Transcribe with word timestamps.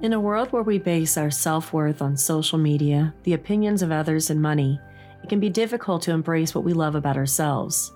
In 0.00 0.12
a 0.12 0.20
world 0.20 0.52
where 0.52 0.62
we 0.62 0.78
base 0.78 1.16
our 1.16 1.30
self 1.30 1.72
worth 1.72 2.02
on 2.02 2.16
social 2.16 2.58
media, 2.58 3.14
the 3.22 3.34
opinions 3.34 3.80
of 3.80 3.92
others, 3.92 4.28
and 4.28 4.42
money, 4.42 4.80
it 5.22 5.28
can 5.28 5.38
be 5.38 5.48
difficult 5.48 6.02
to 6.02 6.10
embrace 6.10 6.54
what 6.54 6.64
we 6.64 6.72
love 6.72 6.96
about 6.96 7.16
ourselves. 7.16 7.92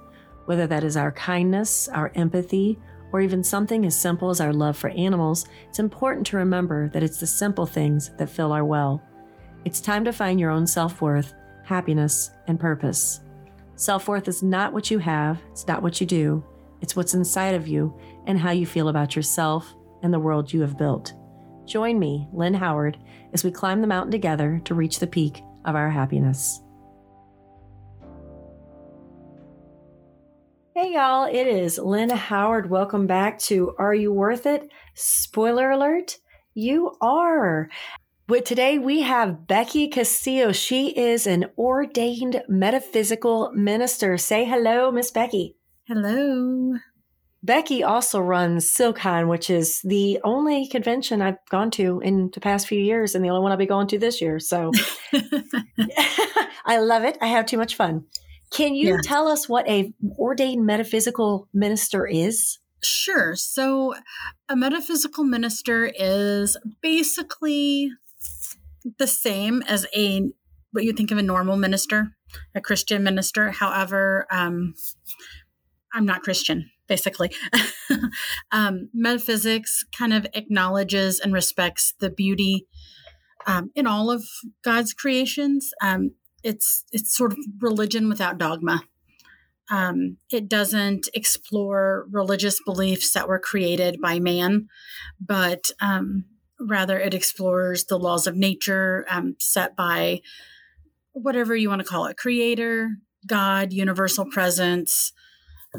Whether 0.46 0.66
that 0.68 0.84
is 0.84 0.96
our 0.96 1.12
kindness, 1.12 1.88
our 1.88 2.12
empathy, 2.14 2.78
or 3.12 3.20
even 3.20 3.42
something 3.42 3.84
as 3.84 3.98
simple 3.98 4.30
as 4.30 4.40
our 4.40 4.52
love 4.52 4.76
for 4.76 4.90
animals, 4.90 5.46
it's 5.68 5.80
important 5.80 6.26
to 6.28 6.36
remember 6.36 6.88
that 6.90 7.02
it's 7.02 7.18
the 7.18 7.26
simple 7.26 7.66
things 7.66 8.10
that 8.16 8.30
fill 8.30 8.52
our 8.52 8.64
well. 8.64 9.02
It's 9.64 9.80
time 9.80 10.04
to 10.04 10.12
find 10.12 10.38
your 10.38 10.50
own 10.50 10.66
self 10.68 11.02
worth, 11.02 11.34
happiness, 11.64 12.30
and 12.46 12.60
purpose. 12.60 13.20
Self 13.74 14.06
worth 14.06 14.28
is 14.28 14.42
not 14.42 14.72
what 14.72 14.90
you 14.90 14.98
have, 15.00 15.42
it's 15.50 15.66
not 15.66 15.82
what 15.82 16.00
you 16.00 16.06
do, 16.06 16.44
it's 16.80 16.94
what's 16.94 17.14
inside 17.14 17.56
of 17.56 17.66
you 17.66 17.92
and 18.26 18.38
how 18.38 18.52
you 18.52 18.66
feel 18.66 18.88
about 18.88 19.16
yourself 19.16 19.74
and 20.02 20.14
the 20.14 20.20
world 20.20 20.52
you 20.52 20.60
have 20.60 20.78
built. 20.78 21.12
Join 21.68 21.98
me, 21.98 22.26
Lynn 22.32 22.54
Howard, 22.54 22.96
as 23.34 23.44
we 23.44 23.50
climb 23.50 23.82
the 23.82 23.86
mountain 23.86 24.10
together 24.10 24.58
to 24.64 24.74
reach 24.74 25.00
the 25.00 25.06
peak 25.06 25.42
of 25.66 25.76
our 25.76 25.90
happiness. 25.90 26.62
Hey, 30.74 30.94
y'all, 30.94 31.26
it 31.26 31.46
is 31.46 31.76
Lynn 31.76 32.08
Howard. 32.08 32.70
Welcome 32.70 33.06
back 33.06 33.38
to 33.40 33.74
Are 33.78 33.94
You 33.94 34.14
Worth 34.14 34.46
It? 34.46 34.70
Spoiler 34.94 35.70
alert, 35.70 36.16
you 36.54 36.96
are. 37.02 37.68
But 38.26 38.46
today 38.46 38.78
we 38.78 39.02
have 39.02 39.46
Becky 39.46 39.88
Castillo. 39.88 40.52
She 40.52 40.96
is 40.98 41.26
an 41.26 41.50
ordained 41.58 42.42
metaphysical 42.48 43.52
minister. 43.52 44.16
Say 44.16 44.46
hello, 44.46 44.90
Miss 44.90 45.10
Becky. 45.10 45.56
Hello. 45.86 46.78
Becky 47.42 47.84
also 47.84 48.18
runs 48.20 48.72
SilkCon, 48.72 49.28
which 49.28 49.48
is 49.48 49.80
the 49.82 50.18
only 50.24 50.66
convention 50.66 51.22
I've 51.22 51.38
gone 51.50 51.70
to 51.72 52.00
in 52.00 52.30
the 52.34 52.40
past 52.40 52.66
few 52.66 52.80
years 52.80 53.14
and 53.14 53.24
the 53.24 53.28
only 53.28 53.42
one 53.42 53.52
I'll 53.52 53.58
be 53.58 53.66
going 53.66 53.86
to 53.88 53.98
this 53.98 54.20
year. 54.20 54.40
So 54.40 54.72
I 56.66 56.78
love 56.78 57.04
it. 57.04 57.16
I 57.20 57.28
have 57.28 57.46
too 57.46 57.56
much 57.56 57.76
fun. 57.76 58.04
Can 58.50 58.74
you 58.74 58.94
yeah. 58.94 59.00
tell 59.04 59.28
us 59.28 59.48
what 59.48 59.68
a 59.68 59.92
ordained 60.18 60.66
metaphysical 60.66 61.48
minister 61.54 62.06
is? 62.06 62.58
Sure. 62.82 63.36
So 63.36 63.94
a 64.48 64.56
metaphysical 64.56 65.22
minister 65.22 65.92
is 65.94 66.56
basically 66.80 67.90
the 68.98 69.06
same 69.06 69.62
as 69.62 69.86
a 69.94 70.30
what 70.72 70.84
you 70.84 70.92
think 70.92 71.10
of 71.10 71.18
a 71.18 71.22
normal 71.22 71.56
minister, 71.56 72.16
a 72.54 72.60
Christian 72.60 73.02
minister. 73.02 73.50
However, 73.52 74.26
um, 74.30 74.74
I'm 75.92 76.04
not 76.04 76.22
Christian 76.22 76.70
basically. 76.88 77.30
um, 78.52 78.88
metaphysics 78.92 79.84
kind 79.96 80.12
of 80.12 80.26
acknowledges 80.34 81.20
and 81.20 81.32
respects 81.32 81.94
the 82.00 82.10
beauty 82.10 82.66
um, 83.46 83.70
in 83.74 83.86
all 83.86 84.10
of 84.10 84.24
God's 84.62 84.92
creations. 84.92 85.70
Um, 85.82 86.12
it's 86.42 86.84
it's 86.92 87.16
sort 87.16 87.32
of 87.32 87.38
religion 87.60 88.08
without 88.08 88.38
dogma. 88.38 88.82
Um, 89.70 90.16
it 90.32 90.48
doesn't 90.48 91.08
explore 91.12 92.06
religious 92.10 92.58
beliefs 92.64 93.12
that 93.12 93.28
were 93.28 93.38
created 93.38 94.00
by 94.00 94.18
man, 94.18 94.68
but 95.20 95.70
um, 95.80 96.24
rather 96.58 96.98
it 96.98 97.12
explores 97.12 97.84
the 97.84 97.98
laws 97.98 98.26
of 98.26 98.34
nature 98.34 99.04
um, 99.10 99.36
set 99.38 99.76
by 99.76 100.20
whatever 101.12 101.54
you 101.54 101.68
want 101.68 101.80
to 101.80 101.86
call 101.86 102.06
it 102.06 102.16
creator, 102.16 102.96
God, 103.26 103.72
universal 103.72 104.24
presence, 104.24 105.12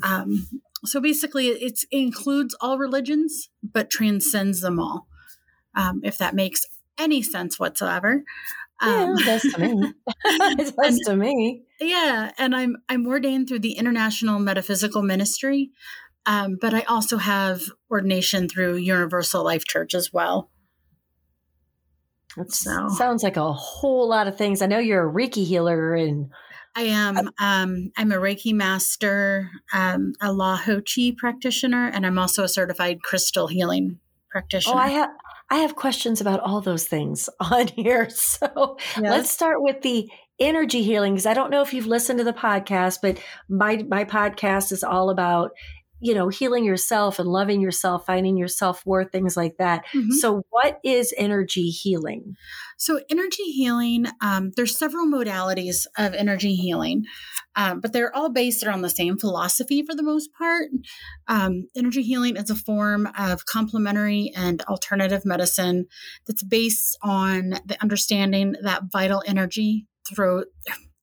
um, 0.04 0.48
so 0.86 1.02
basically, 1.02 1.48
it 1.48 1.80
includes 1.92 2.56
all 2.62 2.78
religions, 2.78 3.50
but 3.64 3.90
transcends 3.90 4.62
them 4.62 4.80
all. 4.80 5.08
Um, 5.76 6.02
if 6.04 6.18
that 6.18 6.36
makes 6.36 6.66
any 6.98 7.22
sense 7.22 7.60
whatsoever. 7.60 8.24
Um, 8.82 8.90
yeah, 8.92 9.14
it 9.14 9.26
does 9.26 9.54
to 9.54 9.60
me. 9.60 9.94
it 10.26 10.76
does 10.76 10.96
and, 10.98 11.00
to 11.06 11.16
me. 11.16 11.64
Yeah, 11.80 12.32
and 12.38 12.56
I'm 12.56 12.78
I'm 12.88 13.06
ordained 13.08 13.48
through 13.48 13.60
the 13.60 13.74
International 13.74 14.40
Metaphysical 14.40 15.02
Ministry, 15.02 15.72
um, 16.26 16.58
but 16.60 16.74
I 16.74 16.82
also 16.82 17.18
have 17.18 17.64
ordination 17.92 18.48
through 18.48 18.78
Universal 18.78 19.44
Life 19.44 19.66
Church 19.66 19.94
as 19.94 20.14
well. 20.14 20.50
That 22.38 22.54
so. 22.54 22.88
sounds 22.90 23.24
like 23.24 23.38
a 23.38 23.52
whole 23.52 24.08
lot 24.08 24.28
of 24.28 24.38
things. 24.38 24.62
I 24.62 24.68
know 24.68 24.80
you're 24.80 25.10
a 25.10 25.12
Reiki 25.12 25.46
healer 25.46 25.96
and 25.96 26.30
I 26.76 26.82
am. 26.84 27.18
Um, 27.40 27.92
I'm 27.98 28.12
a 28.12 28.16
Reiki 28.16 28.54
master, 28.54 29.50
um, 29.74 30.14
a 30.22 30.28
Laho 30.28 31.18
practitioner, 31.18 31.88
and 31.88 32.06
I'm 32.06 32.18
also 32.18 32.44
a 32.44 32.48
certified 32.50 33.02
crystal 33.04 33.48
healing 33.48 34.00
practitioner. 34.30 34.76
Oh, 34.76 34.80
I 34.80 34.90
have. 34.90 35.10
I 35.52 35.58
have 35.58 35.76
questions 35.76 36.22
about 36.22 36.42
all 36.42 36.62
those 36.62 36.86
things 36.86 37.28
on 37.40 37.68
here. 37.70 38.10
So 38.10 38.78
yes. 38.98 39.02
let's 39.02 39.32
start 39.32 39.62
with 39.62 39.82
the 39.82 40.10
energy 40.40 40.84
healing 40.84 41.14
because 41.14 41.26
I 41.26 41.34
don't 41.34 41.50
know 41.50 41.62
if 41.62 41.74
you've 41.74 41.88
listened 41.88 42.20
to 42.20 42.24
the 42.24 42.34
podcast, 42.34 43.00
but 43.02 43.20
my 43.50 43.84
my 43.90 44.06
podcast 44.06 44.72
is 44.72 44.84
all 44.84 45.10
about 45.10 45.52
you 46.02 46.14
know, 46.14 46.30
healing 46.30 46.64
yourself 46.64 47.20
and 47.20 47.28
loving 47.28 47.62
yourself, 47.62 48.06
finding 48.06 48.38
your 48.38 48.48
self 48.48 48.86
worth, 48.86 49.12
things 49.12 49.36
like 49.36 49.58
that. 49.58 49.86
Mm-hmm. 49.94 50.12
So, 50.12 50.44
what 50.50 50.80
is 50.84 51.14
energy 51.18 51.70
healing? 51.70 52.36
So, 52.78 53.02
energy 53.10 53.44
healing, 53.44 54.06
um, 54.22 54.52
there's 54.56 54.78
several 54.78 55.06
modalities 55.06 55.86
of 55.98 56.14
energy 56.14 56.56
healing, 56.56 57.04
um, 57.56 57.82
but 57.82 57.92
they're 57.92 58.16
all 58.16 58.30
based 58.30 58.64
around 58.64 58.82
the 58.82 58.90
same 58.90 59.18
philosophy 59.18 59.84
for 59.84 59.96
the 59.96 60.04
most 60.04 60.30
part. 60.38 60.70
Um, 61.28 61.68
energy 61.76 62.04
healing 62.04 62.38
is 62.38 62.50
a 62.50 62.56
form 62.56 63.10
of 63.18 63.46
complementary 63.46 64.32
and 64.36 64.62
alternative 64.64 65.26
medicine 65.26 65.86
that's 66.26 66.44
based 66.44 66.98
on 67.02 67.56
the 67.66 67.78
understanding 67.82 68.56
that 68.62 68.84
vital 68.92 69.24
energy 69.28 69.88
through 70.08 70.46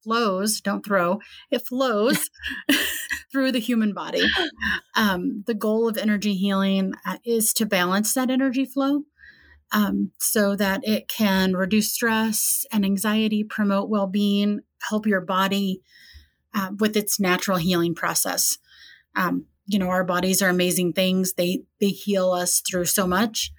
flows, 0.07 0.61
don't 0.61 0.87
throw, 0.87 1.19
it 1.51 1.67
flows 1.67 2.31
through 3.33 3.53
the 3.53 3.59
human 3.59 3.93
body. 3.93 4.23
Um, 4.95 5.43
the 5.47 5.55
goal 5.55 5.89
of 5.89 5.99
energy 5.99 6.35
healing 6.35 6.95
uh, 7.05 7.19
is 7.25 7.53
to 7.55 7.67
balance 7.67 8.15
that 8.15 8.31
energy 8.31 8.65
flow 8.65 9.03
um, 9.73 10.13
so 10.19 10.55
that 10.55 10.81
it 10.85 11.09
can 11.09 11.55
reduce 11.55 11.93
stress 11.93 12.65
and 12.73 12.85
anxiety, 12.85 13.43
promote 13.43 13.91
well 13.91 14.07
being, 14.07 14.61
help 14.89 15.07
your 15.07 15.21
body 15.21 15.83
uh, 16.55 16.71
with 16.79 16.97
its 16.97 17.19
natural 17.19 17.59
healing 17.59 17.95
process. 17.95 18.59
Um, 19.17 19.47
you 19.67 19.79
know, 19.81 19.89
our 19.89 20.05
bodies 20.05 20.41
are 20.41 20.49
amazing 20.49 20.93
things. 20.93 21.33
They 21.33 21.65
they 21.81 21.89
heal 21.89 22.31
us 22.31 22.61
through 22.61 22.85
so 22.85 23.07
much. 23.07 23.53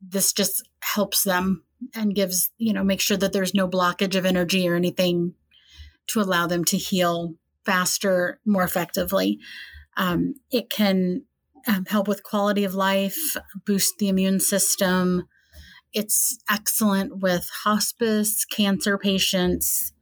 This 0.00 0.32
just 0.32 0.68
helps 0.80 1.24
them 1.24 1.64
and 1.94 2.14
gives, 2.14 2.50
you 2.56 2.72
know, 2.72 2.84
make 2.84 3.00
sure 3.00 3.16
that 3.16 3.32
there's 3.32 3.54
no 3.54 3.68
blockage 3.68 4.14
of 4.14 4.24
energy 4.24 4.68
or 4.68 4.76
anything 4.76 5.34
to 6.12 6.20
allow 6.20 6.46
them 6.46 6.64
to 6.66 6.76
heal 6.76 7.34
faster, 7.64 8.40
more 8.44 8.62
effectively. 8.62 9.38
Um, 9.96 10.34
it 10.50 10.70
can 10.70 11.24
um, 11.66 11.84
help 11.86 12.08
with 12.08 12.22
quality 12.22 12.64
of 12.64 12.74
life, 12.74 13.36
boost 13.66 13.98
the 13.98 14.08
immune 14.08 14.40
system. 14.40 15.26
It's 15.92 16.38
excellent 16.48 17.18
with 17.18 17.48
hospice, 17.64 18.44
cancer 18.44 18.96
patients, 18.96 19.92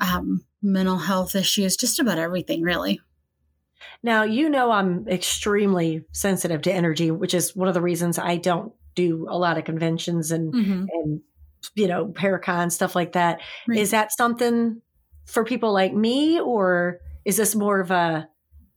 um, 0.00 0.44
mental 0.62 0.98
health 0.98 1.34
issues, 1.34 1.76
just 1.76 1.98
about 1.98 2.18
everything, 2.18 2.62
really. 2.62 3.00
Now, 4.02 4.22
you 4.22 4.48
know, 4.48 4.70
I'm 4.70 5.06
extremely 5.08 6.04
sensitive 6.12 6.62
to 6.62 6.72
energy, 6.72 7.10
which 7.10 7.34
is 7.34 7.54
one 7.54 7.68
of 7.68 7.74
the 7.74 7.82
reasons 7.82 8.18
I 8.18 8.36
don't 8.36 8.72
do 8.94 9.26
a 9.28 9.38
lot 9.38 9.58
of 9.58 9.64
conventions 9.64 10.30
and, 10.30 10.52
mm-hmm. 10.52 10.84
and 10.92 11.20
you 11.74 11.86
know, 11.86 12.06
Paracon, 12.06 12.70
stuff 12.72 12.96
like 12.96 13.12
that. 13.12 13.40
Right. 13.68 13.78
Is 13.78 13.90
that 13.92 14.12
something 14.12 14.80
for 15.32 15.44
people 15.44 15.72
like 15.72 15.94
me, 15.94 16.40
or 16.40 17.00
is 17.24 17.36
this 17.36 17.54
more 17.54 17.80
of 17.80 17.90
a 17.90 18.28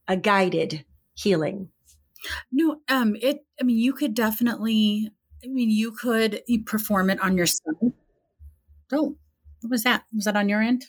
a 0.07 0.17
guided 0.17 0.85
healing? 1.13 1.69
No, 2.51 2.77
um, 2.89 3.15
it. 3.21 3.45
I 3.59 3.63
mean, 3.63 3.77
you 3.77 3.93
could 3.93 4.13
definitely. 4.13 5.09
I 5.43 5.47
mean, 5.47 5.69
you 5.69 5.91
could 5.91 6.41
perform 6.65 7.09
it 7.11 7.19
on 7.19 7.37
yourself. 7.37 7.77
Oh, 8.91 9.15
what 9.61 9.69
was 9.69 9.83
that? 9.83 10.03
Was 10.15 10.25
that 10.25 10.35
on 10.35 10.49
your 10.49 10.61
end? 10.61 10.85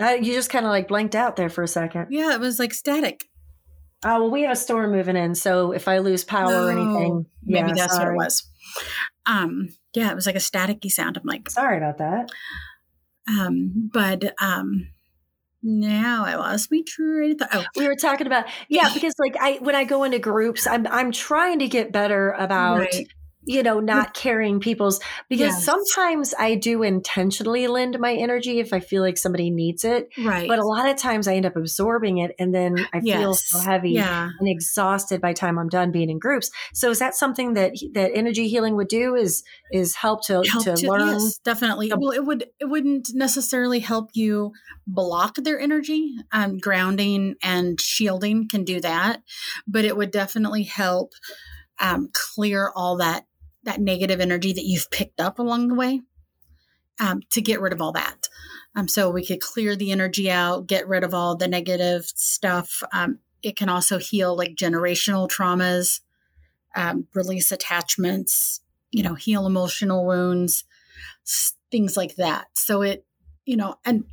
uh, 0.00 0.08
you 0.10 0.32
just 0.34 0.50
kind 0.50 0.66
of 0.66 0.70
like 0.70 0.88
blanked 0.88 1.14
out 1.14 1.36
there 1.36 1.48
for 1.50 1.62
a 1.62 1.68
second. 1.68 2.08
Yeah, 2.10 2.34
it 2.34 2.40
was 2.40 2.58
like 2.58 2.74
static. 2.74 3.24
Oh 4.02 4.22
well, 4.22 4.30
we 4.30 4.42
have 4.42 4.52
a 4.52 4.56
storm 4.56 4.92
moving 4.92 5.16
in, 5.16 5.34
so 5.34 5.72
if 5.72 5.86
I 5.86 5.98
lose 5.98 6.24
power 6.24 6.52
or 6.52 6.70
anything, 6.70 7.26
maybe 7.44 7.68
yeah, 7.68 7.74
that's 7.74 7.94
sorry. 7.94 8.16
what 8.16 8.22
it 8.22 8.24
was. 8.24 8.48
Um, 9.26 9.68
yeah, 9.94 10.10
it 10.10 10.14
was 10.14 10.26
like 10.26 10.36
a 10.36 10.40
staticky 10.40 10.90
sound. 10.90 11.18
I'm 11.18 11.26
like, 11.26 11.50
sorry 11.50 11.76
about 11.76 11.98
that. 11.98 12.30
Um, 13.30 13.90
but 13.92 14.34
um, 14.42 14.88
now 15.62 16.24
I 16.24 16.36
lost 16.36 16.70
my 16.70 16.82
train. 16.86 17.36
Oh, 17.52 17.64
we 17.76 17.86
were 17.86 17.96
talking 17.96 18.26
about 18.26 18.46
yeah, 18.68 18.90
because 18.94 19.14
like 19.18 19.36
I 19.40 19.58
when 19.60 19.74
I 19.74 19.84
go 19.84 20.04
into 20.04 20.18
groups, 20.18 20.66
I'm 20.66 20.86
I'm 20.86 21.12
trying 21.12 21.58
to 21.60 21.68
get 21.68 21.92
better 21.92 22.32
about 22.32 22.78
right. 22.78 23.08
You 23.44 23.62
know, 23.62 23.80
not 23.80 24.14
carrying 24.14 24.60
people's 24.60 25.00
because 25.28 25.54
Yes. 25.54 25.64
sometimes 25.64 26.34
I 26.38 26.54
do 26.56 26.82
intentionally 26.82 27.66
lend 27.66 27.98
my 27.98 28.14
energy 28.14 28.60
if 28.60 28.72
I 28.72 28.80
feel 28.80 29.02
like 29.02 29.16
somebody 29.16 29.50
needs 29.50 29.84
it. 29.84 30.10
Right. 30.18 30.46
But 30.46 30.58
a 30.58 30.64
lot 30.64 30.88
of 30.88 30.96
times 30.96 31.26
I 31.26 31.34
end 31.34 31.46
up 31.46 31.56
absorbing 31.56 32.18
it 32.18 32.34
and 32.38 32.54
then 32.54 32.76
I 32.92 33.00
feel 33.00 33.34
so 33.34 33.58
heavy 33.58 33.92
Yeah. 33.92 34.28
and 34.38 34.48
exhausted 34.48 35.20
by 35.20 35.32
the 35.32 35.38
time 35.38 35.58
I'm 35.58 35.68
done 35.68 35.90
being 35.90 36.10
in 36.10 36.18
groups. 36.18 36.50
So 36.74 36.90
is 36.90 36.98
that 36.98 37.14
something 37.14 37.54
that 37.54 37.72
that 37.94 38.10
energy 38.14 38.48
healing 38.48 38.76
would 38.76 38.88
do 38.88 39.14
is 39.14 39.42
is 39.72 39.94
help 39.96 40.24
to 40.26 40.42
help 40.44 40.64
to, 40.64 40.76
to, 40.76 40.88
learn 40.90 41.00
yes 41.08 41.38
definitely 41.44 41.92
well 41.96 42.10
it 42.10 42.24
would 42.24 42.46
it 42.58 42.66
wouldn't 42.66 43.08
necessarily 43.14 43.78
help 43.78 44.10
you 44.14 44.52
block 44.86 45.36
their 45.36 45.58
energy 45.58 46.14
um, 46.32 46.58
grounding 46.58 47.36
and 47.42 47.80
shielding 47.80 48.48
can 48.48 48.64
do 48.64 48.80
that 48.80 49.22
but 49.66 49.84
it 49.84 49.96
would 49.96 50.10
definitely 50.10 50.64
help 50.64 51.12
um, 51.80 52.08
clear 52.12 52.70
all 52.74 52.96
that 52.98 53.24
that 53.70 53.80
negative 53.80 54.20
energy 54.20 54.52
that 54.52 54.64
you've 54.64 54.90
picked 54.90 55.20
up 55.20 55.38
along 55.38 55.68
the 55.68 55.74
way 55.74 56.00
um, 56.98 57.20
to 57.30 57.40
get 57.40 57.60
rid 57.60 57.72
of 57.72 57.80
all 57.80 57.92
that. 57.92 58.28
Um, 58.76 58.88
so 58.88 59.10
we 59.10 59.24
could 59.24 59.40
clear 59.40 59.76
the 59.76 59.90
energy 59.90 60.30
out 60.30 60.66
get 60.66 60.88
rid 60.88 61.04
of 61.04 61.14
all 61.14 61.36
the 61.36 61.48
negative 61.48 62.04
stuff. 62.06 62.82
Um, 62.92 63.18
it 63.42 63.56
can 63.56 63.68
also 63.68 63.98
heal 63.98 64.36
like 64.36 64.54
generational 64.54 65.28
traumas 65.28 66.00
um, 66.76 67.06
release 67.14 67.50
attachments 67.50 68.60
you 68.90 69.02
know, 69.02 69.14
heal 69.14 69.46
emotional 69.46 70.04
wounds, 70.04 70.64
things 71.70 71.96
like 71.96 72.16
that. 72.16 72.46
So 72.54 72.82
it, 72.82 73.06
you 73.44 73.56
know, 73.56 73.76
and 73.84 74.04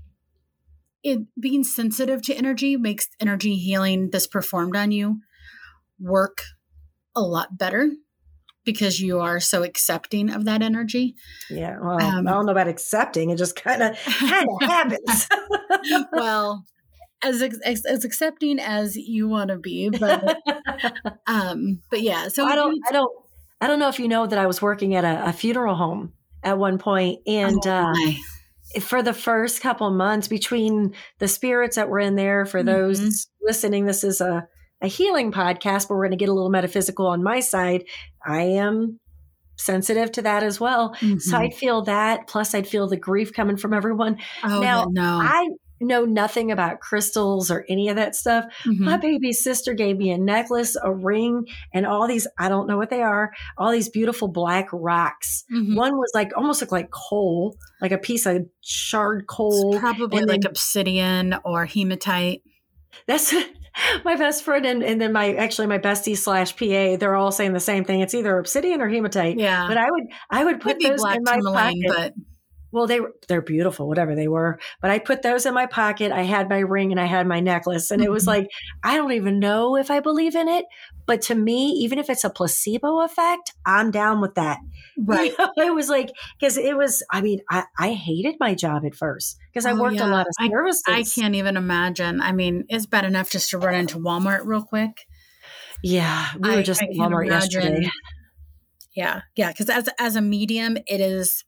it 1.04 1.20
being 1.40 1.64
sensitive 1.64 2.22
to 2.24 2.36
energy 2.36 2.78
makes 2.78 3.10
energy 3.20 3.56
healing 3.56 4.10
that's 4.12 4.28
performed 4.28 4.76
on 4.76 4.92
you 4.92 5.22
work 6.00 6.44
a 7.16 7.22
lot 7.22 7.58
better 7.58 7.92
because 8.68 9.02
you 9.02 9.20
are 9.20 9.40
so 9.40 9.64
accepting 9.64 10.30
of 10.30 10.46
that 10.46 10.62
energy. 10.62 11.16
Yeah, 11.50 11.80
well, 11.82 12.00
Um, 12.00 12.28
I 12.28 12.32
don't 12.34 12.46
know 12.46 12.52
about 12.52 12.68
accepting. 12.68 13.32
It 13.32 13.38
just 13.38 13.56
kind 13.56 13.82
of 13.82 13.98
kind 14.06 14.46
of 14.62 14.62
happens. 14.70 15.28
well, 16.12 16.64
as 17.24 17.42
ex- 17.42 17.60
as 17.86 18.06
accepting 18.06 18.60
as 18.60 18.96
you 18.96 19.28
want 19.28 19.50
to 19.50 19.58
be, 19.58 19.90
but 19.90 20.38
um, 21.28 21.82
but 21.90 22.02
yeah. 22.02 22.28
So 22.28 22.46
I 22.46 22.54
don't, 22.56 22.80
I 22.88 22.92
don't, 22.92 23.12
I 23.62 23.66
don't 23.68 23.80
know 23.80 23.90
if 23.90 24.00
you 24.00 24.08
know 24.08 24.28
that 24.28 24.38
I 24.38 24.46
was 24.46 24.62
working 24.62 24.94
at 24.96 25.04
a, 25.04 25.30
a 25.30 25.34
funeral 25.34 25.74
home 25.76 26.14
at 26.44 26.58
one 26.60 26.78
point, 26.78 27.22
and 27.26 27.60
Oh, 27.66 27.92
uh, 28.76 28.80
for 28.82 29.02
the 29.02 29.14
first 29.14 29.62
couple 29.62 29.90
months, 29.90 30.28
between 30.28 30.94
the 31.20 31.28
spirits 31.28 31.78
that 31.78 31.90
were 31.90 32.00
in 32.00 32.16
there, 32.16 32.46
for 32.46 32.62
those 32.62 33.00
Mhm. 33.00 33.28
listening, 33.42 33.86
this 33.86 34.04
is 34.04 34.22
a 34.22 34.48
a 34.82 34.88
healing 34.88 35.32
podcast, 35.32 35.88
but 35.88 35.96
we're 35.96 36.08
going 36.08 36.12
to 36.12 36.24
get 36.24 36.30
a 36.30 36.34
little 36.34 36.50
metaphysical 36.50 37.08
on 37.08 37.24
my 37.24 37.40
side. 37.40 37.84
I 38.26 38.42
am 38.44 39.00
sensitive 39.56 40.12
to 40.14 40.22
that 40.22 40.44
as 40.44 40.60
well, 40.60 40.94
so 40.96 41.06
Mhm. 41.06 41.34
I'd 41.34 41.54
feel 41.56 41.82
that. 41.84 42.28
Plus, 42.28 42.54
I'd 42.54 42.68
feel 42.68 42.88
the 42.88 42.98
grief 42.98 43.34
coming 43.34 43.58
from 43.58 43.74
everyone. 43.74 44.18
oh 44.44 44.62
now, 44.62 44.86
no, 44.92 45.20
I 45.22 45.48
know 45.80 46.06
nothing 46.06 46.52
about 46.52 46.80
crystals 46.80 47.50
or 47.52 47.64
any 47.70 47.90
of 47.90 47.96
that 47.96 48.16
stuff. 48.16 48.46
Mhm. 48.66 48.80
My 48.80 48.98
baby 48.98 49.32
sister 49.34 49.74
gave 49.74 49.98
me 49.98 50.12
a 50.12 50.18
necklace, 50.18 50.76
a 50.82 50.92
ring, 50.92 51.46
and 51.74 51.86
all 51.88 52.08
these, 52.08 52.28
I 52.40 52.50
don't 52.50 52.68
know 52.68 52.78
what 52.78 52.90
they 52.92 53.02
are, 53.02 53.32
all 53.58 53.72
these 53.72 53.90
beautiful 53.90 54.28
black 54.28 54.68
rocks. 54.72 55.44
Mhm. 55.52 55.76
One 55.76 55.98
was 55.98 56.12
like 56.16 56.32
almost 56.36 56.62
looked 56.62 56.72
like 56.72 56.90
coal, 56.92 57.56
like 57.82 57.92
a 57.92 57.98
piece 58.00 58.26
of 58.28 58.46
shard 58.62 59.22
It's 59.24 59.36
coal. 59.36 59.80
probably 59.80 60.20
and 60.20 60.28
like 60.28 60.42
then- 60.42 60.50
obsidian 60.52 61.36
or 61.44 61.66
hematite. 61.66 62.42
That's 63.08 63.34
my 64.06 64.16
best 64.16 64.44
friend 64.44 64.66
and, 64.66 64.84
and 64.84 65.00
then 65.00 65.14
my 65.14 65.34
actually 65.36 65.68
my 65.68 65.80
bestie 65.80 66.18
slash 66.18 66.56
PA, 66.56 66.98
they're 66.98 67.16
all 67.16 67.32
saying 67.32 67.54
the 67.54 67.60
same 67.60 67.84
thing. 67.84 68.02
It's 68.02 68.14
either 68.14 68.38
obsidian 68.38 68.82
or 68.82 68.88
hematite. 68.90 69.38
Yeah, 69.38 69.68
But 69.68 69.78
I 69.78 69.90
would 69.90 70.04
I 70.30 70.44
would 70.44 70.62
put 70.62 70.80
be 70.80 70.88
those 70.88 71.02
black 71.02 71.18
in 71.18 71.24
my 71.24 71.40
pocket. 71.42 71.78
but 71.88 72.14
Well, 72.72 72.86
they 72.86 73.00
were 73.00 73.14
they're 73.28 73.42
beautiful, 73.42 73.88
whatever 73.88 74.14
they 74.14 74.28
were. 74.28 74.60
But 74.82 74.92
I 74.92 75.00
put 75.00 75.22
those 75.22 75.46
in 75.46 75.54
my 75.54 75.66
pocket. 75.68 76.12
I 76.12 76.24
had 76.24 76.50
my 76.50 76.60
ring 76.60 76.92
and 76.92 77.00
I 77.00 77.06
had 77.06 77.26
my 77.26 77.40
necklace, 77.40 77.92
and 77.92 78.04
it 78.04 78.12
was 78.12 78.24
Mhm. 78.26 78.28
like 78.28 78.48
I 78.84 78.98
don't 78.98 79.14
even 79.14 79.40
know 79.40 79.78
if 79.78 79.90
I 79.90 80.00
believe 80.02 80.36
in 80.36 80.48
it. 80.50 80.66
But 81.06 81.22
to 81.24 81.36
me, 81.36 81.70
even 81.84 81.98
if 82.00 82.10
it's 82.10 82.26
a 82.26 82.30
placebo 82.30 83.00
effect, 83.06 83.54
I'm 83.66 83.90
down 83.92 84.20
with 84.20 84.36
that. 84.36 84.60
right. 85.06 85.32
You 85.32 85.46
know, 85.58 85.68
it 85.68 85.74
was 85.74 85.88
like 85.90 86.12
because 86.40 86.58
it 86.58 86.76
was. 86.76 87.04
I 87.12 87.22
mean, 87.22 87.40
I 87.50 87.64
I 87.80 87.94
hated 87.94 88.36
my 88.40 88.54
job 88.54 88.84
at 88.86 88.96
first 88.96 89.38
because 89.54 89.66
I 89.66 89.72
Oh, 89.72 89.82
worked 89.82 89.96
yeah. 89.96 90.08
a 90.08 90.12
lot 90.12 90.28
of 90.28 90.34
I- 90.40 90.50
services. 90.50 90.84
I 90.88 91.04
can't 91.04 91.36
even 91.36 91.56
imagine. 91.56 92.20
I 92.22 92.34
mean, 92.34 92.66
it's 92.68 92.86
bad 92.86 93.06
enough 93.06 93.30
just 93.32 93.50
to 93.52 93.58
run 93.58 93.76
into 93.76 93.98
Walmart 93.98 94.42
real 94.46 94.64
quick. 94.64 95.06
Yeah, 95.84 96.28
we 96.40 96.50
I- 96.50 96.56
were 96.58 96.64
just 96.64 96.82
I 96.84 96.88
at 96.88 96.92
Walmart 96.96 97.28
yesterday. 97.28 97.88
Yeah, 98.96 99.22
yeah. 99.36 99.50
Because 99.52 99.70
as 99.70 99.90
as 100.00 100.16
a 100.16 100.22
medium, 100.22 100.78
it 100.88 101.00
is 101.00 101.44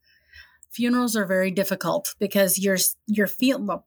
funerals 0.71 1.15
are 1.15 1.25
very 1.25 1.51
difficult 1.51 2.15
because 2.19 2.57
you're 2.59 2.77
you're 3.07 3.27
feeling 3.27 3.67
well, 3.67 3.85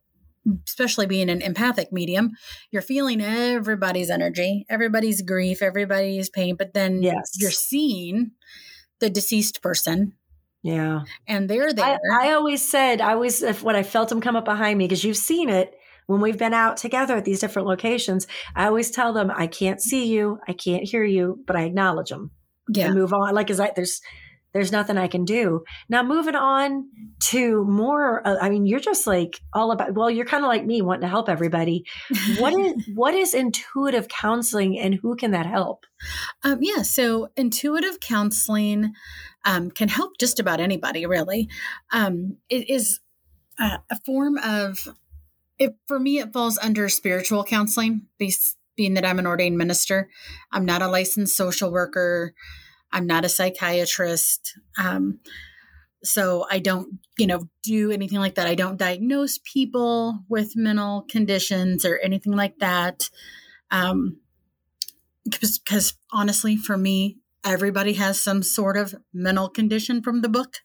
especially 0.66 1.06
being 1.06 1.30
an 1.30 1.40
empathic 1.42 1.92
medium, 1.92 2.32
you're 2.70 2.82
feeling 2.82 3.20
everybody's 3.20 4.10
energy, 4.10 4.64
everybody's 4.68 5.22
grief, 5.22 5.62
everybody's 5.62 6.28
pain, 6.28 6.56
but 6.56 6.74
then 6.74 7.02
Yes. 7.02 7.32
you're 7.38 7.50
seeing 7.50 8.32
the 9.00 9.10
deceased 9.10 9.62
person 9.62 10.14
Yeah. 10.62 11.02
and 11.26 11.48
they're 11.48 11.68
I, 11.68 11.72
there. 11.72 11.98
I 12.20 12.32
always 12.32 12.66
said 12.68 13.00
I 13.00 13.12
always 13.12 13.42
if 13.42 13.62
when 13.62 13.76
I 13.76 13.82
felt 13.82 14.08
them 14.08 14.20
come 14.20 14.36
up 14.36 14.44
behind 14.44 14.78
me 14.78 14.86
because 14.86 15.04
you've 15.04 15.16
seen 15.16 15.48
it 15.48 15.74
when 16.08 16.20
we've 16.20 16.38
been 16.38 16.54
out 16.54 16.76
together 16.76 17.16
at 17.16 17.24
these 17.24 17.40
different 17.40 17.68
locations. 17.68 18.26
I 18.56 18.66
always 18.66 18.90
tell 18.90 19.12
them 19.12 19.30
I 19.34 19.46
can't 19.46 19.80
see 19.80 20.06
you, 20.08 20.38
I 20.48 20.52
can't 20.52 20.82
hear 20.84 21.04
you, 21.04 21.38
but 21.46 21.56
I 21.56 21.62
acknowledge 21.62 22.10
them 22.10 22.32
yeah. 22.68 22.86
and 22.86 22.94
move 22.94 23.12
on. 23.12 23.34
Like, 23.34 23.50
is 23.50 23.60
I 23.60 23.70
there's 23.74 24.00
there's 24.52 24.72
nothing 24.72 24.98
I 24.98 25.08
can 25.08 25.24
do 25.24 25.64
now. 25.88 26.02
Moving 26.02 26.34
on 26.34 26.88
to 27.20 27.64
more. 27.64 28.26
Uh, 28.26 28.36
I 28.40 28.50
mean, 28.50 28.66
you're 28.66 28.80
just 28.80 29.06
like 29.06 29.40
all 29.52 29.72
about. 29.72 29.94
Well, 29.94 30.10
you're 30.10 30.26
kind 30.26 30.44
of 30.44 30.48
like 30.48 30.66
me, 30.66 30.82
wanting 30.82 31.02
to 31.02 31.08
help 31.08 31.28
everybody. 31.28 31.84
What 32.38 32.52
is 32.52 32.88
what 32.94 33.14
is 33.14 33.34
intuitive 33.34 34.08
counseling, 34.08 34.78
and 34.78 34.94
who 34.94 35.16
can 35.16 35.30
that 35.30 35.46
help? 35.46 35.86
Um, 36.42 36.58
yeah, 36.60 36.82
so 36.82 37.30
intuitive 37.36 38.00
counseling 38.00 38.92
um, 39.44 39.70
can 39.70 39.88
help 39.88 40.18
just 40.18 40.40
about 40.40 40.60
anybody, 40.60 41.06
really. 41.06 41.48
Um, 41.92 42.36
it 42.48 42.68
is 42.68 43.00
a, 43.58 43.80
a 43.90 44.00
form 44.04 44.38
of, 44.38 44.88
it, 45.58 45.76
for 45.86 45.98
me, 45.98 46.18
it 46.18 46.32
falls 46.32 46.58
under 46.58 46.88
spiritual 46.88 47.44
counseling, 47.44 48.02
be, 48.18 48.34
being 48.76 48.94
that 48.94 49.04
I'm 49.04 49.18
an 49.18 49.26
ordained 49.26 49.58
minister. 49.58 50.08
I'm 50.50 50.64
not 50.64 50.82
a 50.82 50.88
licensed 50.88 51.36
social 51.36 51.70
worker, 51.70 52.34
I'm 52.92 53.06
not 53.06 53.24
a 53.24 53.28
psychiatrist. 53.28 54.58
Um, 54.78 55.20
so 56.04 56.46
I 56.50 56.58
don't, 56.58 56.98
you 57.16 57.26
know, 57.26 57.48
do 57.62 57.90
anything 57.92 58.18
like 58.18 58.34
that. 58.34 58.46
I 58.46 58.54
don't 58.54 58.76
diagnose 58.76 59.38
people 59.44 60.24
with 60.28 60.56
mental 60.56 61.06
conditions 61.08 61.84
or 61.84 61.98
anything 61.98 62.32
like 62.32 62.58
that. 62.58 63.08
Um, 63.70 64.18
because 65.24 65.94
honestly, 66.12 66.56
for 66.56 66.76
me, 66.76 67.18
everybody 67.44 67.94
has 67.94 68.20
some 68.20 68.42
sort 68.42 68.76
of 68.76 68.94
mental 69.12 69.48
condition 69.48 70.02
from 70.02 70.20
the 70.20 70.28
book. 70.28 70.58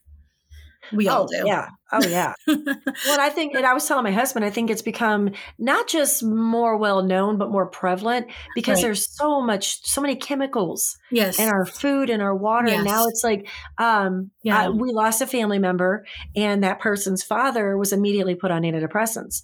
We 0.94 1.08
all 1.08 1.24
oh 1.24 1.27
do. 1.27 1.44
yeah, 1.48 1.67
oh 1.91 2.06
yeah. 2.08 2.34
Well, 2.48 3.20
I 3.20 3.29
think, 3.29 3.53
and 3.56 3.65
I 3.65 3.74
was 3.74 3.86
telling 3.88 4.03
my 4.03 4.12
husband, 4.12 4.46
I 4.46 4.50
think 4.50 4.70
it's 4.70 4.82
become 4.82 5.32
not 5.60 5.88
just 5.88 6.24
more 6.24 6.77
well 6.77 7.03
known, 7.03 7.38
but 7.38 7.50
more 7.51 7.65
prevalent 7.67 8.27
because 8.56 8.77
Right. 8.77 8.84
there's 8.84 9.15
so 9.15 9.41
much, 9.41 9.86
so 9.86 10.01
many 10.01 10.15
chemicals 10.15 10.98
yes. 11.12 11.39
in 11.39 11.50
our 11.50 11.65
food 11.65 12.10
and 12.10 12.22
our 12.22 12.36
water. 12.36 12.67
And 12.70 12.86
now 12.86 13.08
it's 13.08 13.24
like, 13.24 13.48
um, 13.77 14.32
Yeah. 14.44 14.63
I- 14.65 14.70
we 14.70 14.91
lost 14.91 15.22
a 15.22 15.27
family 15.27 15.60
member, 15.60 16.06
and 16.36 16.63
that 16.63 16.79
person's 16.79 17.24
father 17.24 17.77
was 17.77 17.91
immediately 17.94 18.36
put 18.36 18.51
on 18.51 18.62
antidepressants. 18.63 19.41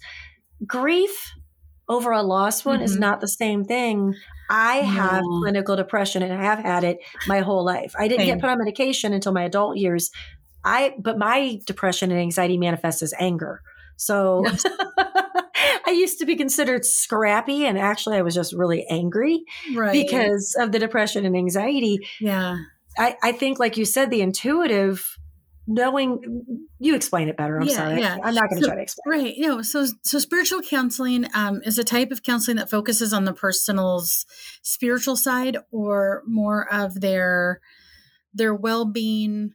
Grief 0.66 1.32
over 1.88 2.12
a 2.12 2.22
lost 2.22 2.64
one 2.64 2.80
is 2.80 2.96
Mhm. 2.96 3.00
not 3.00 3.20
the 3.20 3.28
same 3.28 3.64
thing. 3.64 4.14
I 4.48 4.76
have 4.76 5.22
clinical 5.40 5.74
depression 5.76 6.22
and 6.22 6.32
I 6.32 6.42
have 6.42 6.58
had 6.58 6.84
it 6.84 6.98
my 7.26 7.40
whole 7.40 7.64
life. 7.64 7.94
I 7.98 8.08
didn't 8.08 8.26
Same. 8.26 8.34
get 8.36 8.40
put 8.40 8.50
on 8.50 8.58
medication 8.58 9.12
until 9.12 9.32
my 9.32 9.42
adult 9.44 9.76
years. 9.78 10.10
I 10.64 10.94
but 10.98 11.18
my 11.18 11.58
depression 11.66 12.10
and 12.10 12.20
anxiety 12.20 12.58
manifests 12.58 13.02
as 13.02 13.12
anger. 13.18 13.60
So 13.96 14.44
I 15.86 15.90
used 15.90 16.18
to 16.18 16.26
be 16.26 16.36
considered 16.36 16.84
scrappy 16.84 17.64
and 17.66 17.78
actually 17.78 18.16
I 18.16 18.22
was 18.22 18.34
just 18.34 18.52
really 18.54 18.86
angry 18.90 19.44
right. 19.74 19.92
because 19.92 20.56
of 20.58 20.72
the 20.72 20.78
depression 20.78 21.24
and 21.26 21.36
anxiety. 21.36 21.98
yeah. 22.20 22.56
I, 22.96 23.16
I 23.24 23.32
think 23.32 23.58
like 23.58 23.76
you 23.76 23.84
said, 23.84 24.10
the 24.10 24.20
intuitive 24.20 25.16
knowing 25.66 26.44
you 26.78 26.94
explain 26.94 27.28
it 27.28 27.36
better. 27.36 27.58
I'm 27.58 27.66
Yeah, 27.66 27.74
sorry. 27.76 28.00
yeah. 28.00 28.18
I'm 28.22 28.34
not 28.34 28.48
gonna 28.50 28.60
So- 28.60 28.66
try 28.68 28.76
to 28.76 28.82
explain. 28.82 29.20
Right. 29.24 29.34
You 29.36 29.48
know, 29.48 29.62
so 29.62 29.86
so 30.02 30.18
spiritual 30.18 30.60
counseling 30.62 31.26
um, 31.34 31.60
is 31.64 31.78
a 31.78 31.84
type 31.84 32.10
of 32.10 32.22
counseling 32.22 32.56
that 32.58 32.70
focuses 32.70 33.12
on 33.12 33.24
the 33.24 33.32
person's 33.32 34.26
spiritual 34.62 35.16
side 35.16 35.56
or 35.72 36.22
more 36.26 36.72
of 36.72 37.00
their 37.00 37.60
their 38.32 38.54
well 38.54 38.84
being 38.84 39.52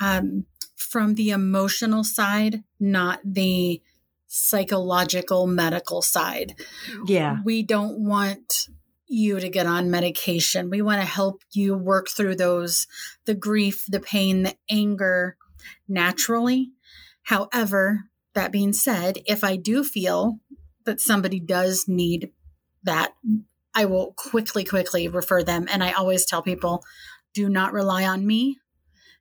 um, 0.00 0.46
from 0.76 1.14
the 1.14 1.30
emotional 1.30 2.04
side, 2.04 2.62
not 2.78 3.20
the 3.24 3.80
psychological 4.26 5.46
medical 5.46 6.02
side. 6.02 6.54
Yeah. 7.06 7.38
We 7.44 7.62
don't 7.62 7.98
want 7.98 8.68
you 9.06 9.40
to 9.40 9.48
get 9.48 9.66
on 9.66 9.90
medication. 9.90 10.70
We 10.70 10.82
want 10.82 11.00
to 11.00 11.06
help 11.06 11.42
you 11.50 11.76
work 11.76 12.08
through 12.08 12.36
those 12.36 12.86
the 13.26 13.34
grief, 13.34 13.84
the 13.88 13.98
pain, 14.00 14.44
the 14.44 14.54
anger 14.70 15.36
naturally. 15.88 16.70
However, 17.24 18.04
that 18.34 18.52
being 18.52 18.72
said, 18.72 19.18
if 19.26 19.42
I 19.42 19.56
do 19.56 19.82
feel 19.82 20.38
that 20.84 21.00
somebody 21.00 21.40
does 21.40 21.86
need 21.88 22.30
that, 22.84 23.12
I 23.74 23.84
will 23.84 24.14
quickly, 24.16 24.64
quickly 24.64 25.08
refer 25.08 25.42
them. 25.42 25.66
And 25.70 25.82
I 25.82 25.92
always 25.92 26.24
tell 26.24 26.42
people 26.42 26.84
do 27.34 27.48
not 27.48 27.72
rely 27.72 28.04
on 28.04 28.26
me. 28.26 28.58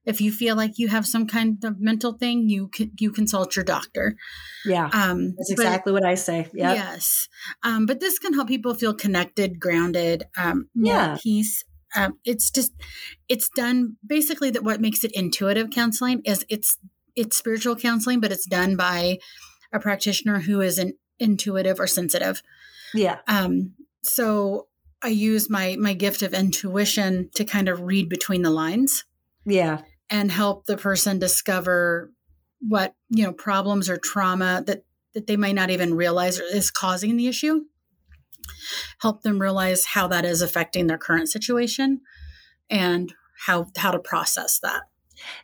If 0.05 0.21
you 0.21 0.31
feel 0.31 0.55
like 0.55 0.79
you 0.79 0.87
have 0.87 1.05
some 1.05 1.27
kind 1.27 1.63
of 1.63 1.79
mental 1.79 2.13
thing, 2.13 2.49
you 2.49 2.69
you 2.97 3.11
consult 3.11 3.55
your 3.55 3.65
doctor. 3.65 4.15
Yeah, 4.65 4.89
um, 4.91 5.35
that's 5.37 5.51
exactly 5.51 5.91
but, 5.91 6.01
what 6.01 6.09
I 6.09 6.15
say. 6.15 6.47
Yep. 6.53 6.75
Yes, 6.75 7.27
um, 7.63 7.85
but 7.85 7.99
this 7.99 8.17
can 8.17 8.33
help 8.33 8.47
people 8.47 8.73
feel 8.73 8.93
connected, 8.93 9.59
grounded, 9.59 10.23
um, 10.37 10.69
yeah, 10.73 11.17
peace. 11.21 11.63
Um, 11.95 12.19
it's 12.23 12.49
just 12.49 12.71
it's 13.27 13.49
done 13.49 13.97
basically 14.05 14.49
that. 14.51 14.63
What 14.63 14.81
makes 14.81 15.03
it 15.03 15.11
intuitive 15.13 15.69
counseling 15.69 16.21
is 16.25 16.45
it's 16.49 16.77
it's 17.15 17.37
spiritual 17.37 17.75
counseling, 17.75 18.19
but 18.19 18.31
it's 18.31 18.45
done 18.45 18.75
by 18.75 19.19
a 19.73 19.79
practitioner 19.79 20.39
who 20.39 20.61
is 20.61 20.77
an 20.77 20.93
intuitive 21.19 21.79
or 21.79 21.87
sensitive. 21.87 22.41
Yeah. 22.93 23.19
Um, 23.27 23.73
so 24.01 24.67
I 25.01 25.09
use 25.09 25.49
my 25.49 25.75
my 25.79 25.93
gift 25.93 26.21
of 26.21 26.33
intuition 26.33 27.29
to 27.35 27.45
kind 27.45 27.69
of 27.69 27.81
read 27.81 28.09
between 28.09 28.41
the 28.41 28.49
lines. 28.49 29.05
Yeah. 29.45 29.81
And 30.09 30.31
help 30.31 30.65
the 30.65 30.77
person 30.77 31.19
discover 31.19 32.11
what, 32.59 32.95
you 33.09 33.23
know, 33.23 33.33
problems 33.33 33.89
or 33.89 33.97
trauma 33.97 34.63
that 34.65 34.83
that 35.13 35.27
they 35.27 35.37
might 35.37 35.55
not 35.55 35.69
even 35.69 35.95
realize 35.95 36.39
is 36.39 36.71
causing 36.71 37.17
the 37.17 37.27
issue. 37.27 37.61
Help 39.01 39.21
them 39.21 39.39
realize 39.39 39.85
how 39.85 40.07
that 40.07 40.25
is 40.25 40.41
affecting 40.41 40.87
their 40.87 40.97
current 40.97 41.29
situation 41.29 42.01
and 42.69 43.13
how 43.45 43.67
how 43.77 43.91
to 43.91 43.99
process 43.99 44.59
that. 44.59 44.81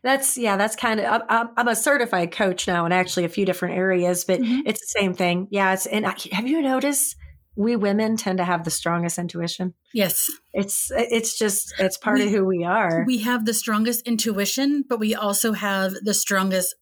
That's 0.03 0.38
yeah. 0.38 0.57
That's 0.57 0.75
kind 0.75 1.00
of. 1.00 1.22
I'm, 1.29 1.50
I'm, 1.57 1.67
a 1.67 1.75
certified 1.75 2.31
coach 2.31 2.67
now 2.67 2.86
in 2.86 2.91
actually 2.91 3.25
a 3.25 3.29
few 3.29 3.45
different 3.45 3.75
areas, 3.75 4.24
but 4.24 4.39
mm-hmm. 4.39 4.62
it's 4.65 4.79
the 4.81 5.00
same 5.00 5.13
thing. 5.13 5.48
Yeah. 5.51 5.74
It's 5.74 5.86
and 5.86 6.05
I, 6.05 6.15
have 6.31 6.48
you 6.48 6.62
noticed 6.62 7.15
we 7.56 7.76
women 7.76 8.18
tend 8.18 8.38
to 8.38 8.44
have 8.44 8.64
the 8.64 8.72
strongest 8.72 9.18
intuition. 9.18 9.74
Yes. 9.94 10.30
It's 10.54 10.92
it's 10.94 11.38
just 11.38 11.74
it's 11.80 11.98
part 11.98 12.18
we, 12.18 12.26
of 12.26 12.32
who 12.32 12.46
we 12.46 12.64
are. 12.64 13.04
We 13.06 13.20
have 13.20 13.46
the 13.46 13.54
strongest 13.54 14.06
intuition, 14.08 14.84
but 14.88 15.00
we 15.00 15.16
also 15.16 15.54
have 15.54 15.94
the 16.04 16.14
strongest 16.14 16.76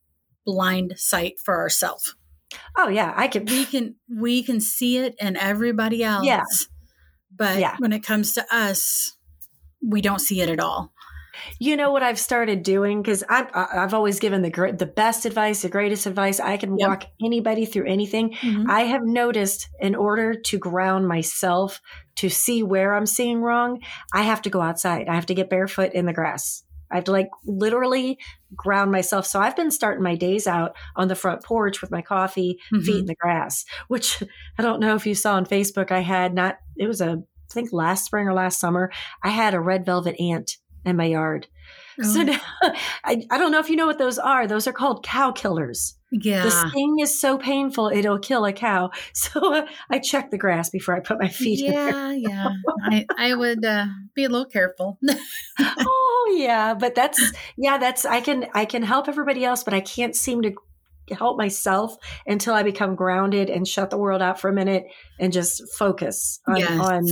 blind 0.45 0.95
sight 0.97 1.35
for 1.43 1.57
ourselves. 1.57 2.15
Oh 2.77 2.89
yeah, 2.89 3.13
I 3.15 3.27
can 3.27 3.45
we 3.45 3.65
can 3.65 3.95
we 4.09 4.43
can 4.43 4.59
see 4.59 4.97
it 4.97 5.15
in 5.19 5.37
everybody 5.37 6.03
else. 6.03 6.25
Yeah. 6.25 6.43
But 7.35 7.59
yeah. 7.59 7.75
when 7.79 7.93
it 7.93 8.03
comes 8.03 8.33
to 8.33 8.45
us, 8.51 9.17
we 9.81 10.01
don't 10.01 10.19
see 10.19 10.41
it 10.41 10.49
at 10.49 10.59
all. 10.59 10.92
You 11.59 11.75
know 11.77 11.91
what 11.91 12.03
I've 12.03 12.19
started 12.19 12.63
doing 12.63 13.01
because 13.01 13.23
I've 13.27 13.47
I've 13.53 13.93
always 13.93 14.19
given 14.19 14.41
the 14.41 14.75
the 14.77 14.85
best 14.85 15.25
advice, 15.25 15.61
the 15.61 15.69
greatest 15.69 16.05
advice. 16.05 16.39
I 16.39 16.57
can 16.57 16.77
yep. 16.77 16.89
walk 16.89 17.03
anybody 17.23 17.65
through 17.65 17.87
anything. 17.87 18.31
Mm-hmm. 18.33 18.69
I 18.69 18.81
have 18.81 19.03
noticed 19.03 19.69
in 19.79 19.95
order 19.95 20.33
to 20.33 20.57
ground 20.57 21.07
myself 21.07 21.81
to 22.15 22.29
see 22.29 22.63
where 22.63 22.93
I'm 22.95 23.05
seeing 23.05 23.41
wrong, 23.41 23.81
I 24.13 24.23
have 24.23 24.41
to 24.43 24.49
go 24.49 24.61
outside. 24.61 25.07
I 25.07 25.15
have 25.15 25.25
to 25.27 25.33
get 25.33 25.49
barefoot 25.49 25.93
in 25.93 26.05
the 26.05 26.13
grass. 26.13 26.63
I 26.93 26.97
have 26.97 27.05
to 27.05 27.11
like 27.11 27.29
literally 27.45 28.19
ground 28.55 28.91
myself. 28.91 29.25
So 29.25 29.41
I've 29.41 29.55
been 29.55 29.71
starting 29.71 30.03
my 30.03 30.15
days 30.15 30.45
out 30.45 30.75
on 30.95 31.07
the 31.07 31.15
front 31.15 31.43
porch 31.43 31.81
with 31.81 31.89
my 31.89 32.03
coffee, 32.03 32.59
mm-hmm. 32.71 32.83
feet 32.83 32.99
in 32.99 33.05
the 33.07 33.15
grass, 33.15 33.65
which 33.87 34.21
I 34.59 34.61
don't 34.61 34.79
know 34.79 34.95
if 34.95 35.07
you 35.07 35.15
saw 35.15 35.33
on 35.33 35.45
Facebook. 35.45 35.91
I 35.91 36.01
had 36.01 36.35
not, 36.35 36.59
it 36.77 36.87
was 36.87 37.01
a, 37.01 37.23
I 37.51 37.53
think 37.53 37.73
last 37.73 38.05
spring 38.05 38.27
or 38.27 38.33
last 38.33 38.59
summer, 38.59 38.91
I 39.23 39.29
had 39.29 39.55
a 39.55 39.59
red 39.59 39.85
velvet 39.85 40.19
ant 40.19 40.57
in 40.85 40.97
my 40.97 41.05
yard. 41.05 41.47
Oh. 41.99 42.11
So 42.11 42.23
now, 42.23 42.39
I, 43.03 43.23
I 43.29 43.37
don't 43.37 43.51
know 43.51 43.59
if 43.59 43.69
you 43.69 43.75
know 43.75 43.85
what 43.85 43.99
those 43.99 44.17
are. 44.17 44.47
Those 44.47 44.65
are 44.65 44.73
called 44.73 45.03
cow 45.03 45.31
killers. 45.31 45.95
Yeah. 46.11 46.43
The 46.43 46.49
sting 46.49 46.97
is 46.99 47.19
so 47.19 47.37
painful, 47.37 47.89
it'll 47.89 48.17
kill 48.17 48.45
a 48.45 48.53
cow. 48.53 48.89
So 49.13 49.53
uh, 49.53 49.67
I 49.91 49.99
check 49.99 50.31
the 50.31 50.39
grass 50.39 50.71
before 50.71 50.95
I 50.95 51.01
put 51.01 51.19
my 51.19 51.27
feet 51.27 51.59
yeah, 51.59 52.09
in 52.09 52.21
Yeah, 52.21 52.49
I, 52.83 53.05
I 53.15 53.35
would 53.35 53.63
uh, 53.63 53.85
be 54.15 54.23
a 54.23 54.29
little 54.29 54.47
careful. 54.47 54.97
oh, 55.59 56.35
yeah. 56.35 56.73
But 56.73 56.95
that's, 56.95 57.21
yeah, 57.57 57.77
that's, 57.77 58.05
I 58.05 58.21
can, 58.21 58.47
I 58.55 58.65
can 58.65 58.81
help 58.81 59.07
everybody 59.07 59.45
else, 59.45 59.63
but 59.63 59.75
I 59.75 59.81
can't 59.81 60.15
seem 60.15 60.41
to 60.41 60.55
help 61.11 61.37
myself 61.37 61.95
until 62.25 62.55
I 62.55 62.63
become 62.63 62.95
grounded 62.95 63.51
and 63.51 63.67
shut 63.67 63.91
the 63.91 63.99
world 63.99 64.23
out 64.23 64.41
for 64.41 64.49
a 64.49 64.53
minute 64.53 64.85
and 65.19 65.31
just 65.31 65.61
focus 65.77 66.39
on, 66.47 66.57
yes. 66.57 66.79
on 66.79 67.05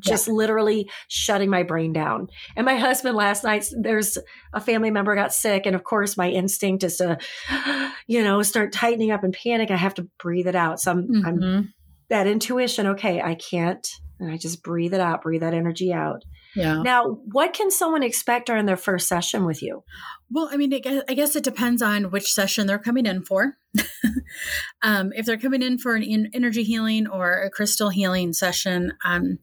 just 0.00 0.28
yeah. 0.28 0.34
literally 0.34 0.90
shutting 1.08 1.50
my 1.50 1.62
brain 1.62 1.92
down. 1.92 2.28
And 2.56 2.64
my 2.64 2.76
husband 2.76 3.16
last 3.16 3.44
night, 3.44 3.66
there's 3.76 4.18
a 4.52 4.60
family 4.60 4.90
member 4.90 5.14
got 5.14 5.32
sick. 5.32 5.66
And 5.66 5.74
of 5.74 5.84
course, 5.84 6.16
my 6.16 6.28
instinct 6.30 6.84
is 6.84 6.96
to, 6.96 7.18
you 8.06 8.22
know, 8.22 8.42
start 8.42 8.72
tightening 8.72 9.10
up 9.10 9.24
and 9.24 9.34
panic. 9.34 9.70
I 9.70 9.76
have 9.76 9.94
to 9.94 10.08
breathe 10.18 10.46
it 10.46 10.56
out. 10.56 10.80
So 10.80 10.92
I'm, 10.92 11.08
mm-hmm. 11.08 11.26
I'm 11.26 11.74
that 12.10 12.26
intuition. 12.26 12.86
Okay, 12.88 13.20
I 13.20 13.34
can't. 13.34 13.86
And 14.20 14.30
I 14.30 14.36
just 14.36 14.62
breathe 14.62 14.94
it 14.94 15.00
out, 15.00 15.22
breathe 15.22 15.42
that 15.42 15.54
energy 15.54 15.92
out. 15.92 16.24
Yeah. 16.56 16.82
Now, 16.82 17.20
what 17.30 17.52
can 17.52 17.70
someone 17.70 18.02
expect 18.02 18.46
during 18.46 18.66
their 18.66 18.76
first 18.76 19.06
session 19.06 19.44
with 19.44 19.62
you? 19.62 19.84
Well, 20.30 20.48
I 20.50 20.56
mean, 20.56 20.72
I 21.08 21.14
guess 21.14 21.36
it 21.36 21.44
depends 21.44 21.82
on 21.82 22.10
which 22.10 22.32
session 22.32 22.66
they're 22.66 22.78
coming 22.78 23.06
in 23.06 23.22
for. 23.22 23.56
um, 24.82 25.12
if 25.14 25.24
they're 25.24 25.38
coming 25.38 25.62
in 25.62 25.78
for 25.78 25.94
an 25.94 26.30
energy 26.32 26.64
healing 26.64 27.06
or 27.06 27.42
a 27.42 27.50
crystal 27.50 27.90
healing 27.90 28.32
session, 28.32 28.92
um, 29.04 29.38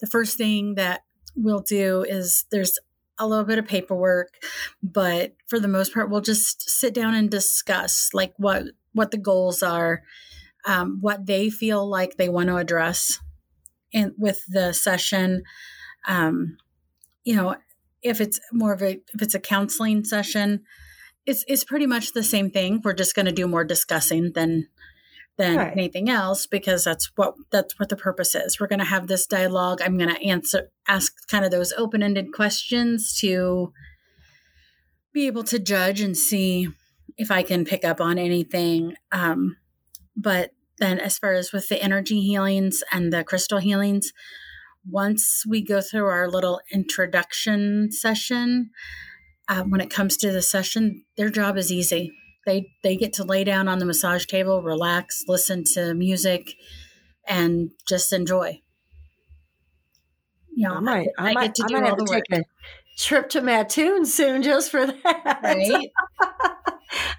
the 0.00 0.06
first 0.06 0.36
thing 0.36 0.74
that 0.74 1.02
we'll 1.36 1.60
do 1.60 2.04
is 2.08 2.44
there's 2.50 2.78
a 3.18 3.26
little 3.26 3.44
bit 3.44 3.58
of 3.58 3.66
paperwork, 3.66 4.34
but 4.82 5.34
for 5.46 5.58
the 5.58 5.68
most 5.68 5.92
part, 5.92 6.10
we'll 6.10 6.20
just 6.20 6.70
sit 6.70 6.94
down 6.94 7.14
and 7.14 7.30
discuss 7.30 8.10
like 8.12 8.32
what 8.36 8.64
what 8.92 9.10
the 9.10 9.18
goals 9.18 9.62
are, 9.62 10.02
um, 10.64 10.98
what 11.00 11.26
they 11.26 11.50
feel 11.50 11.88
like 11.88 12.16
they 12.16 12.28
want 12.28 12.48
to 12.48 12.56
address, 12.56 13.18
and 13.92 14.12
with 14.16 14.40
the 14.48 14.72
session, 14.72 15.42
um, 16.06 16.56
you 17.24 17.34
know, 17.34 17.56
if 18.02 18.20
it's 18.20 18.40
more 18.52 18.72
of 18.72 18.82
a 18.82 19.00
if 19.14 19.22
it's 19.22 19.34
a 19.34 19.40
counseling 19.40 20.04
session, 20.04 20.62
it's 21.26 21.44
it's 21.48 21.64
pretty 21.64 21.86
much 21.86 22.12
the 22.12 22.22
same 22.22 22.50
thing. 22.50 22.80
We're 22.84 22.94
just 22.94 23.14
going 23.14 23.26
to 23.26 23.32
do 23.32 23.48
more 23.48 23.64
discussing 23.64 24.32
than 24.32 24.68
than 25.38 25.56
right. 25.56 25.72
anything 25.72 26.10
else 26.10 26.46
because 26.46 26.84
that's 26.84 27.10
what 27.16 27.34
that's 27.50 27.78
what 27.78 27.88
the 27.88 27.96
purpose 27.96 28.34
is. 28.34 28.60
We're 28.60 28.66
going 28.66 28.80
to 28.80 28.84
have 28.84 29.06
this 29.06 29.26
dialogue. 29.26 29.80
I'm 29.80 29.96
going 29.96 30.14
to 30.14 30.22
answer 30.22 30.70
ask 30.86 31.14
kind 31.28 31.44
of 31.44 31.50
those 31.50 31.72
open-ended 31.78 32.32
questions 32.32 33.16
to 33.20 33.72
be 35.14 35.26
able 35.26 35.44
to 35.44 35.58
judge 35.58 36.00
and 36.00 36.16
see 36.16 36.68
if 37.16 37.30
I 37.30 37.42
can 37.42 37.64
pick 37.64 37.84
up 37.84 38.00
on 38.00 38.18
anything. 38.18 38.94
Um, 39.12 39.56
but 40.16 40.50
then, 40.78 40.98
as 40.98 41.18
far 41.18 41.32
as 41.32 41.52
with 41.52 41.68
the 41.68 41.82
energy 41.82 42.20
healings 42.20 42.82
and 42.92 43.12
the 43.12 43.24
crystal 43.24 43.58
healings, 43.58 44.12
once 44.84 45.44
we 45.48 45.64
go 45.64 45.80
through 45.80 46.06
our 46.06 46.28
little 46.28 46.60
introduction 46.72 47.90
session, 47.92 48.70
uh, 49.48 49.62
when 49.62 49.80
it 49.80 49.90
comes 49.90 50.16
to 50.16 50.32
the 50.32 50.42
session, 50.42 51.04
their 51.16 51.30
job 51.30 51.56
is 51.56 51.72
easy 51.72 52.12
they 52.48 52.72
they 52.82 52.96
get 52.96 53.12
to 53.14 53.24
lay 53.24 53.44
down 53.44 53.68
on 53.68 53.78
the 53.78 53.84
massage 53.84 54.24
table, 54.24 54.62
relax, 54.62 55.24
listen 55.28 55.64
to 55.74 55.94
music, 55.94 56.54
and 57.26 57.70
just 57.86 58.12
enjoy. 58.12 58.60
You 60.56 60.68
know, 60.68 60.74
I 60.76 60.80
might, 60.80 61.08
I, 61.18 61.30
I 61.30 61.32
might, 61.34 61.54
get 61.54 61.54
to 61.56 61.64
I 61.64 61.68
do 61.68 61.86
all 61.86 61.96
the 61.96 62.04
work. 62.04 62.22
Take 62.30 62.40
a 62.40 62.44
trip 62.98 63.28
to 63.30 63.42
Mattoon 63.42 64.04
soon 64.06 64.42
just 64.42 64.70
for 64.70 64.86
that. 64.86 65.40
Right. 65.42 65.90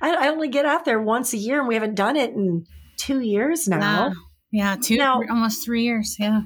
I, 0.01 0.15
I, 0.15 0.27
only 0.29 0.49
get 0.49 0.65
out 0.65 0.83
there 0.83 0.99
once 0.99 1.33
a 1.33 1.37
year, 1.37 1.59
and 1.59 1.67
we 1.67 1.75
haven't 1.75 1.95
done 1.95 2.15
it 2.15 2.31
in 2.31 2.65
two 2.97 3.19
years 3.21 3.67
now. 3.67 4.11
Yeah, 4.51 4.75
two, 4.81 4.97
now, 4.97 5.21
almost 5.29 5.63
three 5.63 5.83
years. 5.83 6.17
Yeah. 6.19 6.41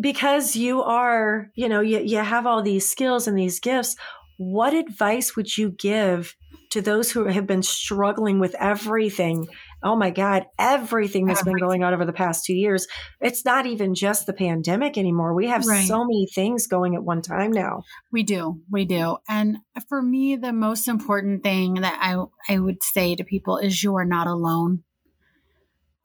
Because 0.00 0.56
you 0.56 0.82
are, 0.82 1.50
you 1.54 1.68
know, 1.68 1.80
you, 1.80 1.98
you 1.98 2.18
have 2.18 2.46
all 2.46 2.62
these 2.62 2.88
skills 2.88 3.26
and 3.26 3.36
these 3.36 3.60
gifts. 3.60 3.96
What 4.36 4.74
advice 4.74 5.34
would 5.34 5.58
you 5.58 5.70
give 5.70 6.36
to 6.70 6.82
those 6.82 7.10
who 7.10 7.24
have 7.24 7.46
been 7.46 7.62
struggling 7.62 8.38
with 8.38 8.54
everything. 8.58 9.48
Oh 9.82 9.96
my 9.96 10.10
God, 10.10 10.46
everything 10.58 11.24
that's 11.24 11.42
been 11.42 11.56
going 11.56 11.82
on 11.82 11.94
over 11.94 12.04
the 12.04 12.12
past 12.12 12.44
two 12.44 12.54
years. 12.54 12.86
It's 13.20 13.44
not 13.44 13.66
even 13.66 13.94
just 13.94 14.26
the 14.26 14.32
pandemic 14.32 14.98
anymore. 14.98 15.34
We 15.34 15.48
have 15.48 15.64
right. 15.66 15.86
so 15.86 16.04
many 16.04 16.26
things 16.34 16.66
going 16.66 16.94
at 16.94 17.04
one 17.04 17.22
time 17.22 17.52
now. 17.52 17.82
We 18.12 18.22
do. 18.22 18.60
We 18.70 18.84
do. 18.84 19.18
And 19.28 19.58
for 19.88 20.02
me, 20.02 20.36
the 20.36 20.52
most 20.52 20.88
important 20.88 21.42
thing 21.42 21.74
that 21.74 21.98
I, 22.00 22.22
I 22.52 22.58
would 22.58 22.82
say 22.82 23.14
to 23.14 23.24
people 23.24 23.58
is 23.58 23.82
you 23.82 23.96
are 23.96 24.04
not 24.04 24.26
alone. 24.26 24.82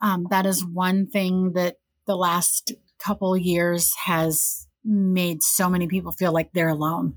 Um, 0.02 0.28
that 0.30 0.46
is 0.46 0.66
one 0.66 1.08
thing 1.08 1.54
that 1.54 1.78
the 2.08 2.16
last 2.16 2.74
couple 3.00 3.36
years 3.38 3.94
has 4.06 4.68
made 4.86 5.42
so 5.42 5.70
many 5.70 5.88
people 5.88 6.12
feel 6.12 6.34
like 6.34 6.52
they're 6.54 6.68
alone 6.70 7.16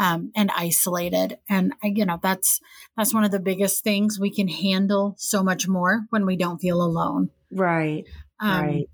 um, 0.00 0.32
and 0.34 0.50
isolated. 0.56 1.38
And 1.48 1.72
you 1.84 2.04
know 2.06 2.18
that's 2.22 2.60
that's 2.96 3.12
one 3.14 3.22
of 3.24 3.30
the 3.30 3.38
biggest 3.38 3.84
things 3.84 4.18
we 4.18 4.30
can 4.34 4.48
handle 4.48 5.14
so 5.18 5.42
much 5.44 5.68
more 5.68 6.06
when 6.10 6.24
we 6.26 6.36
don't 6.36 6.58
feel 6.60 6.82
alone. 6.82 7.30
Right. 7.52 8.04
Um, 8.40 8.64
right. 8.66 8.88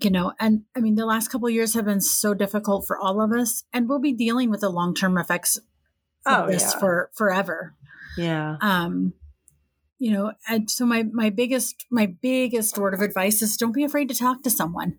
you 0.00 0.10
know 0.10 0.32
and 0.40 0.62
i 0.74 0.80
mean 0.80 0.94
the 0.94 1.04
last 1.04 1.28
couple 1.28 1.50
years 1.50 1.74
have 1.74 1.84
been 1.84 2.00
so 2.00 2.32
difficult 2.32 2.86
for 2.86 2.96
all 2.98 3.20
of 3.20 3.32
us 3.32 3.64
and 3.72 3.86
we'll 3.86 3.98
be 4.00 4.14
dealing 4.14 4.48
with 4.48 4.60
the 4.62 4.70
long-term 4.70 5.18
effects 5.18 5.58
of 5.58 5.64
Oh, 6.24 6.46
this 6.46 6.62
yeah. 6.72 6.78
for 6.80 7.10
forever 7.14 7.74
Yeah. 8.16 8.56
um 8.62 9.12
you 9.98 10.10
know 10.12 10.32
and 10.48 10.70
so 10.70 10.86
my 10.86 11.02
my 11.12 11.28
biggest 11.28 11.84
my 11.90 12.06
biggest 12.06 12.78
word 12.78 12.94
of 12.94 13.00
advice 13.02 13.42
is 13.42 13.58
don't 13.58 13.74
be 13.74 13.84
afraid 13.84 14.08
to 14.08 14.14
talk 14.14 14.42
to 14.44 14.50
someone 14.50 14.96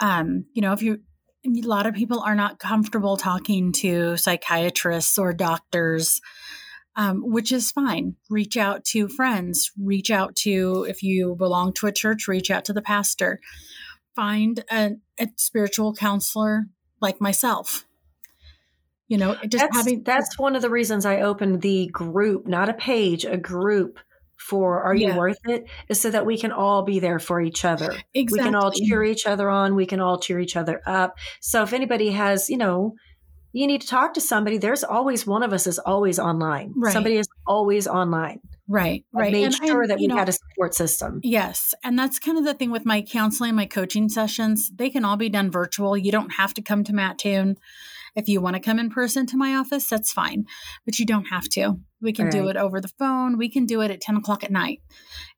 um 0.00 0.44
you 0.52 0.62
know 0.62 0.72
if 0.72 0.82
you 0.82 1.00
a 1.46 1.68
lot 1.68 1.86
of 1.86 1.94
people 1.94 2.20
are 2.20 2.34
not 2.34 2.58
comfortable 2.58 3.16
talking 3.16 3.72
to 3.72 4.16
psychiatrists 4.16 5.18
or 5.18 5.32
doctors 5.32 6.20
um, 6.96 7.22
which 7.30 7.52
is 7.52 7.70
fine. 7.70 8.16
Reach 8.30 8.56
out 8.56 8.84
to 8.86 9.06
friends. 9.06 9.70
Reach 9.78 10.10
out 10.10 10.34
to 10.36 10.86
if 10.88 11.02
you 11.02 11.36
belong 11.36 11.74
to 11.74 11.86
a 11.86 11.92
church 11.92 12.26
reach 12.26 12.50
out 12.50 12.64
to 12.64 12.72
the 12.72 12.82
pastor. 12.82 13.38
Find 14.14 14.64
a, 14.72 14.92
a 15.20 15.28
spiritual 15.36 15.94
counselor 15.94 16.64
like 17.00 17.20
myself. 17.20 17.84
You 19.08 19.18
know 19.18 19.36
just 19.46 19.62
that's, 19.62 19.76
having 19.76 20.02
that's 20.02 20.36
one 20.36 20.56
of 20.56 20.62
the 20.62 20.70
reasons 20.70 21.06
I 21.06 21.20
opened 21.20 21.62
the 21.62 21.86
group, 21.88 22.46
not 22.46 22.68
a 22.68 22.74
page, 22.74 23.24
a 23.24 23.36
group 23.36 24.00
for 24.36 24.82
Are 24.82 24.94
You 24.94 25.08
Yeah. 25.08 25.16
Worth 25.16 25.38
It? 25.46 25.66
Is 25.88 26.00
so 26.00 26.10
that 26.10 26.26
we 26.26 26.38
can 26.38 26.52
all 26.52 26.82
be 26.82 26.98
there 27.00 27.18
for 27.18 27.40
each 27.40 27.64
other. 27.64 27.92
exactly. 28.14 28.38
We 28.38 28.44
can 28.44 28.54
all 28.54 28.70
cheer 28.72 29.02
each 29.04 29.26
other 29.26 29.48
on. 29.50 29.74
We 29.74 29.86
can 29.86 30.00
all 30.00 30.18
cheer 30.18 30.38
each 30.38 30.56
other 30.56 30.82
up. 30.86 31.16
So 31.40 31.62
if 31.62 31.72
anybody 31.72 32.10
has, 32.10 32.48
you 32.50 32.56
know, 32.56 32.94
you 33.52 33.66
need 33.66 33.80
to 33.80 33.86
talk 33.86 34.12
to 34.14 34.20
somebody, 34.20 34.58
there's 34.58 34.84
always 34.84 35.26
one 35.26 35.42
of 35.42 35.52
us 35.52 35.66
is 35.66 35.78
always 35.78 36.18
online. 36.18 36.74
Right. 36.76 36.92
Somebody 36.92 37.16
is 37.16 37.26
always 37.46 37.86
online. 37.86 38.40
right 38.68 39.04
right 39.12 39.30
made 39.32 39.44
And- 39.44 39.54
sure 39.54 39.82
and, 39.82 39.90
that 39.92 39.98
we 39.98 40.08
know, 40.08 40.16
had 40.16 40.28
a 40.28 40.32
support 40.32 40.74
system. 40.74 41.20
Yes. 41.22 41.72
And 41.84 41.96
that's 41.98 42.18
kind 42.18 42.36
of 42.36 42.44
the 42.44 42.52
thing 42.52 42.72
with 42.72 42.84
my 42.84 43.00
counseling, 43.00 43.54
my 43.54 43.64
coaching 43.66 44.08
sessions. 44.08 44.70
They 44.74 44.90
can 44.90 45.04
all 45.04 45.16
be 45.16 45.28
done 45.28 45.50
virtual. 45.52 45.96
You 45.96 46.10
don't 46.10 46.32
have 46.34 46.52
to 46.54 46.62
come 46.62 46.82
to 46.84 46.92
Mattoon. 46.92 47.56
If 48.16 48.28
you 48.28 48.40
want 48.40 48.54
to 48.56 48.60
come 48.60 48.78
in 48.80 48.90
person 48.90 49.24
to 49.26 49.36
my 49.36 49.54
office, 49.54 49.88
that's 49.88 50.12
fine, 50.12 50.46
but 50.84 50.98
you 50.98 51.06
don't 51.06 51.26
have 51.26 51.48
to. 51.50 51.78
We 52.00 52.12
can 52.12 52.30
do 52.30 52.48
it 52.48 52.56
over 52.56 52.80
the 52.80 52.92
phone. 52.98 53.38
We 53.38 53.48
can 53.48 53.66
do 53.66 53.80
it 53.80 53.90
at 53.90 54.00
10 54.00 54.16
o'clock 54.16 54.44
at 54.44 54.50
night 54.50 54.80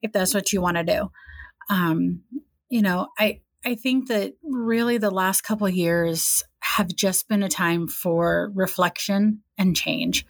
if 0.02 0.12
that's 0.12 0.34
what 0.34 0.52
you 0.52 0.60
want 0.60 0.76
to 0.76 0.84
do. 0.84 1.10
Um, 1.70 2.22
you 2.68 2.82
know, 2.82 3.08
I, 3.18 3.40
I 3.64 3.74
think 3.74 4.08
that 4.08 4.34
really 4.42 4.98
the 4.98 5.10
last 5.10 5.42
couple 5.42 5.66
of 5.66 5.74
years 5.74 6.42
have 6.60 6.94
just 6.94 7.28
been 7.28 7.42
a 7.42 7.48
time 7.48 7.88
for 7.88 8.50
reflection 8.54 9.42
and 9.56 9.76
change. 9.76 10.26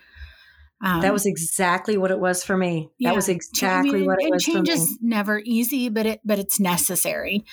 Um, 0.81 1.01
That 1.01 1.13
was 1.13 1.27
exactly 1.27 1.99
what 1.99 2.13
it 2.13 2.21
was 2.21 2.45
for 2.45 2.57
me. 2.57 2.91
yeah. 2.99 3.11
That 3.11 3.17
was 3.17 3.29
I 3.29 3.33
exactly 3.33 3.93
mean, 3.99 4.07
what 4.07 4.21
it 4.21 4.27
and 4.27 4.33
was 4.35 4.45
for 4.45 4.51
me. 4.51 4.55
change 4.57 4.69
is 4.69 4.99
never 5.03 5.41
easy, 5.45 5.89
but 5.89 6.07
it 6.07 6.21
but 6.25 6.39
it's 6.39 6.61
necessary. 6.61 7.45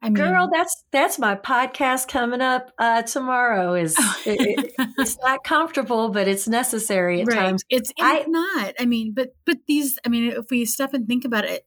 I 0.00 0.06
mean, 0.06 0.14
Girl, 0.14 0.48
that's 0.50 0.82
that's 0.90 1.18
my 1.18 1.34
podcast 1.36 2.08
coming 2.08 2.40
up 2.40 2.70
uh, 2.78 3.02
tomorrow. 3.02 3.74
Is 3.74 3.94
it, 4.24 4.40
it- 4.78 4.90
it's 4.98 5.18
not 5.22 5.44
comfortable, 5.44 6.08
but 6.08 6.26
it's 6.28 6.48
necessary 6.48 7.20
at 7.20 7.26
right. 7.28 7.36
times. 7.36 7.62
It's, 7.68 7.92
I- 8.00 8.24
not. 8.26 8.74
I 8.80 8.86
mean, 8.86 9.12
but 9.14 9.34
but 9.44 9.58
these. 9.68 9.98
I 10.06 10.08
mean, 10.08 10.32
if 10.32 10.46
we 10.50 10.64
step 10.64 10.94
and 10.94 11.06
think 11.06 11.26
about 11.26 11.44
it, 11.44 11.66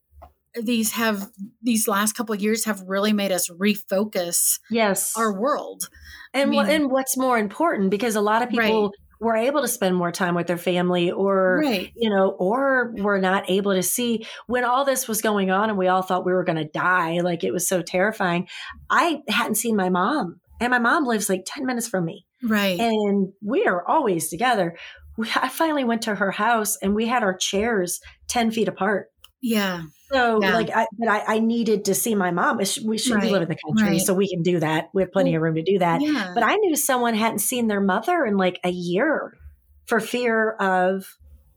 these 0.59 0.93
have 0.93 1.29
these 1.62 1.88
last 1.88 2.13
couple 2.13 2.33
of 2.33 2.41
years 2.41 2.65
have 2.65 2.81
really 2.88 3.13
made 3.13 3.31
us 3.31 3.50
refocus 3.50 4.59
Yes, 4.71 5.15
our 5.17 5.39
world. 5.39 5.88
and 6.33 6.47
I 6.50 6.51
mean- 6.51 6.65
and 6.67 6.91
what's 6.91 7.15
more 7.17 7.38
important 7.38 7.91
because 7.91 8.15
a 8.15 8.21
lot 8.21 8.41
of 8.41 8.50
people 8.50 8.91
were 9.19 9.36
able 9.36 9.62
to 9.62 9.67
spend 9.67 9.95
more 9.95 10.12
time 10.12 10.36
with 10.36 10.48
their 10.48 10.57
family, 10.57 11.12
or 11.12 11.62
right. 11.63 11.91
you 11.95 12.10
know, 12.10 12.29
or 12.29 12.93
were 12.98 13.19
not 13.19 13.50
able 13.50 13.74
to 13.74 13.84
see 13.84 14.25
when 14.48 14.63
all 14.63 14.86
this 14.86 15.07
was 15.07 15.22
going 15.22 15.51
on, 15.51 15.69
and 15.69 15.77
we 15.77 15.88
all 15.88 16.01
thought 16.01 16.25
we 16.25 16.34
were 16.34 16.43
going 16.43 16.57
to 16.57 16.65
die. 16.65 17.19
Like 17.19 17.43
it 17.43 17.51
was 17.51 17.67
so 17.67 17.81
terrifying. 17.81 18.48
I 18.89 19.22
hadn't 19.27 19.55
seen 19.55 19.75
my 19.75 19.89
mom, 19.89 20.39
and 20.60 20.72
my 20.72 20.79
mom 20.79 21.05
lives 21.05 21.29
like 21.29 21.43
ten 21.45 21.65
minutes 21.65 21.88
from 21.88 22.05
me. 22.05 22.25
Right. 22.43 22.79
and 22.79 23.34
we 23.43 23.65
are 23.65 23.86
always 23.88 24.29
together. 24.29 24.77
We, 25.17 25.29
I 25.36 25.50
finally 25.50 25.84
went 25.84 26.03
to 26.03 26.15
her 26.15 26.31
house 26.31 26.77
and 26.81 26.93
we 26.93 27.07
had 27.07 27.24
our 27.24 27.36
chairs 27.36 28.01
10 28.27 28.51
feet 28.51 28.67
apart. 28.67 29.12
Yeah. 29.45 29.83
So, 30.11 30.41
Yeah. 30.41 30.53
like, 30.55 30.69
I, 30.75 30.87
but 30.97 31.07
I, 31.07 31.35
I 31.35 31.39
needed 31.39 31.85
to 31.85 31.95
see 31.95 32.15
my 32.15 32.31
mom. 32.31 32.57
We 32.57 32.97
should 32.97 33.15
Right, 33.15 33.31
live 33.31 33.43
in 33.43 33.49
the 33.49 33.57
country, 33.65 33.97
right. 33.97 34.01
so 34.01 34.13
we 34.13 34.27
can 34.29 34.41
do 34.43 34.59
that. 34.59 34.89
We 34.93 35.01
have 35.03 35.11
plenty 35.11 35.31
Well, 35.31 35.37
of 35.37 35.41
room 35.43 35.55
to 35.55 35.63
do 35.63 35.79
that. 35.79 36.01
Yeah. 36.01 36.31
But 36.33 36.43
I 36.43 36.55
knew 36.55 36.75
someone 36.75 37.13
hadn't 37.15 37.39
seen 37.39 37.67
their 37.67 37.81
mother 37.81 38.25
in 38.25 38.37
like 38.37 38.59
a 38.63 38.69
year 38.69 39.37
for 39.85 39.99
fear 39.99 40.51
of 40.51 41.05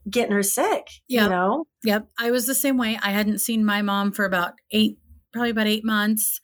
getting 0.09 0.33
her 0.33 0.43
sick. 0.43 0.87
Yeah. 1.07 1.23
You 1.25 1.29
know? 1.29 1.65
Yep, 1.83 2.09
I 2.19 2.31
was 2.31 2.45
the 2.45 2.55
same 2.55 2.77
way. 2.77 2.97
I 3.01 3.11
hadn't 3.11 3.39
seen 3.39 3.63
my 3.65 3.81
mom 3.81 4.11
for 4.11 4.25
about 4.25 4.53
eight, 4.71 4.97
probably 5.33 5.51
about 5.51 5.67
eight 5.67 5.85
months. 5.85 6.39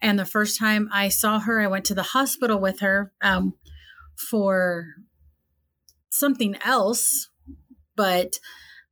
And 0.00 0.18
the 0.18 0.24
first 0.24 0.58
time 0.58 0.88
I 0.92 1.08
saw 1.08 1.40
her, 1.40 1.60
I 1.60 1.66
went 1.66 1.84
to 1.86 1.94
the 1.94 2.02
hospital 2.02 2.60
with 2.60 2.80
her 2.80 3.12
um, 3.22 3.54
for 4.30 4.86
something 6.10 6.56
else. 6.64 7.28
But 7.96 8.38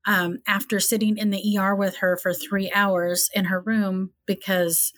um, 0.09 0.38
after 0.47 0.81
sitting 0.81 1.18
in 1.18 1.31
the 1.31 1.57
ER 1.59 1.75
with 1.77 1.99
her 1.99 2.16
for 2.16 2.33
three 2.33 2.73
hours 2.75 3.29
in 3.35 3.44
her 3.44 3.61
room, 3.61 4.11
because 4.27 4.92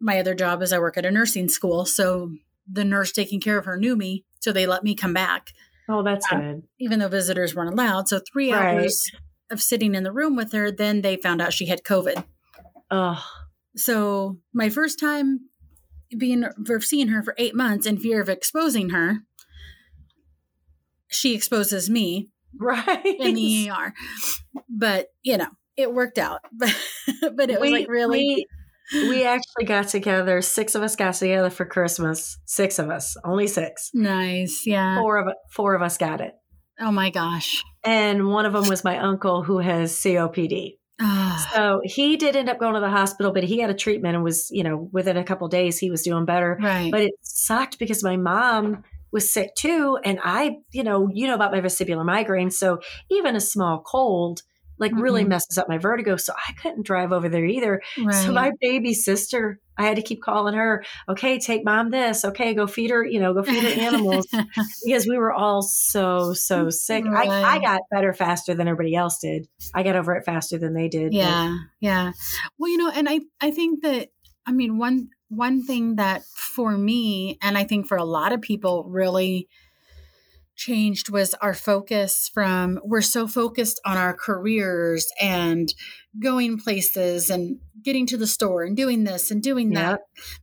my 0.00 0.20
other 0.20 0.34
job 0.34 0.62
is 0.62 0.72
I 0.72 0.78
work 0.78 0.96
at 0.96 1.04
a 1.04 1.10
nursing 1.10 1.48
school. 1.48 1.84
So 1.84 2.30
the 2.70 2.84
nurse 2.84 3.12
taking 3.12 3.40
care 3.40 3.58
of 3.58 3.64
her 3.64 3.76
knew 3.76 3.96
me. 3.96 4.24
So 4.40 4.52
they 4.52 4.66
let 4.66 4.84
me 4.84 4.94
come 4.94 5.12
back 5.12 5.52
Oh, 5.90 6.02
that's 6.02 6.26
Uh, 6.30 6.36
good. 6.36 6.62
even 6.78 6.98
though 7.00 7.08
visitors 7.08 7.54
weren't 7.54 7.72
allowed. 7.72 8.08
So 8.08 8.20
three 8.20 8.52
Right. 8.52 8.74
hours 8.74 9.10
of 9.50 9.60
sitting 9.60 9.94
in 9.94 10.04
the 10.04 10.12
room 10.12 10.36
with 10.36 10.52
her, 10.52 10.70
then 10.70 11.00
they 11.02 11.16
found 11.16 11.40
out 11.42 11.52
she 11.54 11.66
had 11.66 11.82
COVID. 11.82 12.24
Oh, 12.90 13.24
So 13.74 14.38
my 14.52 14.68
first 14.68 14.98
time 15.00 15.48
being 16.16 16.44
for 16.66 16.80
seeing 16.80 17.08
her 17.08 17.22
for 17.22 17.34
eight 17.38 17.54
months 17.54 17.86
in 17.86 17.98
fear 17.98 18.20
of 18.20 18.28
exposing 18.28 18.90
her, 18.90 19.20
she 21.08 21.34
exposes 21.34 21.88
me 21.90 22.28
right. 22.60 23.04
in 23.04 23.34
the 23.34 23.70
ER. 23.70 23.92
But 24.68 25.08
you 25.22 25.36
know, 25.36 25.48
it 25.76 25.92
worked 25.92 26.18
out. 26.18 26.40
But 26.52 27.36
but 27.36 27.50
it 27.50 27.60
was 27.60 27.70
we, 27.70 27.78
like 27.78 27.88
really 27.88 28.46
we, 28.92 29.08
we 29.08 29.24
actually 29.24 29.64
got 29.66 29.88
together. 29.88 30.40
Six 30.42 30.74
of 30.74 30.82
us 30.82 30.96
got 30.96 31.14
together 31.14 31.50
for 31.50 31.64
Christmas. 31.64 32.38
Six 32.46 32.78
of 32.78 32.90
us, 32.90 33.16
only 33.24 33.46
six. 33.46 33.90
nice. 33.94 34.62
Yeah. 34.66 34.98
Four 34.98 35.18
of 35.18 35.32
four 35.50 35.74
of 35.74 35.82
us 35.82 35.98
got 35.98 36.20
it. 36.20 36.32
Oh 36.80 36.92
my 36.92 37.10
gosh. 37.10 37.62
and 37.84 38.28
one 38.28 38.46
of 38.46 38.52
them 38.52 38.68
was 38.68 38.84
my 38.84 38.98
uncle 38.98 39.42
who 39.42 39.58
has 39.58 39.92
COPD. 39.94 40.74
Ah, 41.00 41.50
So 41.54 41.80
he 41.84 42.16
did 42.16 42.34
end 42.36 42.48
up 42.48 42.58
going 42.58 42.74
to 42.74 42.80
the 42.80 42.88
hospital, 42.90 43.32
but 43.32 43.44
he 43.44 43.60
had 43.60 43.70
a 43.70 43.74
treatment 43.74 44.14
and 44.16 44.24
was, 44.24 44.48
you 44.50 44.62
know, 44.64 44.88
within 44.92 45.16
a 45.16 45.24
couple 45.24 45.46
days 45.48 45.78
he 45.78 45.90
was 45.90 46.02
doing 46.02 46.24
better. 46.24 46.58
right. 46.62 46.90
But 46.90 47.02
it 47.02 47.12
sucked 47.22 47.78
because 47.78 48.02
my 48.02 48.16
mom 48.16 48.84
was 49.12 49.32
sick 49.32 49.54
too, 49.54 49.98
and 50.04 50.18
I, 50.22 50.58
you 50.72 50.84
know, 50.84 51.08
you 51.12 51.26
know 51.26 51.34
about 51.34 51.52
my 51.52 51.60
vestibular 51.60 52.04
migraine, 52.04 52.50
so 52.50 52.80
even 53.10 53.36
a 53.36 53.40
small 53.40 53.80
cold 53.80 54.42
like 54.80 54.92
really 54.94 55.24
Mhm. 55.24 55.30
messes 55.30 55.58
up 55.58 55.68
my 55.68 55.76
vertigo. 55.76 56.14
So 56.14 56.32
I 56.48 56.52
couldn't 56.52 56.86
drive 56.86 57.10
over 57.10 57.28
there 57.28 57.44
either. 57.44 57.82
right. 58.00 58.14
So 58.14 58.30
my 58.32 58.52
baby 58.60 58.94
sister, 58.94 59.58
I 59.76 59.82
had 59.82 59.96
to 59.96 60.02
keep 60.02 60.22
calling 60.22 60.54
her. 60.54 60.84
Okay, 61.08 61.40
take 61.40 61.64
mom 61.64 61.90
this. 61.90 62.24
Okay, 62.24 62.54
go 62.54 62.68
feed 62.68 62.90
her. 62.90 63.04
You 63.04 63.18
know, 63.18 63.34
go 63.34 63.42
feed 63.42 63.64
her 63.64 63.80
animals 63.82 64.28
because 64.84 65.04
we 65.08 65.18
were 65.18 65.32
all 65.32 65.62
so 65.62 66.32
so 66.32 66.70
sick. 66.70 67.04
I, 67.06 67.26
I 67.56 67.58
got 67.58 67.80
better 67.90 68.12
faster 68.14 68.54
than 68.54 68.68
everybody 68.68 68.94
else 68.94 69.18
did. 69.18 69.48
I 69.74 69.82
got 69.82 69.96
over 69.96 70.14
it 70.14 70.24
faster 70.24 70.58
than 70.58 70.74
they 70.74 70.86
did. 70.86 71.10
but- 71.10 71.16
yeah 71.16 71.56
yeah 71.80 72.12
well 72.56 72.70
you 72.70 72.76
know 72.76 72.90
and 72.94 73.08
i 73.08 73.18
i 73.40 73.50
think 73.50 73.82
that 73.82 74.10
i 74.46 74.52
mean 74.52 74.78
one 74.78 75.08
one 75.28 75.62
thing 75.62 75.96
that 75.96 76.24
for 76.24 76.76
me 76.76 77.38
and 77.42 77.58
i 77.58 77.64
think 77.64 77.86
for 77.86 77.96
a 77.96 78.04
lot 78.04 78.32
of 78.32 78.40
people 78.40 78.84
really 78.88 79.48
changed 80.58 81.08
was 81.08 81.34
our 81.34 81.54
focus 81.54 82.28
from 82.34 82.80
we're 82.82 83.00
so 83.00 83.28
focused 83.28 83.80
on 83.86 83.96
our 83.96 84.12
careers 84.12 85.08
and 85.20 85.72
going 86.20 86.58
places 86.58 87.30
and 87.30 87.58
getting 87.84 88.06
to 88.06 88.16
the 88.16 88.26
store 88.26 88.64
and 88.64 88.76
doing 88.76 89.04
this 89.04 89.30
and 89.30 89.40
doing 89.40 89.70
that 89.70 90.00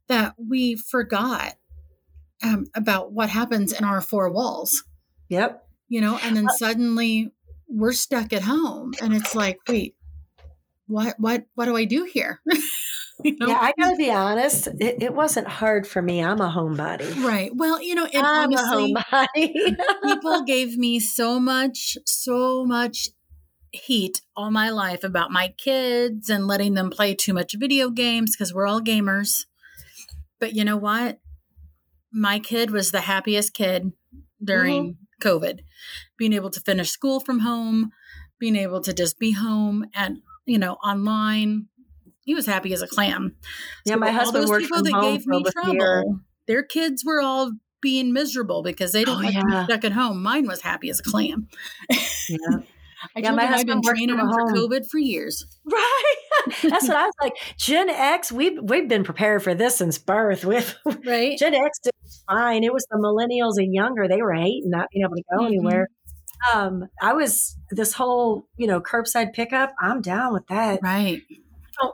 that 0.08 0.34
we 0.38 0.76
forgot 0.76 1.56
um, 2.42 2.66
about 2.74 3.12
what 3.12 3.30
happens 3.30 3.74
in 3.74 3.84
our 3.84 4.02
four 4.02 4.30
walls. 4.32 4.84
Yep. 5.30 5.68
you 5.90 6.00
know 6.00 6.18
and 6.24 6.38
then 6.38 6.48
suddenly 6.50 7.32
we're 7.68 7.92
stuck 7.92 8.32
at 8.32 8.44
home 8.44 8.94
and 9.02 9.14
it's 9.14 9.36
like 9.36 9.58
wait 9.68 9.96
what 10.88 11.16
what 11.20 11.46
what 11.56 11.66
do 11.66 11.76
i 11.76 11.84
do 11.84 12.04
here 12.04 12.42
you 13.24 13.36
know 13.38 13.48
Yeah, 13.48 13.60
I 13.62 13.74
gotta 13.80 13.96
be 13.96 14.12
honest. 14.12 14.68
It, 14.80 15.02
it 15.02 15.14
wasn't 15.14 15.48
hard 15.48 15.88
for 15.88 16.02
me. 16.02 16.24
I'm 16.24 16.42
a 16.42 16.50
homebody. 16.50 17.24
right 17.24 17.52
well 17.56 17.82
you 17.82 17.96
know 17.96 18.06
and 18.06 18.26
I'm 18.26 18.52
honestly 18.54 18.94
a 18.94 18.98
homebody. 18.98 19.76
people 20.04 20.44
gave 20.48 20.78
me 20.78 21.00
so 21.00 21.40
much 21.40 21.98
so 22.06 22.66
much 22.66 23.10
heat 23.72 24.22
all 24.36 24.52
my 24.52 24.70
life 24.70 25.04
about 25.04 25.32
my 25.32 25.54
kids 25.58 26.30
and 26.30 26.48
letting 26.48 26.76
them 26.76 26.90
play 26.90 27.14
too 27.14 27.34
much 27.34 27.56
video 27.58 27.90
games 27.90 28.34
because 28.36 28.54
we're 28.54 28.68
all 28.68 28.80
gamers 28.80 29.46
but 30.40 30.54
you 30.54 30.64
know 30.64 30.78
what 30.78 31.20
my 32.12 32.40
kid 32.40 32.72
was 32.72 32.92
the 32.92 33.02
happiest 33.02 33.54
kid 33.54 33.84
mm-hmm. 33.84 34.46
during 34.46 34.98
covid 35.22 35.60
being 36.18 36.32
able 36.32 36.50
to 36.50 36.62
finish 36.62 36.90
school 36.90 37.20
from 37.20 37.40
home 37.40 37.92
being 38.40 38.56
able 38.56 38.80
to 38.80 38.94
just 38.94 39.20
be 39.20 39.32
home 39.32 39.86
and 39.94 40.20
you 40.46 40.58
know 40.58 40.76
online 40.76 41.68
he 42.26 42.36
was 42.36 42.46
happy 42.46 42.74
as 42.74 42.82
a 42.82 42.88
clam. 42.88 43.36
Yeah, 43.86 43.94
So 43.94 44.00
my 44.00 44.12
husband 44.12 44.44
those 44.44 44.50
worked 44.50 44.64
people 44.64 44.78
from 44.80 44.84
that 44.86 44.94
home 44.94 45.14
gave 45.14 45.26
me 45.28 45.44
trouble, 45.64 46.20
their 46.48 46.64
kids 46.64 47.04
were 47.06 47.22
all 47.22 47.52
being 47.82 48.12
miserable 48.14 48.64
because 48.64 48.92
they 48.92 49.04
don't 49.06 49.18
Oh, 49.18 49.28
like 49.28 49.34
to 49.34 49.44
yeah. 49.50 49.60
be 49.62 49.66
stuck 49.72 49.86
at 49.86 49.92
home. 49.94 50.22
Mine 50.22 50.48
was 50.48 50.62
happy 50.62 50.90
as 50.90 51.00
a 51.00 51.04
clam. 51.04 51.48
Yeah. 52.30 52.38
I 53.16 53.20
Yeah, 53.20 53.32
my 53.32 53.46
him 53.46 53.54
I've 53.54 53.66
been 53.68 53.82
training 53.84 54.18
him 54.18 54.28
for. 54.32 54.54
COVID 54.56 54.90
for 54.90 54.98
years. 54.98 55.46
Right. 55.72 56.16
That's 56.64 56.88
what 56.88 56.98
I 56.98 57.06
was 57.06 57.14
like. 57.22 57.34
Gen 57.58 57.90
X, 57.90 58.32
we've 58.32 58.58
we've 58.64 58.88
been 58.88 59.04
prepared 59.04 59.44
for 59.44 59.54
this 59.54 59.78
since 59.78 60.00
birth. 60.00 60.44
With 60.46 60.76
Right? 61.06 61.38
Gen 61.38 61.54
X 61.54 61.80
did 61.84 61.92
fine. 62.28 62.64
It 62.64 62.74
was 62.74 62.86
the 62.90 62.98
millennials 62.98 63.62
and 63.64 63.72
younger. 63.74 64.08
They 64.08 64.22
were 64.24 64.34
hating 64.34 64.70
not 64.72 64.88
being 64.92 65.06
able 65.06 65.16
to 65.16 65.24
go 65.38 65.44
Mhm. 65.44 65.48
anywhere. 65.48 65.88
Um, 66.54 66.86
I 67.02 67.14
was 67.14 67.58
this 67.70 67.94
whole, 67.94 68.48
you 68.58 68.66
know, 68.66 68.82
curbside 68.82 69.34
pickup. 69.34 69.74
I'm 69.80 70.02
down 70.02 70.34
with 70.34 70.48
that. 70.48 70.80
Right. 70.82 71.22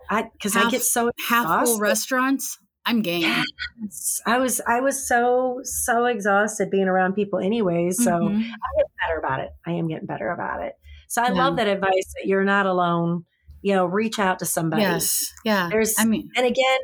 I 0.09 0.23
because 0.33 0.55
I 0.55 0.69
get 0.69 0.81
so 0.83 1.11
Half 1.27 1.65
full 1.65 1.79
restaurants. 1.79 2.57
I'm 2.85 3.01
game. 3.01 3.21
Yes. 3.21 4.19
I 4.25 4.39
was 4.39 4.59
I 4.67 4.79
was 4.79 5.07
so 5.07 5.59
so 5.63 6.05
exhausted 6.05 6.71
being 6.71 6.87
around 6.87 7.13
people 7.13 7.39
anyway. 7.39 7.91
So 7.91 8.11
Mhm. 8.11 8.37
I 8.41 8.77
get 8.77 8.85
better 8.99 9.19
about 9.19 9.39
it. 9.41 9.49
I 9.65 9.73
am 9.73 9.87
getting 9.87 10.07
better 10.07 10.31
about 10.31 10.63
it. 10.63 10.73
So 11.07 11.21
I 11.21 11.27
Yeah. 11.27 11.33
love 11.33 11.57
that 11.57 11.67
advice 11.67 12.13
that 12.15 12.25
you're 12.25 12.43
not 12.43 12.65
alone. 12.65 13.25
You 13.61 13.75
know, 13.75 13.85
reach 13.85 14.17
out 14.17 14.39
to 14.39 14.45
somebody. 14.45 14.81
yes. 14.81 15.31
Yeah. 15.45 15.69
There's 15.69 15.93
I 15.99 16.05
mean, 16.05 16.29
and 16.35 16.45
again, 16.47 16.79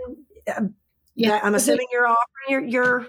um, 0.56 0.76
yeah. 1.16 1.40
I'm 1.42 1.56
assuming 1.56 1.88
you're 1.92 2.06
offering 2.08 2.48
your 2.50 2.62
your 2.64 3.08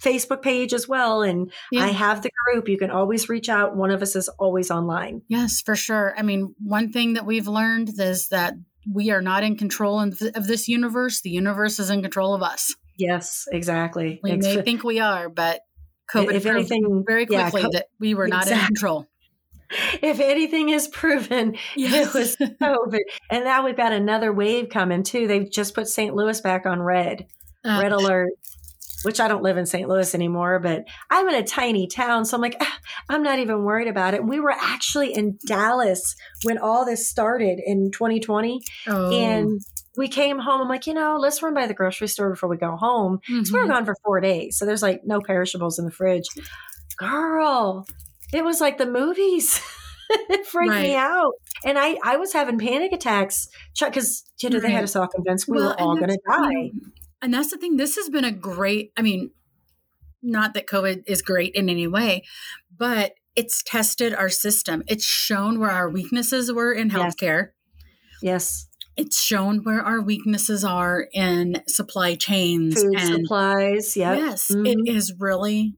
Facebook 0.00 0.42
page 0.42 0.72
as 0.72 0.86
well. 0.88 1.22
And 1.22 1.50
Yeah. 1.72 1.84
I 1.84 1.88
have 1.88 2.22
the 2.22 2.30
group. 2.46 2.68
You 2.68 2.78
can 2.78 2.90
always 2.90 3.28
reach 3.28 3.48
out. 3.48 3.76
One 3.76 3.90
of 3.90 4.00
us 4.02 4.14
is 4.14 4.28
always 4.38 4.70
online. 4.70 5.22
Yes, 5.28 5.60
for 5.60 5.74
sure. 5.74 6.14
I 6.16 6.22
mean, 6.22 6.54
one 6.62 6.92
thing 6.92 7.14
that 7.14 7.26
we've 7.26 7.48
learned 7.48 7.90
is 7.98 8.28
that 8.28 8.54
we 8.90 9.10
are 9.10 9.20
not 9.20 9.42
in 9.42 9.56
control 9.56 10.00
of, 10.00 10.18
this 10.18 10.68
universe. 10.68 11.20
The 11.20 11.30
universe 11.30 11.78
is 11.78 11.90
in 11.90 12.02
control 12.02 12.34
of 12.34 12.42
us. 12.42 12.74
Yes, 12.96 13.46
exactly. 13.50 14.20
We 14.22 14.32
Ex- 14.32 14.44
may 14.44 14.62
think 14.62 14.84
we 14.84 15.00
are, 15.00 15.28
but 15.28 15.60
COVID 16.14 16.34
if 16.34 16.46
anything, 16.46 17.04
very 17.06 17.26
yeah, 17.28 17.50
quickly 17.50 17.62
co- 17.62 17.70
that 17.72 17.86
we 17.98 18.14
were 18.14 18.28
not 18.28 18.50
in 18.50 18.58
control. 18.58 19.06
if 20.02 20.20
anything 20.20 20.70
is 20.70 20.88
proven, 20.88 21.56
it 21.76 22.14
was 22.14 22.36
COVID. 22.36 23.00
And 23.30 23.44
now 23.44 23.64
we've 23.64 23.76
got 23.76 23.92
another 23.92 24.32
wave 24.32 24.68
coming 24.70 25.02
too. 25.02 25.26
They've 25.26 25.50
just 25.50 25.74
put 25.74 25.88
St. 25.88 26.14
Louis 26.14 26.40
back 26.40 26.66
on 26.66 26.80
red, 26.80 27.26
Uh, 27.64 27.78
red 27.80 27.92
alert, 27.92 28.30
which 29.02 29.20
I 29.20 29.28
don't 29.28 29.42
live 29.42 29.56
in 29.56 29.66
St. 29.66 29.88
Louis 29.88 30.14
anymore, 30.14 30.58
but 30.58 30.84
I'm 31.10 31.28
in 31.28 31.34
a 31.34 31.42
tiny 31.46 31.86
town. 31.86 32.24
So 32.24 32.36
I'm 32.36 32.40
like, 32.42 32.56
"Ah, 32.60 32.78
I'm 33.08 33.22
not 33.22 33.38
even 33.38 33.64
worried 33.64 33.88
about 33.88 34.14
it. 34.14 34.24
We 34.24 34.40
were 34.40 34.50
actually 34.52 35.14
in 35.14 35.38
Dallas 35.46 36.14
when 36.42 36.58
all 36.58 36.84
this 36.84 37.08
started 37.08 37.60
in 37.64 37.90
2020. 37.92 38.60
oh, 38.88 39.10
And 39.12 39.60
we 39.96 40.08
came 40.08 40.38
home. 40.38 40.60
I'm 40.60 40.68
like, 40.68 40.86
you 40.86 40.94
know, 40.94 41.16
let's 41.18 41.42
run 41.42 41.54
by 41.54 41.66
the 41.66 41.74
grocery 41.74 42.08
store 42.08 42.30
before 42.30 42.48
we 42.48 42.56
go 42.56 42.76
home. 42.76 43.18
So 43.26 43.54
we 43.54 43.60
were 43.60 43.66
mhm. 43.66 43.70
gone 43.70 43.84
for 43.84 43.96
four 44.04 44.20
days. 44.20 44.56
So 44.58 44.64
there's 44.66 44.82
like 44.82 45.00
no 45.04 45.20
perishables 45.20 45.78
in 45.78 45.84
the 45.84 45.90
fridge. 45.90 46.26
Girl, 46.96 47.86
it 48.32 48.44
was 48.44 48.60
like 48.60 48.78
the 48.78 48.86
movies. 48.86 49.60
it 50.10 50.46
freaked 50.52 50.74
me 50.74 50.94
out. 50.94 51.32
And 51.64 51.78
I, 51.78 51.96
I 52.04 52.16
was 52.16 52.32
having 52.32 52.58
panic 52.58 52.92
attacks 52.92 53.48
because, 53.78 54.22
you 54.40 54.50
know, 54.50 54.60
they 54.60 54.70
had 54.70 54.76
Right. 54.76 54.84
us 54.84 54.96
all 54.96 55.08
convinced 55.08 55.48
we 55.48 55.56
Well, 55.56 55.68
were 55.70 55.80
all 55.80 55.96
going 55.96 56.10
to 56.10 56.18
die. 56.26 56.70
And 57.22 57.32
that's 57.34 57.50
the 57.50 57.58
thing. 57.58 57.76
This 57.76 57.96
has 57.96 58.08
been 58.08 58.24
a 58.24 58.32
great, 58.32 58.92
I 58.96 59.02
mean, 59.02 59.30
not 60.22 60.54
that 60.54 60.66
COVID 60.66 61.02
is 61.06 61.22
great 61.22 61.54
in 61.54 61.68
any 61.68 61.86
way, 61.86 62.24
but 62.76 63.12
it's 63.36 63.62
tested 63.62 64.14
our 64.14 64.28
system. 64.28 64.82
It's 64.86 65.04
shown 65.04 65.58
where 65.60 65.70
our 65.70 65.88
weaknesses 65.88 66.52
were 66.52 66.72
in 66.72 66.88
Yes. 66.90 66.96
healthcare. 67.14 67.48
Yes. 68.22 68.66
It's 68.96 69.22
shown 69.22 69.60
where 69.64 69.80
our 69.82 70.00
weaknesses 70.00 70.64
are 70.64 71.06
in 71.12 71.62
supply 71.68 72.16
chains 72.16 72.74
Food 72.82 72.98
and 72.98 73.22
supplies. 73.22 73.96
Yep. 73.96 74.18
yes, 74.18 74.50
Mhm. 74.50 74.66
it 74.66 74.94
is 74.94 75.14
really 75.18 75.74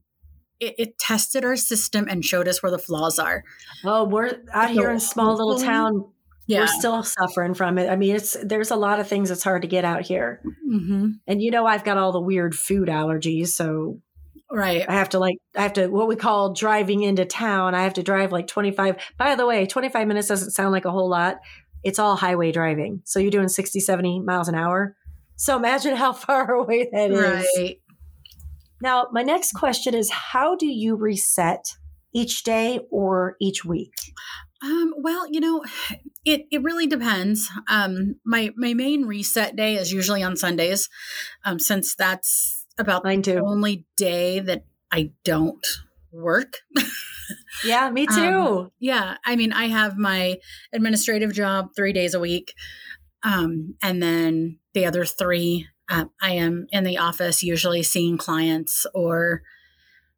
it, 0.59 0.75
it 0.77 0.97
tested 0.97 1.43
our 1.43 1.57
system 1.57 2.07
and 2.09 2.23
showed 2.23 2.47
us 2.47 2.63
where 2.63 2.71
the 2.71 2.77
flaws 2.79 3.19
are. 3.19 3.43
Oh, 3.83 4.05
we're 4.05 4.39
out 4.53 4.69
here 4.69 4.91
in 4.91 4.95
a 4.95 4.99
small 4.99 5.35
little 5.35 5.59
town. 5.59 6.05
Yeah. 6.47 6.61
We're 6.61 6.67
still 6.67 7.03
suffering 7.03 7.53
from 7.53 7.77
it. 7.77 7.89
I 7.89 7.95
mean, 7.95 8.15
it's 8.15 8.35
there's 8.43 8.71
a 8.71 8.75
lot 8.75 8.99
of 8.99 9.07
things 9.07 9.29
that's 9.29 9.43
hard 9.43 9.61
to 9.61 9.67
get 9.67 9.85
out 9.85 10.01
here. 10.01 10.41
hmm 10.69 11.11
And 11.27 11.41
you 11.41 11.51
know, 11.51 11.65
I've 11.65 11.83
got 11.83 11.97
all 11.97 12.11
the 12.11 12.21
weird 12.21 12.55
food 12.55 12.89
allergies, 12.89 13.49
so 13.49 13.99
Right. 14.53 14.85
I 14.87 14.93
have 14.93 15.09
to 15.09 15.19
like 15.19 15.37
I 15.55 15.63
have 15.63 15.73
to 15.73 15.87
what 15.87 16.07
we 16.07 16.15
call 16.15 16.53
driving 16.53 17.01
into 17.01 17.25
town. 17.25 17.73
I 17.73 17.83
have 17.83 17.95
to 17.95 18.03
drive 18.03 18.31
like 18.31 18.45
25. 18.45 18.97
By 19.17 19.35
the 19.35 19.47
way, 19.47 19.65
25 19.65 20.07
minutes 20.07 20.27
doesn't 20.27 20.51
sound 20.51 20.71
like 20.71 20.85
a 20.85 20.91
whole 20.91 21.09
lot. 21.09 21.39
It's 21.83 21.97
all 21.97 22.15
highway 22.15 22.51
driving. 22.51 23.01
So 23.03 23.19
you're 23.19 23.31
doing 23.31 23.49
60, 23.49 23.79
70 23.79 24.19
miles 24.21 24.47
an 24.47 24.55
hour. 24.55 24.95
So 25.37 25.57
imagine 25.57 25.95
how 25.95 26.13
far 26.13 26.51
away 26.51 26.87
that 26.91 27.11
is. 27.11 27.47
Right. 27.57 27.77
Now, 28.79 29.07
my 29.11 29.23
next 29.23 29.53
question 29.53 29.95
is 29.95 30.11
how 30.11 30.55
do 30.55 30.67
you 30.67 30.95
reset 30.95 31.65
each 32.13 32.43
day 32.43 32.79
or 32.91 33.35
each 33.41 33.65
week? 33.65 33.93
Um, 34.63 34.93
well, 34.97 35.27
you 35.29 35.41
know, 35.41 35.63
it, 36.23 36.45
it 36.49 36.63
really 36.63 36.87
depends. 36.87 37.49
Um, 37.67 38.15
my 38.25 38.51
my 38.55 38.73
main 38.73 39.05
reset 39.05 39.55
day 39.55 39.75
is 39.75 39.91
usually 39.91 40.23
on 40.23 40.37
Sundays, 40.37 40.89
um, 41.43 41.59
since 41.59 41.95
that's 41.95 42.65
about 42.77 43.03
Mine 43.03 43.21
the 43.21 43.39
only 43.39 43.85
day 43.97 44.39
that 44.39 44.65
I 44.91 45.11
don't 45.25 45.65
work. 46.11 46.59
Yeah, 47.65 47.89
me 47.89 48.07
too. 48.07 48.13
Um, 48.21 48.71
Yeah, 48.79 49.17
I 49.25 49.35
mean, 49.35 49.51
I 49.51 49.67
have 49.67 49.97
my 49.97 50.37
administrative 50.71 51.33
job 51.33 51.71
three 51.75 51.91
days 51.91 52.13
a 52.13 52.19
week, 52.19 52.53
um, 53.21 53.75
and 53.83 54.01
then 54.01 54.59
the 54.73 54.85
other 54.85 55.03
three, 55.03 55.67
uh, 55.89 56.05
I 56.21 56.31
am 56.33 56.67
in 56.71 56.85
the 56.85 56.99
office 56.99 57.43
usually 57.43 57.83
seeing 57.83 58.17
clients 58.17 58.85
or, 58.93 59.43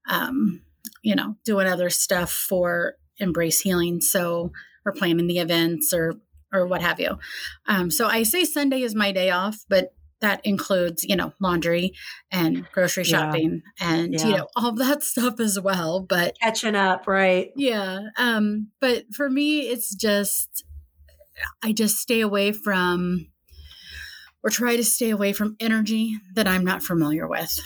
um, 0.08 0.62
you 1.01 1.15
know, 1.15 1.36
doing 1.43 1.67
other 1.67 1.89
stuff 1.89 2.31
for 2.31 2.95
Embracing 3.19 3.69
Healing. 3.71 4.01
So, 4.01 4.51
or 4.86 4.91
planning 4.93 5.28
the 5.28 5.39
events 5.39 5.93
or 5.93 6.15
or 6.54 6.65
what 6.67 6.82
have 6.82 6.99
you. 6.99 7.17
Um, 7.67 7.91
so 7.91 8.08
I 8.08 8.23
say 8.23 8.45
Sunday 8.45 8.82
is 8.82 8.95
my 8.95 9.12
day 9.12 9.30
off, 9.30 9.58
but 9.67 9.93
that 10.21 10.39
includes, 10.45 11.04
you 11.04 11.15
know, 11.15 11.34
laundry 11.41 11.91
and 12.32 12.65
grocery 12.71 13.04
Yeah. 13.04 13.19
shopping 13.32 13.62
and 13.80 14.13
you 14.13 14.38
know 14.38 14.47
all 14.56 14.71
that 14.75 15.04
stuff 15.04 15.39
as 15.39 15.60
well. 15.60 15.99
But 15.99 16.38
Catching 16.41 16.75
up, 16.75 17.08
right? 17.08 17.51
yeah. 17.56 17.99
Um, 18.17 18.69
but 18.80 19.06
for 19.13 19.30
me, 19.30 19.62
it's 19.67 19.93
just, 19.93 20.63
I 21.63 21.73
just 21.73 21.97
stay 21.97 22.21
away 22.21 22.54
from, 22.54 23.28
or 24.43 24.49
try 24.49 24.75
to 24.78 24.84
stay 24.84 25.10
away 25.10 25.34
from 25.34 25.58
energy 25.60 26.17
that 26.36 26.47
I'm 26.47 26.63
not 26.63 26.84
familiar 26.84 27.28
with. 27.28 27.60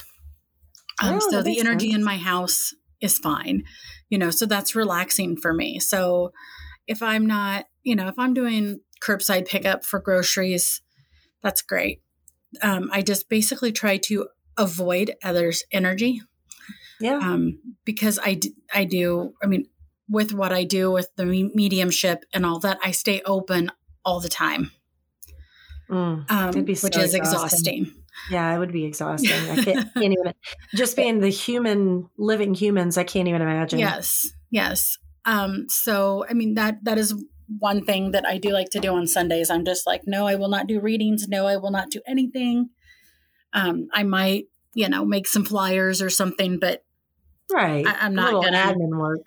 Um, 1.02 1.16
Oh, 1.16 1.20
so 1.30 1.42
the 1.42 1.60
energy 1.60 1.92
in 1.92 2.04
my 2.04 2.18
house 2.18 2.74
is 3.02 3.20
fine, 3.20 3.64
you 4.10 4.18
know, 4.18 4.32
so 4.32 4.46
that's 4.46 4.76
relaxing 4.76 5.38
for 5.38 5.54
me. 5.54 5.80
So 5.80 6.32
if 6.88 7.02
I'm 7.04 7.26
not, 7.26 7.66
you 7.84 7.96
know, 7.96 8.08
if 8.08 8.16
I'm 8.18 8.34
doing 8.34 8.80
curbside 9.04 9.48
pickup 9.48 9.86
for 9.86 10.00
groceries, 10.00 10.82
that's 11.42 11.62
great. 11.62 12.02
Um, 12.62 12.90
I 12.92 13.02
just 13.02 13.30
basically 13.30 13.72
try 13.72 13.98
to 13.98 14.28
avoid 14.58 15.16
others' 15.24 15.64
energy 15.72 16.22
Yeah. 17.00 17.18
um, 17.18 17.60
because 17.86 18.18
I, 18.22 18.34
d- 18.34 18.56
I 18.74 18.84
do, 18.84 19.34
I 19.42 19.46
mean, 19.46 19.68
with 20.10 20.34
what 20.34 20.52
I 20.52 20.64
do 20.64 20.92
with 20.92 21.10
the 21.16 21.26
mediumship 21.26 22.26
and 22.34 22.46
all 22.46 22.60
that, 22.60 22.80
I 22.84 22.92
stay 22.92 23.22
open 23.26 23.72
all 24.04 24.20
the 24.20 24.30
time, 24.30 24.72
Mm. 25.90 26.30
um, 26.32 26.64
be 26.66 26.76
so 26.76 26.88
which 26.88 26.98
is 26.98 27.14
exhausting. 27.14 27.84
exhausting. 27.84 27.99
Yeah, 28.30 28.54
it 28.56 28.60
would 28.60 28.72
be 28.72 28.86
exhausting. 28.86 29.32
I 29.32 29.64
can't, 29.64 29.94
can't 29.94 30.14
even 30.14 30.34
just 30.76 30.96
being 30.96 31.20
the 31.20 31.30
human 31.30 32.10
living 32.18 32.54
humans. 32.54 32.98
I 32.98 33.04
can't 33.04 33.28
even 33.28 33.42
imagine. 33.42 33.80
Yes, 33.80 34.28
yes. 34.52 34.98
Um, 35.26 35.66
so, 35.70 36.26
I 36.30 36.34
mean, 36.34 36.56
that 36.56 36.84
that 36.84 36.98
is 36.98 37.14
one 37.60 37.84
thing 37.84 38.12
that 38.12 38.26
I 38.28 38.38
do 38.38 38.50
like 38.50 38.70
to 38.72 38.80
do 38.80 38.94
on 38.96 39.08
Sundays. 39.08 39.50
I'm 39.50 39.66
just 39.66 39.88
like, 39.88 40.04
no, 40.06 40.28
I 40.28 40.36
will 40.36 40.50
not 40.50 40.68
do 40.68 40.80
readings. 40.80 41.28
No, 41.28 41.48
I 41.48 41.58
will 41.58 41.72
not 41.72 41.90
do 41.90 42.02
anything. 42.08 42.70
Um, 43.54 43.88
I 43.94 44.04
might, 44.04 44.46
you 44.76 44.88
know, 44.90 45.04
make 45.06 45.28
some 45.28 45.44
flyers 45.44 46.02
or 46.02 46.10
something, 46.10 46.60
but 46.60 46.84
right. 47.52 47.86
I- 47.86 48.06
I'm 48.06 48.14
not 48.14 48.44
gonna- 48.44 48.58
admin 48.58 48.98
work. 48.98 49.22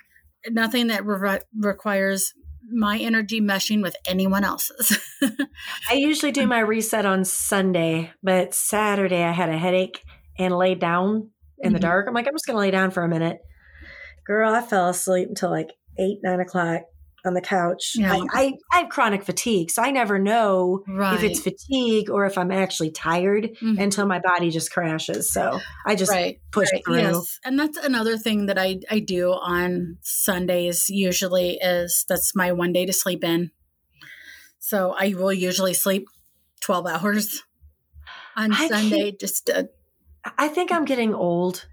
nothing 0.51 0.89
that 0.89 1.05
re- 1.05 1.41
requires 1.59 2.33
my 2.71 2.99
energy 2.99 3.41
meshing 3.41 3.83
with 3.83 3.97
anyone 4.07 4.45
else's. 4.45 4.99
I 5.91 5.95
usually 5.95 6.33
do 6.33 6.47
my 6.47 6.61
reset 6.61 7.07
on 7.07 7.25
Sunday, 7.25 8.13
but 8.23 8.55
Saturday 8.55 9.23
I 9.23 9.33
had 9.33 9.49
a 9.49 9.59
headache 9.59 10.03
and 10.39 10.57
laid 10.57 10.79
down 10.79 11.31
in 11.59 11.73
the 11.73 11.79
Mhm. 11.79 11.83
dark. 11.83 12.07
I'm 12.09 12.15
like, 12.15 12.27
I'm 12.27 12.35
just 12.35 12.47
going 12.47 12.57
to 12.57 12.61
lay 12.61 12.71
down 12.71 12.91
for 12.91 13.03
a 13.03 13.09
minute. 13.09 13.39
Girl, 14.27 14.55
I 14.55 14.61
fell 14.61 14.89
asleep 14.89 15.29
until 15.29 15.51
like 15.51 15.71
eight, 15.99 16.19
nine 16.23 16.41
o'clock 16.41 16.83
on 17.25 17.35
the 17.35 17.41
couch. 17.41 17.93
Yeah. 17.95 18.13
I, 18.13 18.27
I, 18.33 18.53
I 18.71 18.81
have 18.81 18.89
chronic 18.89 19.23
fatigue, 19.25 19.71
so 19.71 19.83
I 19.83 19.91
never 19.91 20.19
know 20.19 20.83
right. 20.89 21.15
if 21.15 21.23
it's 21.23 21.41
fatigue 21.41 22.11
or 22.11 22.27
if 22.27 22.37
I'm 22.37 22.51
actually 22.51 22.91
tired 22.91 23.57
Mhm. 23.63 23.81
until 23.81 24.07
my 24.07 24.19
body 24.19 24.51
just 24.51 24.73
crashes. 24.73 25.33
So 25.33 25.61
I 25.87 25.95
just 25.95 26.11
right. 26.11 26.41
push 26.51 26.69
right, 26.73 26.83
through. 26.85 26.97
Yes. 26.97 27.39
And 27.45 27.59
that's 27.59 27.79
another 27.79 28.19
thing 28.19 28.47
that 28.47 28.59
I, 28.59 28.81
I 28.91 28.99
do 28.99 29.31
on 29.31 29.99
Sundays 30.03 30.91
usually 30.91 31.59
is 31.63 32.05
that's 32.09 32.35
my 32.35 32.53
one 32.53 32.73
day 32.73 32.87
to 32.87 32.93
sleep 32.93 33.23
in. 33.23 33.51
So 34.59 34.95
I 34.99 35.15
will 35.17 35.33
usually 35.33 35.75
sleep 35.75 36.07
12 36.61 36.87
hours 36.87 37.43
on 38.37 38.53
I 38.53 38.69
Sunday. 38.69 39.13
Just 39.13 39.51
uh, 39.51 39.65
I 40.39 40.49
think 40.49 40.73
I'm 40.73 40.85
getting 40.85 41.15
old 41.15 41.67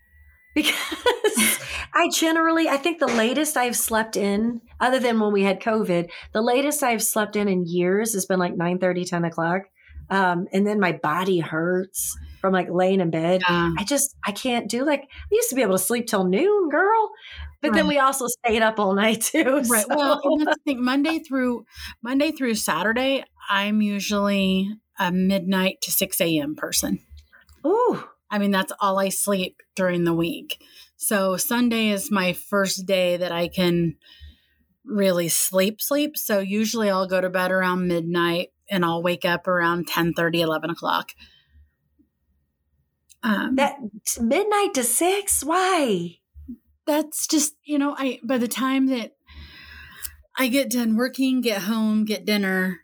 because 0.55 1.59
I 1.93 2.09
generally, 2.13 2.67
I 2.67 2.77
think 2.77 2.99
the 2.99 3.07
latest 3.07 3.57
I've 3.57 3.75
slept 3.75 4.15
in, 4.17 4.61
other 4.79 4.99
than 4.99 5.19
when 5.19 5.31
we 5.33 5.43
had 5.43 5.59
COVID, 5.61 6.09
the 6.33 6.41
latest 6.41 6.83
I've 6.83 7.03
slept 7.03 7.35
in 7.35 7.47
in 7.47 7.65
years 7.65 8.13
has 8.13 8.25
been 8.25 8.39
like 8.39 8.55
9 8.55 8.79
30, 8.79 9.05
10 9.05 9.25
o'clock. 9.25 9.61
Um, 10.11 10.47
and 10.51 10.65
then 10.65 10.79
my 10.79 10.93
body 10.93 11.39
hurts 11.39 12.17
from 12.41 12.51
like 12.51 12.67
laying 12.71 12.99
in 12.99 13.11
bed. 13.11 13.41
uh, 13.47 13.71
I 13.77 13.83
just, 13.85 14.15
I 14.25 14.31
can't 14.31 14.67
do 14.67 14.83
like, 14.85 15.01
I 15.01 15.27
used 15.31 15.49
to 15.49 15.55
be 15.55 15.61
able 15.61 15.77
to 15.77 15.83
sleep 15.83 16.07
till 16.07 16.23
noon, 16.23 16.69
girl. 16.69 17.11
But 17.61 17.73
then 17.73 17.87
we 17.87 17.99
also 17.99 18.25
stayed 18.27 18.61
up 18.61 18.79
all 18.79 18.93
night 18.95 19.21
too. 19.21 19.43
right. 19.43 19.65
so- 19.85 19.85
Well, 19.89 20.21
and 20.23 20.47
that's 20.47 20.57
the 20.65 20.71
thing. 20.73 20.83
Monday 20.83 21.19
through 21.19 21.65
Monday 22.01 22.31
through 22.31 22.55
Saturday, 22.55 23.23
I'm 23.49 23.81
usually 23.81 24.71
a 24.97 25.11
midnight 25.11 25.81
to 25.81 25.91
6 25.91 26.21
a.m. 26.21 26.55
person. 26.55 26.99
ooh, 27.67 28.03
I 28.31 28.37
mean, 28.37 28.51
that's 28.51 28.73
all 28.79 28.99
I 28.99 29.09
sleep 29.09 29.61
during 29.75 30.03
the 30.03 30.13
week. 30.13 30.63
So 30.97 31.37
Sunday 31.37 31.89
is 31.89 32.11
my 32.11 32.33
first 32.33 32.85
day 32.85 33.17
that 33.17 33.31
I 33.31 33.47
can 33.47 33.95
really 34.85 35.29
sleep, 35.29 35.81
sleep. 35.81 36.17
So 36.17 36.39
usually 36.39 36.89
I'll 36.89 37.07
go 37.07 37.21
to 37.21 37.29
bed 37.29 37.51
around 37.51 37.87
midnight 37.87 38.49
and 38.69 38.85
I'll 38.85 39.01
wake 39.01 39.25
up 39.25 39.47
around 39.47 39.87
10 39.87 40.13
30, 40.13 40.41
11 40.41 40.69
o'clock. 40.69 41.11
Um, 43.23 43.55
that 43.55 43.77
midnight 44.19 44.73
to 44.75 44.83
six? 44.83 45.43
Why? 45.43 46.19
that's 46.89 47.27
just, 47.27 47.53
you 47.63 47.77
know, 47.77 47.95
I, 47.97 48.19
by 48.23 48.39
the 48.39 48.47
time 48.47 48.87
that 48.87 49.11
I 50.37 50.47
get 50.47 50.71
done 50.71 50.95
working, 50.95 51.41
get 51.41 51.61
home, 51.61 52.03
get 52.03 52.25
dinner, 52.25 52.79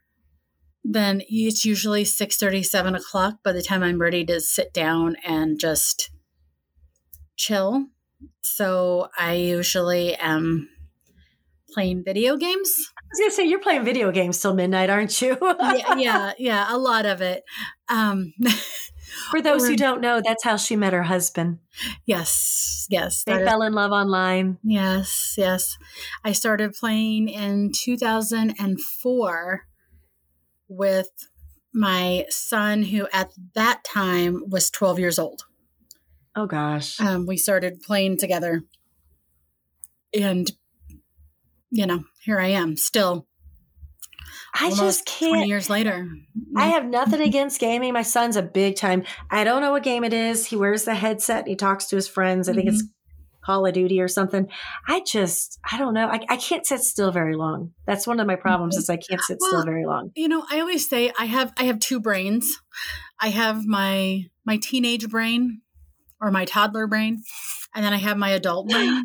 then 0.87 1.21
it's 1.27 1.65
usually 1.65 2.05
6 2.05 2.37
7 2.37 2.95
o'clock 2.95 3.35
by 3.43 3.51
the 3.51 3.63
time 3.63 3.81
I'm 3.81 3.99
ready 3.99 4.23
to 4.25 4.39
sit 4.39 4.71
down 4.71 5.15
and 5.25 5.59
just 5.59 6.11
chill. 7.35 7.87
So 8.41 9.09
I 9.17 9.33
usually 9.33 10.15
am 10.15 10.69
playing 11.73 12.03
video 12.05 12.37
games. 12.37 12.73
I 12.97 13.01
was 13.11 13.19
gonna 13.19 13.31
say 13.31 13.45
you're 13.45 13.59
playing 13.59 13.83
video 13.83 14.11
games 14.11 14.39
till 14.39 14.53
midnight, 14.53 14.89
aren't 14.91 15.21
you? 15.21 15.37
yeah, 15.41 15.95
yeah, 15.97 16.33
yeah, 16.37 16.65
a 16.69 16.77
lot 16.77 17.05
of 17.05 17.21
it. 17.21 17.43
Um, 17.89 18.33
For 19.31 19.41
those 19.41 19.67
who 19.67 19.75
don't 19.75 20.01
know, 20.01 20.21
that's 20.23 20.43
how 20.43 20.57
she 20.57 20.75
met 20.75 20.93
her 20.93 21.03
husband. 21.03 21.59
yes, 22.05 22.85
yes, 22.89 23.23
They 23.23 23.33
that 23.33 23.41
is- 23.41 23.47
fell 23.47 23.61
in 23.63 23.73
love 23.73 23.91
online. 23.91 24.57
yes, 24.63 25.33
yes. 25.37 25.77
I 26.23 26.31
started 26.33 26.73
playing 26.73 27.29
in 27.29 27.71
2004 27.73 29.61
with 30.67 31.09
my 31.73 32.25
son, 32.29 32.83
who 32.83 33.07
at 33.11 33.31
that 33.53 33.83
time 33.83 34.43
was 34.49 34.69
12 34.69 34.99
years 34.99 35.19
old. 35.19 35.43
Oh 36.35 36.47
gosh. 36.47 36.99
um, 36.99 37.25
we 37.25 37.37
started 37.37 37.81
playing 37.81 38.17
together 38.17 38.63
and 40.15 40.51
you 41.71 41.85
know 41.85 42.03
here 42.23 42.39
i 42.39 42.47
am 42.47 42.77
still 42.77 43.27
I 44.57 44.69
just 44.69 45.05
can't. 45.05 45.33
20 45.33 45.47
years 45.49 45.69
later 45.69 46.07
I 46.55 46.67
have 46.67 46.85
nothing 46.85 47.19
against 47.19 47.59
gaming. 47.59 47.91
My 47.91 48.03
son's 48.03 48.37
a 48.37 48.41
big 48.41 48.77
time. 48.77 49.03
I 49.29 49.43
don't 49.43 49.61
know 49.61 49.71
what 49.71 49.83
game 49.83 50.05
it 50.05 50.13
is. 50.13 50.45
He 50.45 50.55
wears 50.55 50.85
the 50.85 50.95
headset 50.95 51.45
he 51.45 51.57
talks 51.57 51.87
to 51.87 51.97
his 51.97 52.07
friends. 52.07 52.47
I 52.47 52.53
think 52.53 52.69
it's 52.69 52.81
Call 53.45 53.65
of 53.65 53.73
Duty 53.73 54.01
or 54.01 54.07
something. 54.07 54.47
I 54.87 55.01
just, 55.05 55.59
I 55.71 55.77
don't 55.77 55.93
know. 55.93 56.07
I, 56.07 56.19
I 56.29 56.37
can't 56.37 56.65
sit 56.65 56.79
still 56.81 57.11
very 57.11 57.35
long. 57.35 57.71
That's 57.85 58.07
one 58.07 58.19
of 58.19 58.25
my 58.27 58.35
problems 58.35 58.75
is 58.75 58.89
I 58.89 58.97
can't 58.97 59.21
sit 59.21 59.37
still 59.41 59.63
very 59.63 59.85
long. 59.85 60.11
you 60.15 60.27
know 60.27 60.43
i 60.49 60.59
always 60.59 60.87
say 60.89 61.11
i 61.19 61.25
have 61.25 61.51
i 61.57 61.63
have 61.65 61.79
two 61.79 61.99
brains 61.99 62.57
i 63.21 63.29
have 63.29 63.65
my 63.65 64.23
my 64.45 64.57
teenage 64.57 65.07
brain 65.09 65.61
or 66.21 66.31
my 66.31 66.45
toddler 66.45 66.87
brain 66.87 67.21
and 67.75 67.83
then 67.85 67.93
i 67.93 67.97
have 67.97 68.17
my 68.17 68.29
adult 68.29 68.69
brain 68.69 69.03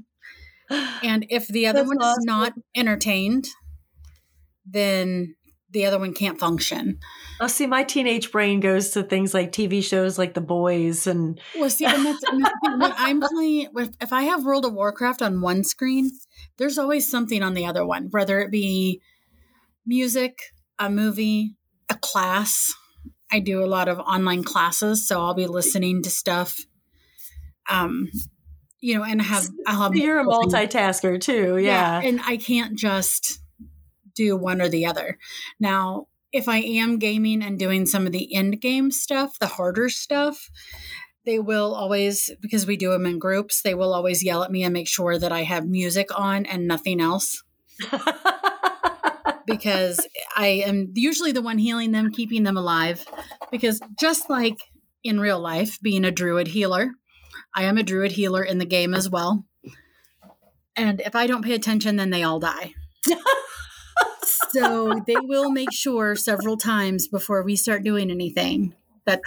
and 1.02 1.26
if 1.28 1.48
the 1.48 1.66
other 1.66 1.80
That's 1.80 1.88
one 1.88 1.98
awesome. 1.98 2.20
is 2.20 2.24
not 2.24 2.52
entertained 2.74 3.46
then 4.66 5.34
the 5.72 5.86
other 5.86 5.98
one 5.98 6.12
can't 6.14 6.38
function 6.38 6.98
Oh, 7.42 7.46
see, 7.46 7.66
my 7.66 7.84
teenage 7.84 8.32
brain 8.32 8.60
goes 8.60 8.90
to 8.90 9.02
things 9.02 9.32
like 9.32 9.50
TV 9.50 9.82
shows 9.82 10.18
like 10.18 10.34
The 10.34 10.42
Boys 10.42 11.06
and 11.06 11.40
Well, 11.56 11.70
see, 11.70 11.86
and 11.86 12.04
that's, 12.04 12.22
and 12.24 12.44
that's 12.44 12.54
when 12.62 12.92
I'm 12.98 13.20
playing, 13.22 13.68
with- 13.72 13.96
if 13.98 14.12
I 14.12 14.24
have 14.24 14.44
World 14.44 14.66
of 14.66 14.74
Warcraft 14.74 15.22
on 15.22 15.40
one 15.40 15.64
screen, 15.64 16.10
there's 16.58 16.76
always 16.76 17.10
something 17.10 17.42
on 17.42 17.54
the 17.54 17.64
other 17.64 17.86
one, 17.86 18.08
whether 18.10 18.40
it 18.40 18.50
be 18.50 19.00
music, 19.86 20.38
a 20.78 20.90
movie, 20.90 21.56
a 21.88 21.94
class. 21.94 22.74
I 23.32 23.40
do 23.40 23.64
a 23.64 23.66
lot 23.66 23.88
of 23.88 23.98
online 24.00 24.44
classes, 24.44 25.08
so 25.08 25.22
I'll 25.22 25.32
be 25.32 25.46
listening 25.46 26.02
to 26.02 26.10
stuff. 26.10 26.58
Um, 27.70 28.10
you 28.80 28.98
know, 28.98 29.04
and 29.04 29.22
have 29.22 29.48
I'll 29.66 29.82
have 29.84 29.96
you're 29.96 30.20
a 30.20 30.24
multitasker 30.26 31.18
too. 31.18 31.56
Yeah. 31.56 32.00
and 32.02 32.20
I 32.26 32.36
can't 32.36 32.76
just 32.78 33.39
do 34.24 34.36
one 34.36 34.60
or 34.60 34.68
the 34.68 34.86
other. 34.86 35.18
Now, 35.58 36.06
if 36.32 36.48
I 36.48 36.58
am 36.58 36.98
gaming 36.98 37.42
and 37.42 37.58
doing 37.58 37.86
some 37.86 38.06
of 38.06 38.12
the 38.12 38.34
end 38.34 38.60
game 38.60 38.90
stuff, 38.90 39.38
the 39.38 39.46
harder 39.46 39.88
stuff, 39.88 40.50
they 41.24 41.38
will 41.38 41.74
always, 41.74 42.30
because 42.40 42.66
we 42.66 42.76
do 42.76 42.90
them 42.90 43.06
in 43.06 43.18
groups, 43.18 43.62
they 43.62 43.74
will 43.74 43.92
always 43.92 44.22
yell 44.22 44.42
at 44.42 44.50
me 44.50 44.62
and 44.62 44.72
make 44.72 44.88
sure 44.88 45.18
that 45.18 45.32
I 45.32 45.42
have 45.42 45.66
music 45.66 46.08
on 46.18 46.46
and 46.46 46.68
nothing 46.68 47.00
else 47.00 47.42
because 49.46 50.06
I 50.36 50.62
am 50.66 50.92
usually 50.94 51.32
the 51.32 51.42
one 51.42 51.58
healing 51.58 51.92
them, 51.92 52.12
keeping 52.12 52.44
them 52.44 52.56
alive. 52.56 53.04
Because 53.50 53.80
just 53.98 54.30
like 54.30 54.58
in 55.02 55.20
real 55.20 55.40
life, 55.40 55.80
being 55.80 56.04
a 56.04 56.10
druid 56.10 56.48
healer, 56.48 56.92
I 57.54 57.64
am 57.64 57.78
a 57.78 57.82
druid 57.82 58.12
healer 58.12 58.42
in 58.42 58.58
the 58.58 58.64
game 58.64 58.94
as 58.94 59.10
well. 59.10 59.44
And 60.76 61.00
if 61.00 61.16
I 61.16 61.26
don't 61.26 61.44
pay 61.44 61.54
attention, 61.54 61.96
then 61.96 62.10
they 62.10 62.22
all 62.22 62.38
die. 62.38 62.74
so 64.24 65.00
they 65.06 65.16
will 65.16 65.50
make 65.50 65.72
sure 65.72 66.14
several 66.16 66.56
times 66.56 67.08
before 67.08 67.42
we 67.42 67.56
start 67.56 67.82
doing 67.82 68.10
anything 68.10 68.74
that 69.06 69.20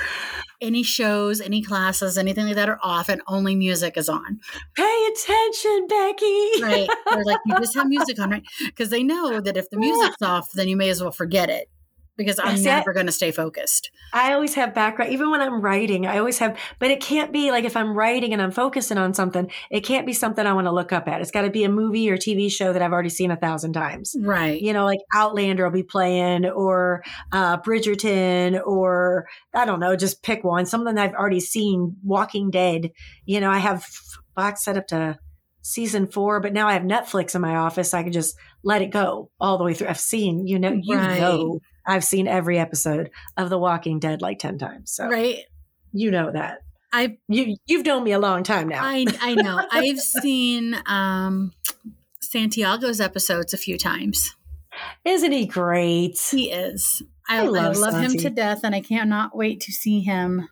any 0.62 0.84
shows, 0.84 1.42
any 1.42 1.62
classes, 1.62 2.18
anything 2.18 2.46
like 2.46 2.56
that 2.56 2.70
are 2.70 2.80
off 2.82 3.10
and 3.10 3.22
only 3.28 3.56
music 3.56 3.98
is 3.98 4.08
on. 4.08 4.40
Pay 4.76 5.10
attention, 5.12 5.88
Becky. 5.88 6.62
Right. 6.62 6.90
They're 7.12 7.26
like, 7.26 7.40
you 7.46 7.58
just 7.60 7.76
have 7.76 7.88
music 7.88 8.20
on, 8.20 8.30
right? 8.30 8.44
Because 8.66 8.90
they 8.90 9.04
know 9.04 9.42
that 9.42 9.58
if 9.58 9.70
the 9.70 9.78
music's 9.88 10.22
off, 10.22 10.52
then 10.54 10.68
you 10.68 10.78
may 10.78 10.90
as 10.90 11.02
well 11.02 11.12
forget 11.12 11.50
it 11.50 11.70
because 12.18 12.40
I'm 12.40 12.58
See, 12.58 12.66
never 12.66 12.94
going 12.94 13.06
to 13.08 13.12
stay 13.12 13.32
focused. 13.32 13.92
I 14.14 14.34
always 14.34 14.54
have 14.56 14.74
background, 14.74 15.12
even 15.12 15.32
when 15.32 15.42
I'm 15.42 15.62
writing, 15.62 16.06
I 16.06 16.20
always 16.20 16.38
have, 16.40 16.58
but 16.80 16.92
it 16.92 17.02
can't 17.02 17.32
be 17.34 17.52
like 17.52 17.64
if 17.66 17.76
I'm 17.76 17.98
writing 17.98 18.34
and 18.34 18.42
I'm 18.42 18.52
focusing 18.52 18.98
on 18.98 19.14
something, 19.14 19.50
it 19.72 19.82
can't 19.82 20.06
be 20.06 20.14
something 20.14 20.46
I 20.46 20.54
want 20.54 20.68
to 20.68 20.72
look 20.72 20.92
up 20.92 21.08
at. 21.08 21.22
It's 21.22 21.32
got 21.32 21.42
to 21.42 21.50
be 21.50 21.64
a 21.64 21.70
movie 21.70 22.10
or 22.12 22.18
TV 22.18 22.52
show 22.52 22.72
that 22.74 22.82
I've 22.82 22.94
already 22.94 23.10
seen 23.10 23.32
a 23.32 23.36
thousand 23.36 23.74
times. 23.74 24.16
Right. 24.20 24.62
You 24.62 24.74
know, 24.74 24.86
like 24.86 25.00
Outlander 25.14 25.64
will 25.64 25.72
be 25.72 25.84
playing 25.84 26.46
or 26.46 27.04
uh, 27.32 27.58
Bridgerton 27.62 28.62
or 28.66 29.28
I 29.54 29.66
don't 29.66 29.80
know, 29.80 29.96
just 29.96 30.22
pick 30.24 30.44
one, 30.44 30.66
something 30.66 30.98
I've 30.98 31.14
already 31.14 31.40
seen, 31.40 31.98
Walking 32.04 32.52
Dead. 32.52 32.92
You 33.26 33.40
know, 33.40 33.50
I 33.50 33.58
have 33.58 33.86
box 34.36 34.64
set 34.66 34.78
up 34.78 34.88
to 34.88 35.18
season 35.62 36.08
four, 36.08 36.40
but 36.40 36.54
now 36.54 36.68
I 36.68 36.74
have 36.74 36.84
Netflix 36.84 37.36
in 37.36 37.42
my 37.42 37.56
office. 37.56 37.94
I 37.94 38.04
can 38.04 38.12
just 38.12 38.36
let 38.64 38.82
it 38.82 38.92
go 38.92 39.32
all 39.40 39.58
the 39.58 39.64
way 39.64 39.74
through. 39.74 39.88
I've 39.88 40.00
seen, 40.00 40.46
you 40.46 40.60
know, 40.60 40.78
you 40.84 40.96
Right. 40.98 41.20
know, 41.20 41.60
I've 41.86 42.04
seen 42.04 42.28
every 42.28 42.58
episode 42.60 43.10
of 43.38 43.50
The 43.50 43.58
Walking 43.58 44.00
Dead 44.00 44.22
like 44.22 44.40
10 44.40 44.58
times. 44.58 44.92
So 44.92 45.08
Right. 45.08 45.40
you 45.92 46.12
know 46.12 46.32
that. 46.32 46.60
I 46.92 47.18
You, 47.28 47.56
you've 47.66 47.86
known 47.86 48.04
me 48.04 48.12
a 48.12 48.20
long 48.20 48.44
time 48.44 48.68
now. 48.68 48.84
I 48.84 49.06
I 49.20 49.36
know. 49.36 49.60
I've 49.72 50.00
seen 50.00 50.76
um 50.86 51.52
Santiago's 52.22 53.02
episodes 53.02 53.54
a 53.54 53.58
few 53.58 53.78
times. 53.78 54.36
Isn't 55.06 55.32
he 55.32 55.46
great? 55.46 56.18
He 56.32 56.52
is. 56.52 57.02
I, 57.30 57.40
I 57.40 57.44
I 57.44 57.48
love 57.48 57.78
love, 57.78 57.94
him 58.02 58.12
to 58.18 58.30
death, 58.30 58.62
and 58.64 58.74
I 58.76 58.82
cannot 58.82 59.36
wait 59.36 59.62
to 59.62 59.72
see 59.72 60.02
him 60.02 60.50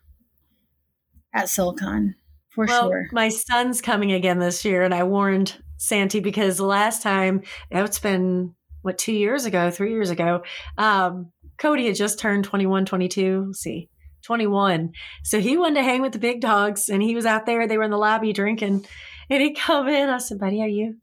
at 1.34 1.50
Silicon 1.50 2.16
for 2.50 2.66
Well, 2.66 2.90
sure. 2.90 3.08
my 3.12 3.30
son's 3.30 3.82
coming 3.82 4.12
again 4.12 4.40
this 4.40 4.64
year, 4.64 4.84
and 4.84 4.94
I 4.94 5.04
warned 5.04 5.62
Santi 5.78 6.20
because 6.20 6.58
the 6.58 6.66
last 6.66 7.02
time, 7.02 7.42
it's 7.72 8.00
been, 8.00 8.54
what, 8.82 8.98
two 8.98 9.14
years 9.14 9.46
ago, 9.46 9.72
three 9.72 9.92
years 9.92 10.10
ago, 10.10 10.44
um, 10.78 11.32
Cody 11.58 11.88
had 11.88 11.96
just 11.96 12.20
turned 12.20 12.44
21, 12.44 12.86
22. 12.86 13.44
Let's 13.48 13.60
see, 13.60 13.90
21. 14.24 14.92
So 15.24 15.40
he 15.40 15.58
wanted 15.58 15.76
to 15.76 15.84
hang 15.84 16.02
with 16.02 16.14
the 16.14 16.20
big 16.20 16.42
dogs, 16.42 16.90
and 16.90 17.02
he 17.02 17.16
was 17.16 17.26
out 17.26 17.46
there. 17.46 17.68
They 17.68 17.78
were 17.78 17.84
in 17.84 17.92
the 17.92 17.98
lobby 17.98 18.34
drinking, 18.34 18.86
and 19.30 19.42
he 19.42 19.54
come 19.54 19.88
in. 19.88 20.10
I 20.10 20.18
said, 20.18 20.40
buddy, 20.40 20.62
are 20.62 20.68
you, 20.68 20.96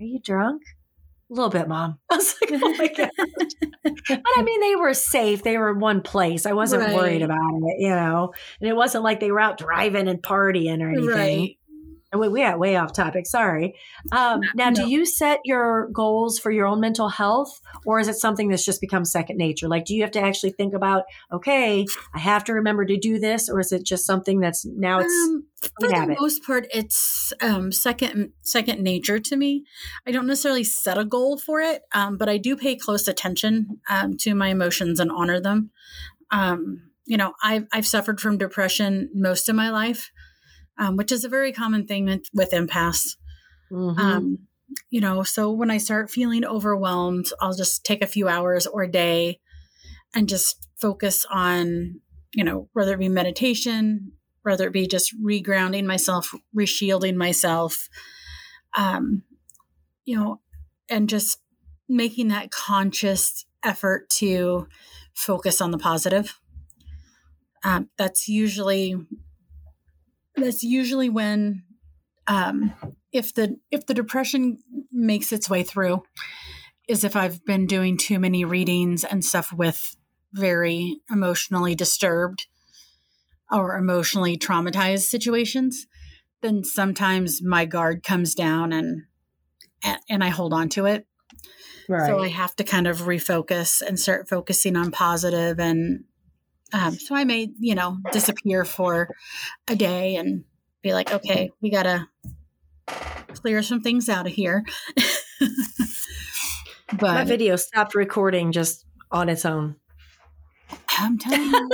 are 0.00 0.04
you 0.04 0.20
drunk? 0.20 0.62
A 1.30 1.34
little 1.34 1.50
bit, 1.50 1.66
mom. 1.66 1.98
I 2.10 2.16
was 2.16 2.34
like, 2.40 2.60
oh 2.62 2.74
my 2.76 2.88
God. 2.88 3.10
but 3.82 4.20
I 4.36 4.42
mean, 4.42 4.60
they 4.60 4.76
were 4.76 4.94
safe. 4.94 5.42
They 5.42 5.58
were 5.58 5.70
in 5.70 5.80
one 5.80 6.00
place. 6.00 6.46
I 6.46 6.52
wasn't 6.52 6.94
worried 6.94 7.22
about 7.22 7.36
it, 7.36 7.80
you 7.80 7.90
know. 7.90 8.32
And 8.60 8.70
it 8.70 8.76
wasn't 8.76 9.04
like 9.04 9.20
they 9.20 9.32
were 9.32 9.40
out 9.40 9.58
driving 9.58 10.08
and 10.08 10.22
partying 10.22 10.82
or 10.82 10.88
anything. 10.88 11.08
Right. 11.08 11.58
We, 12.14 12.28
we 12.28 12.40
got 12.40 12.58
way 12.58 12.76
off 12.76 12.92
topic. 12.92 13.26
Sorry. 13.26 13.74
Um, 14.12 14.40
now, 14.54 14.70
no. 14.70 14.74
do 14.74 14.88
you 14.88 15.04
set 15.04 15.40
your 15.44 15.88
goals 15.92 16.38
for 16.38 16.50
your 16.50 16.66
own 16.66 16.80
mental 16.80 17.08
health, 17.08 17.60
or 17.84 17.98
is 17.98 18.08
it 18.08 18.14
something 18.14 18.48
that's 18.48 18.64
just 18.64 18.80
become 18.80 19.04
second 19.04 19.36
nature? 19.36 19.68
Like, 19.68 19.84
do 19.84 19.94
you 19.94 20.02
have 20.02 20.12
to 20.12 20.20
actually 20.20 20.52
think 20.52 20.74
about, 20.74 21.04
okay, 21.32 21.84
I 22.14 22.18
have 22.18 22.44
to 22.44 22.52
remember 22.52 22.84
to 22.84 22.96
do 22.96 23.18
this, 23.18 23.48
or 23.48 23.60
is 23.60 23.72
it 23.72 23.84
just 23.84 24.06
something 24.06 24.40
that's 24.40 24.64
now 24.64 25.00
it's 25.00 25.12
um, 25.12 25.46
for 25.80 25.88
the 25.88 25.94
habit? 25.94 26.18
most 26.20 26.44
part, 26.44 26.66
it's 26.72 27.32
um, 27.40 27.72
second 27.72 28.32
second 28.42 28.82
nature 28.82 29.18
to 29.18 29.36
me. 29.36 29.64
I 30.06 30.12
don't 30.12 30.26
necessarily 30.26 30.64
set 30.64 30.98
a 30.98 31.04
goal 31.04 31.38
for 31.38 31.60
it, 31.60 31.82
um, 31.92 32.16
but 32.16 32.28
I 32.28 32.38
do 32.38 32.56
pay 32.56 32.76
close 32.76 33.08
attention 33.08 33.80
um, 33.90 34.16
to 34.18 34.34
my 34.34 34.48
emotions 34.48 35.00
and 35.00 35.10
honor 35.10 35.40
them. 35.40 35.70
Um, 36.30 36.90
you 37.04 37.16
know, 37.16 37.34
I've 37.42 37.66
I've 37.72 37.86
suffered 37.86 38.20
from 38.20 38.38
depression 38.38 39.10
most 39.14 39.48
of 39.48 39.56
my 39.56 39.70
life 39.70 40.10
um, 40.78 40.96
which 40.96 41.12
is 41.12 41.24
a 41.24 41.28
very 41.28 41.52
common 41.52 41.86
thing 41.86 42.06
with, 42.06 42.26
with 42.32 42.52
empaths. 42.52 43.16
Mm-hmm. 43.70 43.98
Um, 43.98 44.38
you 44.90 45.00
know, 45.00 45.22
so 45.22 45.50
when 45.50 45.70
I 45.70 45.78
start 45.78 46.10
feeling 46.10 46.44
overwhelmed, 46.44 47.26
I'll 47.40 47.54
just 47.54 47.84
take 47.84 48.02
a 48.02 48.06
few 48.06 48.28
hours 48.28 48.66
or 48.66 48.82
a 48.82 48.90
day 48.90 49.40
and 50.14 50.28
just 50.28 50.68
focus 50.76 51.24
on, 51.30 52.00
you 52.34 52.44
know, 52.44 52.68
whether 52.72 52.94
it 52.94 52.98
be 52.98 53.08
meditation, 53.08 54.12
whether 54.42 54.66
it 54.66 54.72
be 54.72 54.86
just 54.86 55.14
regrounding 55.22 55.84
myself, 55.84 56.34
reshielding 56.52 57.16
myself, 57.16 57.88
um, 58.76 59.22
you 60.04 60.16
know, 60.16 60.40
and 60.88 61.08
just 61.08 61.38
making 61.88 62.28
that 62.28 62.50
conscious 62.50 63.44
effort 63.64 64.08
to 64.08 64.66
focus 65.14 65.60
on 65.60 65.70
the 65.70 65.78
positive. 65.78 66.38
Um, 67.64 67.88
that's 67.96 68.28
usually 68.28 68.94
that's 70.36 70.62
usually 70.62 71.08
when 71.08 71.64
um, 72.26 72.74
if 73.12 73.34
the 73.34 73.58
if 73.70 73.86
the 73.86 73.94
depression 73.94 74.58
makes 74.92 75.32
its 75.32 75.48
way 75.48 75.62
through 75.62 76.02
is 76.88 77.04
if 77.04 77.16
I've 77.16 77.44
been 77.44 77.66
doing 77.66 77.96
too 77.96 78.18
many 78.18 78.44
readings 78.44 79.04
and 79.04 79.24
stuff 79.24 79.52
with 79.52 79.96
very 80.32 81.00
emotionally 81.10 81.74
disturbed 81.74 82.46
or 83.50 83.76
emotionally 83.76 84.36
traumatized 84.36 85.02
situations, 85.02 85.86
then 86.42 86.64
sometimes 86.64 87.42
my 87.42 87.64
guard 87.64 88.02
comes 88.02 88.34
down 88.34 88.72
and 88.72 89.02
and 90.08 90.24
I 90.24 90.28
hold 90.28 90.52
on 90.52 90.68
to 90.70 90.86
it. 90.86 91.06
Right. 91.88 92.06
So 92.06 92.22
I 92.22 92.28
have 92.28 92.56
to 92.56 92.64
kind 92.64 92.86
of 92.86 93.02
refocus 93.02 93.80
and 93.80 93.98
start 93.98 94.28
focusing 94.28 94.76
on 94.76 94.90
positive 94.90 95.60
and 95.60 96.04
um, 96.72 96.94
so 96.94 97.14
I 97.14 97.24
may, 97.24 97.50
you 97.58 97.74
know, 97.74 97.98
disappear 98.12 98.64
for 98.64 99.08
a 99.68 99.76
day 99.76 100.16
and 100.16 100.44
be 100.82 100.92
like, 100.92 101.12
okay, 101.12 101.50
we 101.60 101.70
got 101.70 101.84
to 101.84 102.08
clear 103.34 103.62
some 103.62 103.80
things 103.82 104.08
out 104.08 104.26
of 104.26 104.32
here. 104.32 104.64
but 106.92 107.02
my 107.02 107.24
video 107.24 107.56
stopped 107.56 107.94
recording 107.94 108.52
just 108.52 108.84
on 109.10 109.28
its 109.28 109.44
own. 109.44 109.76
I'm 110.98 111.18
telling 111.18 111.50
you. 111.50 111.70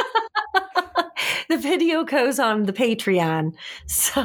the 1.48 1.59
video 1.59 2.05
goes 2.05 2.38
on 2.38 2.64
the 2.64 2.72
Patreon. 2.72 3.52
So 3.87 4.11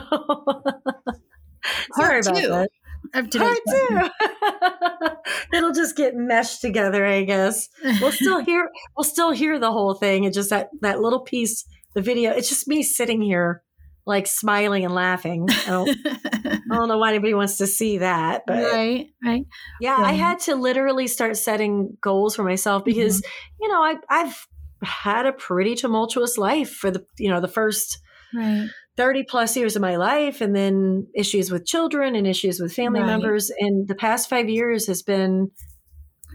sorry 1.96 2.20
about 2.20 2.36
two. 2.36 2.68
That. 3.14 3.32
Part 3.32 3.60
two. 3.68 5.58
It'll 5.58 5.74
just 5.74 5.96
get 5.96 6.16
meshed 6.16 6.62
together, 6.62 7.06
I 7.06 7.24
guess. 7.24 7.70
We'll 8.02 8.12
still 8.12 8.44
hear 8.44 8.70
we'll 8.96 9.04
still 9.04 9.32
hear 9.32 9.60
the 9.60 9.72
whole 9.72 9.94
thing. 9.94 10.24
It's 10.24 10.36
just 10.36 10.50
that 10.50 10.70
that 10.82 11.00
little 11.00 11.22
piece, 11.22 11.66
the 11.94 12.02
video. 12.02 12.32
It's 12.32 12.50
just 12.50 12.68
me 12.68 12.84
sitting 12.84 13.22
here 13.22 13.64
like 14.08 14.26
smiling 14.26 14.86
and 14.86 14.96
laughing. 14.96 15.48
I 15.50 15.66
don't, 15.66 15.90
I 16.06 16.76
don't 16.76 16.88
know 16.88 16.98
why 16.98 17.10
anybody 17.10 17.34
wants 17.34 17.58
to 17.58 17.68
see 17.68 17.98
that, 17.98 18.44
but 18.48 18.64
right, 18.64 19.08
right. 19.24 19.46
Yeah, 19.82 20.00
yeah. 20.00 20.06
I 20.06 20.14
had 20.14 20.40
to 20.42 20.56
literally 20.56 21.08
start 21.08 21.36
setting 21.36 21.98
goals 22.02 22.36
for 22.36 22.44
myself 22.44 22.86
because 22.86 23.22
mm-hmm. 23.22 23.64
you 23.64 23.68
know 23.68 23.82
I, 23.84 23.96
I've 24.10 24.48
had 24.82 25.26
a 25.26 25.34
pretty 25.34 25.76
tumultuous 25.76 26.38
life 26.38 26.72
for 26.72 26.90
the 26.90 27.06
you 27.20 27.30
know 27.30 27.42
the 27.42 27.48
first 27.50 28.00
right. 28.34 28.70
30 28.98 29.24
plus 29.24 29.56
years 29.56 29.76
of 29.76 29.82
my 29.82 29.96
life 29.96 30.42
and 30.42 30.56
then 30.56 31.08
issues 31.14 31.52
with 31.52 31.66
children 31.66 32.16
and 32.16 32.26
issues 32.26 32.60
with 32.60 32.74
family 32.74 33.00
right. 33.00 33.06
members. 33.06 33.52
And 33.60 33.88
the 33.88 33.96
past 33.96 34.30
5 34.30 34.50
years 34.50 34.88
has 34.88 35.04
been 35.04 35.52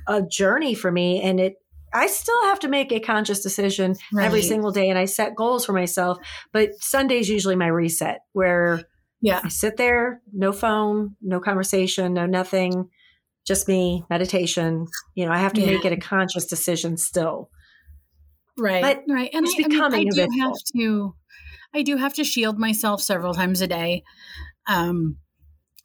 a 0.08 0.22
journey 0.22 0.74
for 0.74 0.90
me 0.90 1.20
and 1.20 1.38
it 1.38 1.56
I 1.94 2.06
still 2.06 2.42
have 2.44 2.58
to 2.60 2.68
make 2.68 2.90
a 2.90 3.00
conscious 3.00 3.42
decision 3.42 3.96
right. 4.14 4.24
every 4.24 4.40
single 4.40 4.70
day 4.70 4.88
and 4.88 4.98
I 4.98 5.04
set 5.04 5.36
goals 5.36 5.66
for 5.66 5.74
myself. 5.74 6.16
But 6.50 6.70
Sunday's 6.80 7.28
usually 7.28 7.54
my 7.54 7.66
reset 7.66 8.20
where 8.32 8.80
yeah. 9.20 9.42
I 9.44 9.48
sit 9.48 9.76
there 9.76 10.22
no 10.32 10.52
phone 10.52 11.16
no 11.20 11.38
conversation 11.40 12.14
no 12.14 12.26
nothing 12.26 12.88
just 13.44 13.68
me 13.68 14.04
meditation. 14.08 14.86
You 15.14 15.26
know 15.26 15.32
I 15.32 15.38
have 15.38 15.52
to 15.54 15.60
yeah. 15.60 15.66
make 15.66 15.84
it 15.84 15.92
a 15.92 15.98
conscious 15.98 16.46
decision 16.46 16.96
still. 16.96 17.50
Right 18.56 18.82
but 18.82 19.02
right. 19.08 19.30
And 19.32 19.46
it's 19.46 19.54
I, 19.58 19.68
becoming 19.68 20.00
I, 20.00 20.04
mean, 20.04 20.20
I 20.20 20.26
do 20.26 20.40
have 20.40 20.54
to 20.76 21.14
I 21.74 21.82
do 21.82 21.96
have 21.96 22.14
to 22.14 22.24
shield 22.24 22.58
myself 22.58 23.00
several 23.00 23.34
times 23.34 23.60
a 23.60 23.66
day, 23.66 24.02
um, 24.66 25.16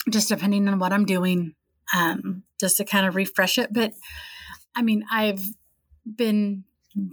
just 0.10 0.30
depending 0.30 0.68
on 0.68 0.80
what 0.80 0.94
I'm 0.94 1.06
doing, 1.06 1.54
um, 1.96 2.44
just 2.60 2.78
to 2.78 2.86
kind 2.86 3.06
of 3.06 3.16
refresh 3.16 3.58
it. 3.58 3.72
But 3.72 3.94
I 4.76 4.82
mean, 4.82 5.04
I've 5.12 5.46
been 6.06 6.64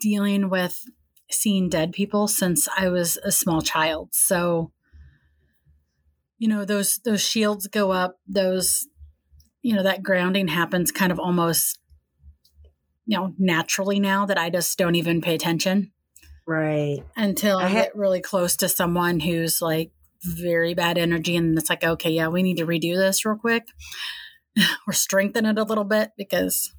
dealing 0.01 0.51
with 0.51 0.85
seeing 1.31 1.69
dead 1.69 1.93
people 1.93 2.29
since 2.29 2.69
I 2.77 2.89
was 2.89 3.19
a 3.25 3.33
small 3.33 3.63
child. 3.63 4.11
So, 4.13 4.73
you 6.39 6.49
know, 6.49 6.65
those 6.65 6.97
those 7.05 7.23
shields 7.23 7.67
go 7.67 7.93
up, 7.93 8.19
those 8.27 8.87
you 9.63 9.75
know, 9.75 9.83
that 9.83 10.03
grounding 10.03 10.49
happens 10.49 10.93
kind 10.93 11.11
of 11.11 11.19
almost 11.19 11.79
you 13.07 13.19
know, 13.19 13.35
naturally 13.39 14.01
now 14.01 14.27
that 14.27 14.39
I 14.39 14.51
just 14.51 14.79
don't 14.79 14.95
even 14.95 15.21
pay 15.21 15.35
attention. 15.35 15.93
Right. 16.47 17.03
Until 17.17 17.59
I, 17.59 17.67
I 17.67 17.73
get 17.73 17.97
really 17.97 18.21
close 18.21 18.57
to 18.57 18.69
someone 18.69 19.21
who's 19.21 19.63
like 19.63 19.93
very 20.23 20.75
bad 20.75 20.99
energy 20.99 21.37
and 21.37 21.59
it's 21.59 21.71
like, 21.71 21.85
okay, 21.85 22.11
yeah, 22.11 22.29
we 22.29 22.43
need 22.43 22.59
to 22.59 22.67
redo 22.67 22.97
this 22.97 23.25
real 23.25 23.37
quick 23.37 23.67
or 24.87 24.93
strengthen 24.93 25.47
it 25.47 25.59
a 25.59 25.65
little 25.65 25.85
bit 25.85 26.13
because 26.17 26.73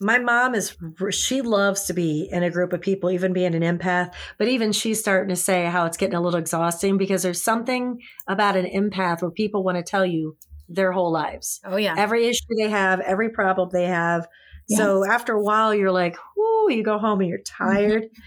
my 0.00 0.18
mom 0.18 0.54
is 0.54 0.76
she 1.10 1.40
loves 1.40 1.84
to 1.84 1.94
be 1.94 2.28
in 2.30 2.42
a 2.42 2.50
group 2.50 2.72
of 2.72 2.80
people 2.80 3.10
even 3.10 3.32
being 3.32 3.54
an 3.54 3.62
empath 3.62 4.12
but 4.38 4.48
even 4.48 4.72
she's 4.72 5.00
starting 5.00 5.28
to 5.28 5.36
say 5.36 5.64
how 5.66 5.86
it's 5.86 5.96
getting 5.96 6.16
a 6.16 6.20
little 6.20 6.38
exhausting 6.38 6.98
because 6.98 7.22
there's 7.22 7.42
something 7.42 7.98
about 8.28 8.56
an 8.56 8.66
empath 8.66 9.22
where 9.22 9.30
people 9.30 9.64
want 9.64 9.76
to 9.76 9.82
tell 9.82 10.04
you 10.04 10.36
their 10.68 10.92
whole 10.92 11.12
lives 11.12 11.60
oh 11.64 11.76
yeah 11.76 11.94
every 11.96 12.26
issue 12.26 12.44
they 12.58 12.68
have 12.68 13.00
every 13.00 13.30
problem 13.30 13.68
they 13.72 13.86
have 13.86 14.26
yes. 14.68 14.78
so 14.78 15.04
after 15.06 15.32
a 15.34 15.42
while 15.42 15.74
you're 15.74 15.92
like 15.92 16.16
whoo 16.36 16.70
you 16.70 16.82
go 16.82 16.98
home 16.98 17.20
and 17.20 17.28
you're 17.28 17.38
tired 17.38 18.02
mm-hmm. 18.02 18.20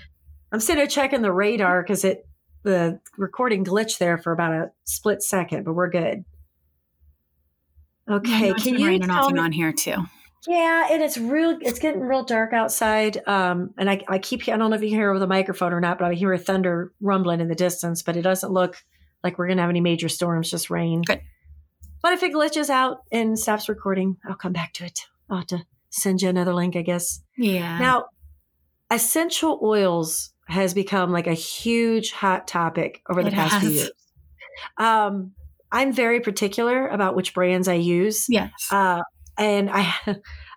I'm 0.52 0.60
sitting 0.60 0.78
there 0.78 0.88
checking 0.88 1.22
the 1.22 1.32
radar 1.32 1.82
because 1.82 2.04
it 2.04 2.26
the 2.64 3.00
recording 3.18 3.64
glitched 3.64 4.00
there 4.00 4.18
for 4.18 4.32
about 4.32 4.54
a 4.54 4.72
split 4.84 5.22
second, 5.22 5.64
but 5.64 5.74
we're 5.74 5.90
good. 5.90 6.26
Okay, 8.10 8.54
can 8.54 8.78
you 8.78 8.88
raining 8.88 9.10
off 9.10 9.30
and 9.30 9.40
on 9.40 9.52
here 9.52 9.72
too? 9.72 9.96
Yeah, 10.48 10.88
and 10.92 11.04
it's 11.04 11.18
real. 11.18 11.58
It's 11.62 11.80
getting 11.80 12.02
real 12.02 12.24
dark 12.24 12.54
outside. 12.54 13.22
Um, 13.28 13.74
and 13.78 13.90
I, 13.90 14.02
I 14.08 14.20
keep. 14.20 14.48
I 14.48 14.58
don't 14.58 14.70
know 14.70 14.76
if 14.76 14.82
you 14.82 14.90
hear 14.90 15.10
over 15.10 15.20
the 15.20 15.28
microphone 15.28 15.74
or 15.74 15.82
not, 15.82 16.00
but 16.00 16.12
I 16.12 16.14
hear 16.14 16.34
a 16.34 16.40
thunder 16.40 16.92
rumbling 17.02 17.42
in 17.42 17.50
the 17.50 17.56
distance. 17.56 18.02
But 18.02 18.18
it 18.18 18.22
doesn't 18.22 18.52
look 18.52 18.78
like 19.24 19.38
we're 19.38 19.48
gonna 19.48 19.62
have 19.62 19.70
any 19.70 19.82
major 19.82 20.10
storms. 20.10 20.50
Just 20.50 20.70
rain. 20.70 21.04
Good. 21.04 21.22
But 22.02 22.14
if 22.14 22.24
it 22.24 22.34
glitches 22.34 22.70
out 22.70 23.04
and 23.12 23.38
stops 23.38 23.68
recording, 23.70 24.18
I'll 24.28 24.36
come 24.36 24.54
back 24.54 24.74
to 24.76 24.86
it. 24.86 25.02
I'll 25.30 25.40
have 25.40 25.48
to 25.48 25.66
send 25.90 26.22
you 26.22 26.30
another 26.30 26.54
link, 26.54 26.76
I 26.76 26.82
guess. 26.82 27.22
Yeah. 27.38 27.78
Now, 27.78 28.06
essential 28.90 29.60
oils 29.62 30.34
has 30.50 30.74
become 30.74 31.12
like 31.12 31.28
a 31.28 31.34
huge 31.34 32.12
hot 32.12 32.48
topic 32.48 33.02
over 33.10 33.22
the 33.22 33.30
it 33.30 33.34
past 33.34 33.54
has. 33.54 33.62
few 33.62 33.72
years. 33.72 33.92
Um, 34.78 35.32
I'm 35.72 35.94
very 35.94 36.20
particular 36.20 36.88
about 36.88 37.16
which 37.16 37.34
brands 37.34 37.68
I 37.68 37.76
use. 37.76 38.26
Yes. 38.28 38.52
Uh, 38.72 39.04
and 39.38 39.70
I, 39.72 39.94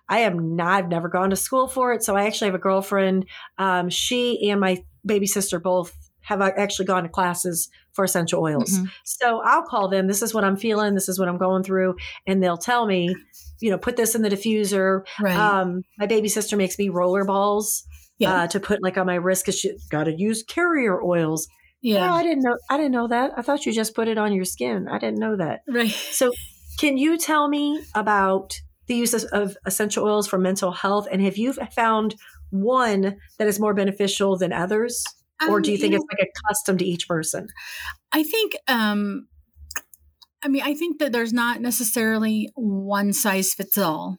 I 0.09 0.19
am 0.19 0.55
not, 0.55 0.83
I've 0.83 0.89
never 0.89 1.09
gone 1.09 1.29
to 1.29 1.35
school 1.35 1.67
for 1.67 1.93
it. 1.93 2.03
So 2.03 2.15
I 2.15 2.25
actually 2.25 2.47
have 2.47 2.55
a 2.55 2.59
girlfriend. 2.59 3.27
Um, 3.57 3.89
she 3.89 4.49
and 4.49 4.59
my 4.59 4.83
baby 5.05 5.27
sister 5.27 5.59
both 5.59 5.95
have 6.21 6.41
actually 6.41 6.85
gone 6.85 7.03
to 7.03 7.09
classes 7.09 7.69
for 7.91 8.03
essential 8.03 8.41
oils. 8.41 8.71
Mm-hmm. 8.71 8.85
So 9.03 9.41
I'll 9.43 9.63
call 9.63 9.89
them. 9.89 10.07
This 10.07 10.21
is 10.21 10.33
what 10.33 10.43
I'm 10.43 10.57
feeling. 10.57 10.95
This 10.95 11.09
is 11.09 11.19
what 11.19 11.27
I'm 11.27 11.37
going 11.37 11.63
through. 11.63 11.95
And 12.25 12.41
they'll 12.41 12.57
tell 12.57 12.85
me, 12.85 13.15
you 13.59 13.69
know, 13.69 13.77
put 13.77 13.97
this 13.97 14.15
in 14.15 14.21
the 14.23 14.29
diffuser. 14.29 15.05
Right. 15.21 15.35
Um, 15.35 15.83
my 15.99 16.07
baby 16.07 16.29
sister 16.29 16.57
makes 16.57 16.79
me 16.79 16.89
roller 16.89 17.25
balls 17.25 17.85
yeah. 18.17 18.43
uh, 18.43 18.47
to 18.47 18.59
put 18.59 18.81
like 18.81 18.97
on 18.97 19.05
my 19.05 19.15
wrist 19.15 19.45
because 19.45 19.63
you 19.63 19.77
got 19.89 20.05
to 20.05 20.13
use 20.13 20.43
carrier 20.43 21.01
oils. 21.01 21.47
Yeah, 21.81 22.11
oh, 22.11 22.15
I 22.15 22.23
didn't 22.23 22.43
know. 22.43 22.57
I 22.69 22.77
didn't 22.77 22.93
know 22.93 23.07
that. 23.07 23.31
I 23.35 23.41
thought 23.41 23.65
you 23.65 23.73
just 23.73 23.93
put 23.93 24.07
it 24.07 24.17
on 24.17 24.33
your 24.33 24.45
skin. 24.45 24.87
I 24.89 24.97
didn't 24.99 25.19
know 25.19 25.35
that. 25.35 25.61
Right. 25.67 25.89
So, 25.89 26.31
can 26.79 26.97
you 26.97 27.17
tell 27.17 27.49
me 27.49 27.81
about 27.93 28.53
the 28.87 28.95
use 28.95 29.13
of, 29.13 29.23
of 29.33 29.57
essential 29.65 30.05
oils 30.05 30.27
for 30.27 30.37
mental 30.37 30.71
health, 30.71 31.07
and 31.11 31.21
have 31.21 31.37
you 31.37 31.53
found 31.75 32.15
one 32.51 33.17
that 33.37 33.47
is 33.47 33.59
more 33.59 33.73
beneficial 33.73 34.37
than 34.37 34.53
others, 34.53 35.03
um, 35.41 35.49
or 35.49 35.59
do 35.59 35.71
you 35.71 35.77
think 35.77 35.91
you 35.91 35.97
it's 35.97 36.03
know, 36.03 36.17
like 36.17 36.27
a 36.29 36.47
custom 36.47 36.77
to 36.77 36.85
each 36.85 37.07
person? 37.07 37.47
I 38.13 38.23
think 38.23 38.55
um, 38.69 39.27
I 40.43 40.49
mean, 40.49 40.61
I 40.63 40.73
think 40.73 40.99
that 40.99 41.11
there's 41.11 41.33
not 41.33 41.61
necessarily 41.61 42.49
one 42.55 43.13
size 43.13 43.53
fits 43.53 43.77
all. 43.77 44.17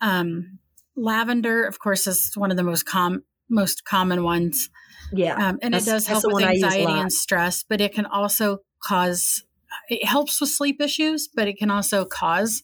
Um, 0.00 0.58
lavender, 0.96 1.64
of 1.64 1.78
course, 1.78 2.06
is 2.06 2.32
one 2.34 2.50
of 2.50 2.56
the 2.56 2.62
most 2.62 2.86
com 2.86 3.22
most 3.48 3.84
common 3.84 4.22
ones. 4.24 4.70
Yeah, 5.12 5.34
um, 5.34 5.58
and 5.62 5.74
it 5.74 5.84
does 5.84 6.06
help 6.06 6.24
with 6.26 6.44
anxiety 6.44 6.92
and 6.92 7.12
stress, 7.12 7.64
but 7.68 7.80
it 7.80 7.94
can 7.94 8.06
also 8.06 8.58
cause. 8.82 9.44
It 9.88 10.04
helps 10.04 10.40
with 10.40 10.50
sleep 10.50 10.80
issues, 10.80 11.28
but 11.28 11.48
it 11.48 11.58
can 11.58 11.70
also 11.70 12.04
cause 12.04 12.62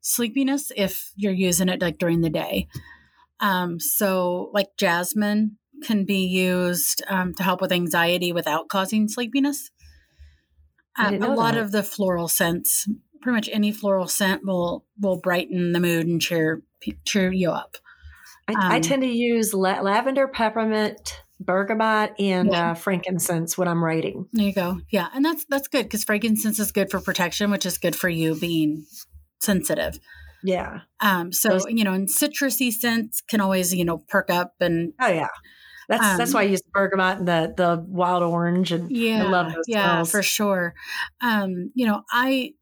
sleepiness 0.00 0.70
if 0.76 1.12
you're 1.16 1.32
using 1.32 1.68
it 1.68 1.80
like 1.80 1.98
during 1.98 2.20
the 2.20 2.30
day. 2.30 2.68
Um, 3.40 3.80
so, 3.80 4.50
like 4.52 4.68
jasmine 4.78 5.58
can 5.82 6.04
be 6.04 6.26
used 6.26 7.02
um, 7.08 7.34
to 7.34 7.42
help 7.42 7.60
with 7.60 7.72
anxiety 7.72 8.32
without 8.32 8.68
causing 8.68 9.08
sleepiness. 9.08 9.70
Um, 10.96 11.22
a 11.22 11.34
lot 11.34 11.54
that. 11.54 11.62
of 11.62 11.72
the 11.72 11.82
floral 11.82 12.28
scents, 12.28 12.88
pretty 13.20 13.34
much 13.34 13.50
any 13.52 13.72
floral 13.72 14.06
scent 14.06 14.44
will 14.44 14.84
will 15.00 15.16
brighten 15.16 15.72
the 15.72 15.80
mood 15.80 16.06
and 16.06 16.20
cheer 16.20 16.62
cheer 17.04 17.32
you 17.32 17.50
up. 17.50 17.76
I, 18.48 18.52
um, 18.52 18.72
I 18.72 18.80
tend 18.80 19.02
to 19.02 19.08
use 19.08 19.54
la- 19.54 19.80
lavender, 19.80 20.28
peppermint, 20.28 21.22
bergamot, 21.40 22.12
and 22.18 22.52
yeah. 22.52 22.72
uh, 22.72 22.74
frankincense 22.74 23.56
when 23.56 23.68
I'm 23.68 23.82
writing. 23.82 24.28
There 24.32 24.46
you 24.46 24.52
go. 24.52 24.80
Yeah, 24.90 25.08
and 25.14 25.24
that's 25.24 25.44
that's 25.46 25.68
good 25.68 25.84
because 25.84 26.04
frankincense 26.04 26.58
is 26.58 26.72
good 26.72 26.90
for 26.90 27.00
protection, 27.00 27.50
which 27.50 27.66
is 27.66 27.78
good 27.78 27.96
for 27.96 28.08
you 28.08 28.34
being 28.34 28.84
sensitive. 29.40 29.98
Yeah. 30.42 30.80
Um. 31.00 31.32
So 31.32 31.50
Those- 31.50 31.66
you 31.68 31.84
know, 31.84 31.92
and 31.92 32.08
citrusy 32.08 32.70
scents 32.70 33.22
can 33.22 33.40
always 33.40 33.74
you 33.74 33.84
know 33.84 33.98
perk 34.08 34.30
up 34.30 34.54
and. 34.60 34.92
Oh 35.00 35.08
yeah. 35.08 35.28
That's 35.88 36.04
um, 36.04 36.16
that's 36.16 36.32
why 36.32 36.40
I 36.40 36.44
use 36.44 36.62
the 36.62 36.70
bergamot 36.72 37.18
and 37.18 37.28
the 37.28 37.52
the 37.56 37.84
wild 37.86 38.22
orange 38.22 38.72
and 38.72 38.90
yeah, 38.90 39.24
I 39.24 39.28
love 39.28 39.52
those 39.52 39.64
yeah, 39.68 39.84
smells. 39.84 40.10
for 40.10 40.22
sure. 40.22 40.74
Um, 41.20 41.72
you 41.74 41.86
know, 41.86 42.02
I 42.10 42.54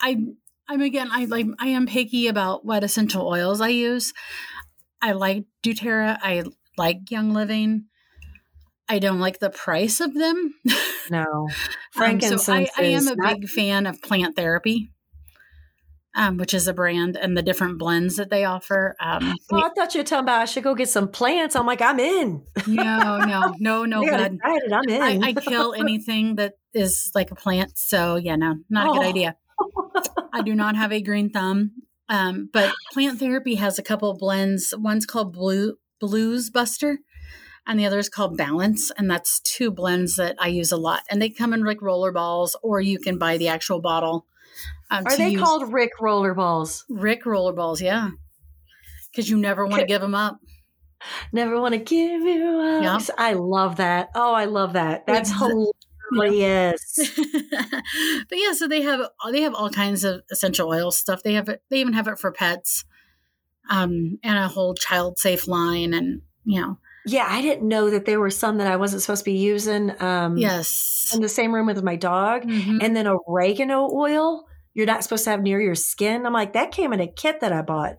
I 0.00 0.24
I'm 0.68 0.80
again 0.80 1.08
I 1.10 1.26
like 1.26 1.46
I 1.58 1.68
am 1.68 1.86
picky 1.86 2.28
about 2.28 2.64
what 2.64 2.84
essential 2.84 3.26
oils 3.26 3.60
I 3.60 3.68
use. 3.68 4.12
I 5.02 5.12
like 5.12 5.44
doTERRA. 5.62 6.18
I 6.22 6.44
like 6.76 7.10
Young 7.10 7.32
Living. 7.32 7.86
I 8.88 8.98
don't 8.98 9.20
like 9.20 9.38
the 9.38 9.50
price 9.50 10.00
of 10.00 10.14
them. 10.14 10.54
No, 11.10 11.48
frankincense. 11.92 12.48
um, 12.48 12.66
so 12.66 12.72
I, 12.76 12.82
I, 12.82 12.82
am 12.88 13.08
a 13.08 13.14
not- 13.14 13.40
big 13.40 13.48
fan 13.48 13.86
of 13.86 14.00
plant 14.02 14.36
therapy 14.36 14.90
um, 16.14 16.36
which 16.36 16.54
is 16.54 16.68
a 16.68 16.72
brand, 16.72 17.16
and 17.16 17.36
the 17.36 17.42
different 17.42 17.78
blends 17.78 18.16
that 18.16 18.30
they 18.30 18.44
offer. 18.44 18.94
Um, 19.00 19.34
oh, 19.52 19.58
I 19.58 19.70
thought 19.70 19.94
you 19.94 20.00
were 20.00 20.04
talking 20.04 20.24
about 20.24 20.42
I 20.42 20.44
should 20.44 20.62
go 20.64 20.74
get 20.74 20.88
some 20.88 21.08
plants. 21.08 21.56
I'm 21.56 21.66
like, 21.66 21.82
I'm 21.82 21.98
in. 21.98 22.44
no, 22.66 23.18
no, 23.18 23.54
no, 23.58 23.84
no. 23.84 24.04
good. 24.04 24.38
I'm 24.42 24.88
in. 24.88 25.02
I, 25.02 25.28
I, 25.28 25.32
kill 25.32 25.74
anything 25.78 26.36
that 26.36 26.54
is 26.72 27.10
like 27.14 27.30
a 27.30 27.34
plant. 27.34 27.76
So 27.76 28.16
yeah, 28.16 28.36
no, 28.36 28.56
not 28.70 28.88
a 28.88 28.92
good 28.92 29.04
oh. 29.04 29.08
idea. 29.08 29.36
I 30.32 30.42
do 30.42 30.54
not 30.54 30.76
have 30.76 30.92
a 30.92 31.00
green 31.00 31.30
thumb. 31.30 31.72
Um, 32.08 32.50
but 32.52 32.74
plant 32.92 33.18
therapy 33.18 33.54
has 33.54 33.78
a 33.78 33.82
couple 33.82 34.10
of 34.10 34.18
blends. 34.18 34.74
One's 34.76 35.06
called 35.06 35.32
Blue 35.32 35.76
Blues 36.00 36.50
Buster, 36.50 36.98
and 37.66 37.80
the 37.80 37.86
other 37.86 37.98
is 37.98 38.10
called 38.10 38.36
Balance. 38.36 38.90
And 38.98 39.10
that's 39.10 39.40
two 39.40 39.70
blends 39.70 40.16
that 40.16 40.36
I 40.38 40.48
use 40.48 40.70
a 40.70 40.76
lot. 40.76 41.02
And 41.10 41.22
they 41.22 41.30
come 41.30 41.54
in 41.54 41.64
like 41.64 41.80
roller 41.80 42.12
balls, 42.12 42.56
or 42.62 42.80
you 42.80 42.98
can 42.98 43.16
buy 43.16 43.38
the 43.38 43.48
actual 43.48 43.80
bottle 43.80 44.26
um, 44.90 45.06
Are 45.06 45.16
they 45.16 45.30
use, 45.30 45.42
called 45.42 45.72
Rick 45.72 45.92
roller 46.00 46.34
balls? 46.34 46.84
Rick 46.88 47.26
roller 47.26 47.52
balls, 47.52 47.80
yeah. 47.80 48.10
Because 49.10 49.28
you 49.28 49.36
never 49.36 49.66
want 49.66 49.80
to 49.80 49.86
give 49.86 50.00
them 50.00 50.14
up. 50.14 50.38
Never 51.32 51.60
want 51.60 51.74
to 51.74 51.78
give 51.78 52.22
you 52.22 52.60
up. 52.60 52.82
Yeah. 52.82 53.14
I 53.18 53.34
love 53.34 53.76
that. 53.76 54.10
Oh, 54.14 54.32
I 54.32 54.46
love 54.46 54.74
that. 54.74 55.06
That's 55.06 55.32
hilarious. 56.12 57.10
but 58.28 58.38
yeah, 58.38 58.52
so 58.52 58.68
they 58.68 58.82
have 58.82 59.08
they 59.30 59.42
have 59.42 59.54
all 59.54 59.70
kinds 59.70 60.04
of 60.04 60.22
essential 60.30 60.68
oil 60.68 60.90
stuff. 60.90 61.22
They 61.22 61.34
have 61.34 61.48
it. 61.48 61.62
They 61.70 61.80
even 61.80 61.94
have 61.94 62.08
it 62.08 62.18
for 62.18 62.32
pets, 62.32 62.84
um, 63.70 64.18
and 64.22 64.38
a 64.38 64.48
whole 64.48 64.74
child 64.74 65.18
safe 65.18 65.46
line, 65.48 65.94
and 65.94 66.22
you 66.44 66.60
know. 66.60 66.78
Yeah, 67.06 67.26
I 67.28 67.42
didn't 67.42 67.68
know 67.68 67.90
that 67.90 68.06
there 68.06 68.18
were 68.18 68.30
some 68.30 68.56
that 68.58 68.66
I 68.66 68.76
wasn't 68.76 69.02
supposed 69.02 69.20
to 69.20 69.30
be 69.30 69.36
using. 69.36 70.00
Um, 70.02 70.38
yes, 70.38 71.12
in 71.14 71.20
the 71.20 71.28
same 71.28 71.54
room 71.54 71.66
with 71.66 71.82
my 71.82 71.96
dog, 71.96 72.42
mm-hmm. 72.42 72.78
and 72.80 72.96
then 72.96 73.06
oregano 73.06 73.90
oil 73.92 74.46
you're 74.74 74.86
not 74.86 75.04
supposed 75.04 75.24
to 75.24 75.30
have 75.30 75.42
near 75.42 75.60
your 75.60 75.76
skin. 75.76 76.26
I'm 76.26 76.32
like, 76.32 76.52
that 76.52 76.72
came 76.72 76.92
in 76.92 77.00
a 77.00 77.06
kit 77.06 77.40
that 77.40 77.52
I 77.52 77.62
bought. 77.62 77.96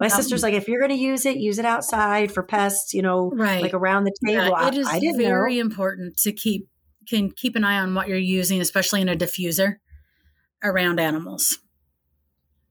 My 0.00 0.06
um, 0.06 0.10
sister's 0.10 0.42
like, 0.42 0.54
if 0.54 0.66
you're 0.66 0.80
going 0.80 0.90
to 0.90 1.02
use 1.02 1.26
it, 1.26 1.36
use 1.36 1.58
it 1.58 1.66
outside 1.66 2.32
for 2.32 2.42
pests, 2.42 2.94
you 2.94 3.02
know, 3.02 3.30
right. 3.30 3.62
like 3.62 3.74
around 3.74 4.04
the 4.04 4.14
table. 4.26 4.48
Yeah, 4.48 4.68
it 4.68 4.74
is 4.74 4.88
I, 4.88 4.96
I 4.96 5.16
very 5.16 5.56
know. 5.56 5.60
important 5.60 6.16
to 6.18 6.32
keep 6.32 6.66
can 7.08 7.30
keep 7.30 7.56
an 7.56 7.64
eye 7.64 7.78
on 7.78 7.94
what 7.94 8.08
you're 8.08 8.18
using, 8.18 8.60
especially 8.60 9.00
in 9.00 9.08
a 9.08 9.16
diffuser 9.16 9.76
around 10.62 11.00
animals. 11.00 11.58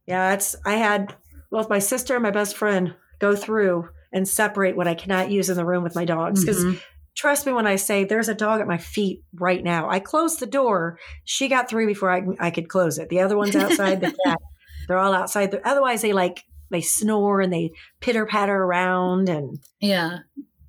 Yeah, 0.06 0.34
it's 0.34 0.56
I 0.66 0.76
had 0.76 1.16
both 1.52 1.70
my 1.70 1.80
sister 1.80 2.16
and 2.16 2.24
my 2.24 2.32
best 2.32 2.58
friend 2.58 2.96
go 3.20 3.36
through 3.36 3.90
and 4.12 4.28
separate 4.28 4.76
what 4.76 4.88
I 4.88 4.96
cannot 4.96 5.32
use 5.32 5.50
in 5.50 5.58
the 5.58 5.66
room 5.66 5.84
with 5.84 5.96
my 5.96 6.06
dogs 6.06 6.42
because 6.42 6.64
mm-hmm 6.64 6.78
trust 7.16 7.46
me 7.46 7.54
when 7.54 7.68
I 7.68 7.76
say 7.76 8.04
there's 8.04 8.30
a 8.30 8.36
dog 8.36 8.62
at 8.62 8.68
my 8.68 8.78
feet 8.78 9.24
right 9.36 9.64
now. 9.64 9.90
I 9.90 10.00
closed 10.00 10.40
the 10.40 10.46
door. 10.46 11.00
She 11.24 11.48
got 11.48 11.70
through 11.70 11.88
before 11.88 12.12
I, 12.12 12.24
I 12.40 12.52
could 12.52 12.70
close 12.70 12.98
it. 12.98 13.10
The 13.10 13.20
other 13.20 13.38
one's 13.38 13.56
outside. 13.56 14.02
the 14.02 14.16
cat, 14.26 14.40
they're 14.88 14.98
all 14.98 15.14
outside. 15.14 15.54
Otherwise, 15.64 16.02
they 16.02 16.14
like 16.14 16.44
they 16.70 16.82
snore 16.82 17.42
and 17.42 17.54
they 17.54 17.72
pitter 18.00 18.26
patter 18.26 18.56
around 18.56 19.30
and 19.30 19.60
yeah, 19.80 20.20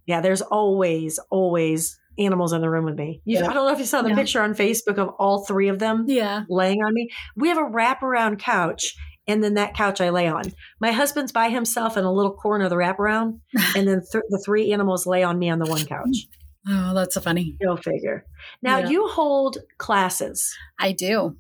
yeah. 0.07 0.21
There's 0.21 0.43
always 0.43 1.19
always 1.31 1.99
animals 2.19 2.53
in 2.53 2.61
the 2.61 2.71
room 2.71 2.85
with 2.85 2.97
me. 2.97 3.21
Yeah. 3.25 3.49
I 3.49 3.53
don't 3.53 3.67
know 3.67 3.73
if 3.73 3.79
you 3.79 3.85
saw 3.85 4.03
the 4.03 4.11
yeah. 4.11 4.15
picture 4.15 4.43
on 4.43 4.55
Facebook 4.55 4.99
of 4.99 5.11
all 5.19 5.45
three 5.45 5.69
of 5.69 5.79
them 5.79 6.05
yeah. 6.09 6.45
laying 6.49 6.83
on 6.83 6.95
me. 6.95 7.11
We 7.37 7.49
have 7.49 7.59
a 7.59 7.63
wraparound 7.63 8.39
couch 8.39 8.97
and 9.27 9.43
then 9.43 9.55
that 9.55 9.75
couch 9.75 10.01
I 10.01 10.11
lay 10.11 10.29
on. 10.29 10.53
My 10.81 10.93
husband's 10.93 11.33
by 11.33 11.49
himself 11.49 11.97
in 11.97 12.05
a 12.05 12.13
little 12.13 12.35
corner 12.35 12.65
of 12.65 12.71
the 12.71 12.77
wraparound, 12.77 13.41
and 13.77 13.89
then 13.89 14.03
th- 14.11 14.25
the 14.29 14.43
three 14.45 14.73
animals 14.73 15.07
lay 15.07 15.23
on 15.23 15.39
me 15.39 15.51
on 15.51 15.59
the 15.59 15.67
one 15.67 15.85
couch. 15.85 16.27
Oh, 16.67 16.95
that's 16.95 17.15
so 17.15 17.21
funny. 17.21 17.57
Go 17.63 17.77
figure. 17.77 18.25
Now 18.63 18.79
yeah. 18.79 18.89
you 18.89 19.09
hold 19.09 19.59
classes. 19.79 20.55
I 20.79 20.93
do. 20.93 21.37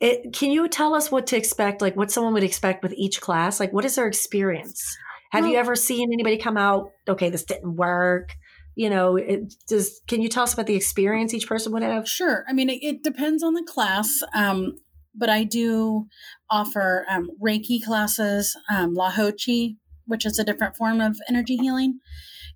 It, 0.00 0.32
can 0.32 0.50
you 0.50 0.66
tell 0.66 0.94
us 0.94 1.10
what 1.10 1.26
to 1.28 1.36
expect? 1.36 1.82
Like 1.82 1.94
what 1.94 2.10
someone 2.10 2.32
would 2.32 2.42
expect 2.42 2.82
with 2.82 2.94
each 2.94 3.20
class? 3.20 3.60
Like 3.60 3.72
what 3.72 3.84
is 3.84 3.94
their 3.94 4.08
experience? 4.08 4.96
Have 5.30 5.44
well, 5.44 5.52
you 5.52 5.58
ever 5.58 5.76
seen 5.76 6.12
anybody 6.12 6.36
come 6.36 6.56
out? 6.56 6.90
Okay, 7.08 7.30
this 7.30 7.44
didn't 7.44 7.76
work. 7.76 8.34
You 8.80 8.88
know, 8.88 9.16
it 9.16 9.52
does. 9.68 10.00
Can 10.08 10.22
you 10.22 10.30
tell 10.30 10.44
us 10.44 10.54
about 10.54 10.66
the 10.66 10.74
experience 10.74 11.34
each 11.34 11.46
person 11.46 11.70
would 11.74 11.82
have? 11.82 12.08
Sure. 12.08 12.46
I 12.48 12.54
mean, 12.54 12.70
it, 12.70 12.82
it 12.82 13.02
depends 13.02 13.42
on 13.42 13.52
the 13.52 13.62
class. 13.62 14.22
Um, 14.34 14.76
but 15.14 15.28
I 15.28 15.44
do 15.44 16.06
offer 16.48 17.04
um, 17.10 17.28
Reiki 17.38 17.84
classes, 17.84 18.56
um, 18.74 18.96
Lahochi, 18.96 19.76
which 20.06 20.24
is 20.24 20.38
a 20.38 20.44
different 20.44 20.78
form 20.78 20.98
of 21.02 21.18
energy 21.28 21.58
healing, 21.58 21.98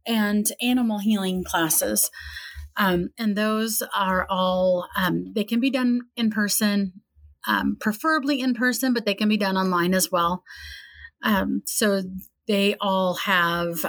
and 0.07 0.47
animal 0.63 0.99
healing 0.99 1.45
classes. 1.45 2.11
Um, 2.79 3.11
and 3.19 3.37
those 3.37 3.83
are 3.95 4.27
all, 4.31 4.89
um, 4.97 5.27
they 5.35 5.45
can 5.45 5.61
be 5.61 5.69
done 5.69 6.01
in 6.17 6.31
person, 6.31 7.03
um, 7.47 7.77
preferably 7.79 8.41
in 8.41 8.55
person, 8.55 8.95
but 8.95 9.05
they 9.05 9.15
can 9.15 9.29
be 9.29 9.37
done 9.37 9.59
online 9.59 9.93
as 9.93 10.11
well. 10.11 10.43
Um, 11.23 11.61
so 11.67 12.03
they 12.47 12.77
all 12.81 13.15
have, 13.15 13.85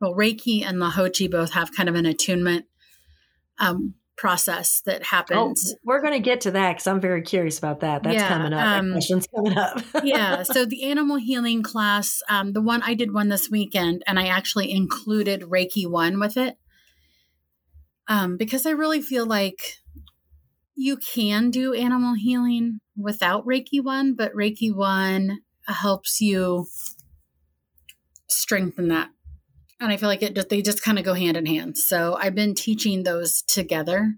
well, 0.00 0.14
Reiki 0.14 0.64
and 0.64 0.78
Lahochi 0.78 1.30
both 1.30 1.52
have 1.52 1.72
kind 1.72 1.88
of 1.88 1.94
an 1.94 2.06
attunement 2.06 2.66
um, 3.58 3.94
process 4.16 4.82
that 4.84 5.02
oh, 5.02 5.04
happens. 5.04 5.74
Oh, 5.74 5.78
we're 5.84 6.00
going 6.00 6.12
to 6.12 6.20
get 6.20 6.42
to 6.42 6.50
that 6.50 6.72
because 6.72 6.86
I'm 6.86 7.00
very 7.00 7.22
curious 7.22 7.58
about 7.58 7.80
that. 7.80 8.02
That's 8.02 8.16
yeah, 8.16 8.28
coming 8.28 8.52
up. 8.52 8.66
Um, 8.66 8.92
question's 8.92 9.26
coming 9.34 9.56
up. 9.56 9.82
yeah. 10.04 10.42
So 10.42 10.64
the 10.64 10.84
animal 10.84 11.16
healing 11.16 11.62
class, 11.62 12.20
um, 12.28 12.52
the 12.52 12.60
one 12.60 12.82
I 12.82 12.94
did 12.94 13.14
one 13.14 13.28
this 13.28 13.48
weekend, 13.50 14.02
and 14.06 14.18
I 14.18 14.26
actually 14.26 14.70
included 14.70 15.42
Reiki 15.42 15.88
one 15.88 16.20
with 16.20 16.36
it, 16.36 16.58
um, 18.08 18.36
because 18.36 18.66
I 18.66 18.70
really 18.70 19.00
feel 19.00 19.26
like 19.26 19.78
you 20.74 20.96
can 20.96 21.50
do 21.50 21.74
animal 21.74 22.14
healing 22.14 22.80
without 22.96 23.46
Reiki 23.46 23.82
one, 23.82 24.14
but 24.14 24.34
Reiki 24.34 24.74
one 24.74 25.38
helps 25.66 26.20
you 26.20 26.66
strengthen 28.28 28.88
that 28.88 29.10
and 29.80 29.92
I 29.92 29.96
feel 29.96 30.08
like 30.08 30.22
it 30.22 30.34
just 30.34 30.48
they 30.48 30.62
just 30.62 30.82
kind 30.82 30.98
of 30.98 31.04
go 31.04 31.14
hand 31.14 31.36
in 31.36 31.46
hand. 31.46 31.78
So 31.78 32.16
I've 32.20 32.34
been 32.34 32.54
teaching 32.54 33.02
those 33.02 33.42
together, 33.42 34.14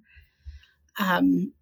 um, 0.99 1.53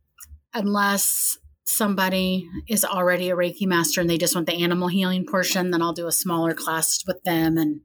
unless 0.55 1.39
somebody 1.65 2.49
is 2.67 2.85
already 2.85 3.31
a 3.31 3.37
Reiki 3.37 3.67
master 3.67 4.01
and 4.01 4.09
they 4.09 4.19
just 4.19 4.35
want 4.35 4.47
the 4.47 4.63
animal 4.63 4.89
healing 4.89 5.27
portion, 5.27 5.71
then 5.71 5.83
I'll 5.83 5.93
do 5.93 6.07
a 6.07 6.13
smaller 6.13 6.55
class 6.55 7.05
with 7.07 7.23
them. 7.25 7.59
And 7.59 7.81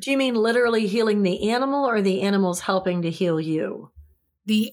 do 0.00 0.10
you 0.10 0.16
mean 0.16 0.34
literally 0.34 0.86
healing 0.86 1.22
the 1.22 1.50
animal, 1.50 1.84
or 1.84 2.00
the 2.00 2.22
animals 2.22 2.60
helping 2.60 3.02
to 3.02 3.10
heal 3.10 3.40
you? 3.40 3.90
The 4.46 4.72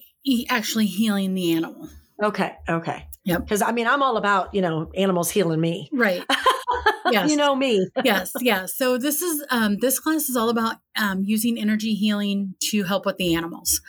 actually 0.50 0.86
healing 0.86 1.34
the 1.34 1.54
animal. 1.54 1.90
Okay. 2.22 2.54
Okay. 2.70 3.08
Yep. 3.26 3.42
Because 3.42 3.62
I 3.62 3.72
mean, 3.72 3.88
I'm 3.88 4.04
all 4.04 4.18
about 4.18 4.54
you 4.54 4.62
know 4.62 4.92
animals 4.96 5.32
healing 5.32 5.60
me. 5.60 5.90
Right. 5.92 6.24
yes. 7.12 7.30
you 7.30 7.38
know 7.38 7.56
me. 7.56 7.88
yes, 8.04 8.32
yeah. 8.40 8.66
So 8.66 8.98
this 8.98 9.22
is 9.22 9.46
um, 9.50 9.78
this 9.80 10.00
class 10.00 10.30
is 10.30 10.36
all 10.36 10.50
about 10.50 10.78
um, 10.98 11.24
using 11.24 11.60
energy 11.60 11.94
healing 11.94 12.56
to 12.70 12.84
help 12.84 13.06
with 13.06 13.18
the 13.18 13.36
animals. 13.36 13.82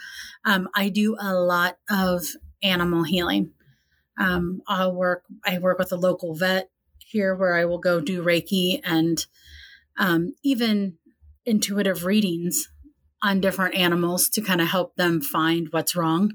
Um, 0.43 0.69
I 0.75 0.89
do 0.89 1.15
a 1.19 1.33
lot 1.33 1.77
of 1.89 2.25
animal 2.61 3.03
healing. 3.03 3.51
Um, 4.19 4.61
I'll 4.67 4.93
work. 4.93 5.23
I 5.45 5.59
work 5.59 5.79
with 5.79 5.91
a 5.91 5.97
local 5.97 6.35
vet 6.35 6.69
here, 6.99 7.35
where 7.35 7.55
I 7.55 7.65
will 7.65 7.79
go 7.79 7.99
do 7.99 8.23
Reiki 8.23 8.81
and 8.83 9.25
um, 9.97 10.33
even 10.43 10.97
intuitive 11.45 12.05
readings 12.05 12.69
on 13.21 13.41
different 13.41 13.75
animals 13.75 14.29
to 14.29 14.41
kind 14.41 14.61
of 14.61 14.67
help 14.67 14.95
them 14.95 15.21
find 15.21 15.67
what's 15.71 15.95
wrong. 15.95 16.33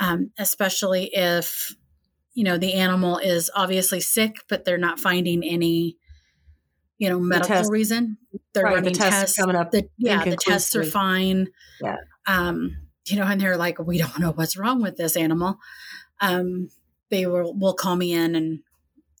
Um, 0.00 0.30
especially 0.38 1.10
if 1.12 1.74
you 2.38 2.44
know 2.44 2.56
the 2.56 2.74
animal 2.74 3.18
is 3.18 3.50
obviously 3.56 3.98
sick, 3.98 4.36
but 4.48 4.64
they're 4.64 4.78
not 4.78 5.00
finding 5.00 5.42
any 5.42 5.96
you 6.98 7.08
know 7.08 7.18
medical 7.18 7.48
test- 7.56 7.70
reason. 7.72 8.16
They're 8.52 8.62
Right, 8.62 8.70
the 8.76 8.76
running 8.76 8.94
tests 8.94 9.20
tests. 9.20 9.36
coming 9.36 9.56
up 9.56 9.72
The, 9.72 9.88
yeah, 9.98 10.22
the 10.24 10.36
tests 10.36 10.76
are 10.76 10.84
fine. 10.84 11.48
Yeah. 11.82 11.96
Um, 12.28 12.76
you 13.06 13.16
know, 13.16 13.24
and 13.24 13.40
they're 13.40 13.56
like, 13.56 13.78
we 13.80 13.98
don't 13.98 14.18
know 14.20 14.30
what's 14.30 14.56
wrong 14.56 14.80
with 14.82 14.96
this 14.96 15.16
animal. 15.16 15.58
Um, 16.20 16.68
they 17.10 17.26
will 17.26 17.54
will 17.58 17.74
call 17.74 17.96
me 17.96 18.12
in 18.12 18.36
and 18.36 18.60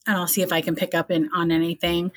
and 0.06 0.16
I'll 0.16 0.28
see 0.28 0.42
if 0.42 0.52
I 0.52 0.60
can 0.60 0.76
pick 0.76 0.94
up 0.94 1.10
in 1.10 1.28
on 1.34 1.50
anything. 1.50 2.12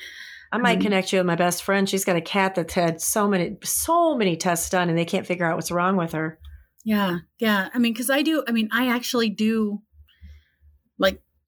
I 0.52 0.58
might 0.58 0.76
Um, 0.76 0.82
connect 0.82 1.12
you 1.12 1.18
with 1.18 1.26
my 1.26 1.34
best 1.34 1.64
friend. 1.64 1.88
She's 1.88 2.04
got 2.04 2.14
a 2.14 2.20
cat 2.20 2.54
that's 2.54 2.74
had 2.74 3.00
so 3.00 3.26
many, 3.26 3.56
so 3.64 4.16
many 4.16 4.36
tests 4.36 4.70
done, 4.70 4.88
and 4.88 4.96
they 4.96 5.04
can't 5.04 5.26
figure 5.26 5.46
out 5.46 5.56
what's 5.56 5.72
wrong 5.72 5.96
with 5.96 6.12
her. 6.12 6.38
Yeah, 6.84 7.18
yeah. 7.38 7.70
I 7.74 7.78
mean, 7.78 7.92
because 7.92 8.08
I 8.10 8.22
do. 8.22 8.44
I 8.46 8.52
mean, 8.52 8.68
I 8.72 8.86
actually 8.88 9.30
do 9.30 9.82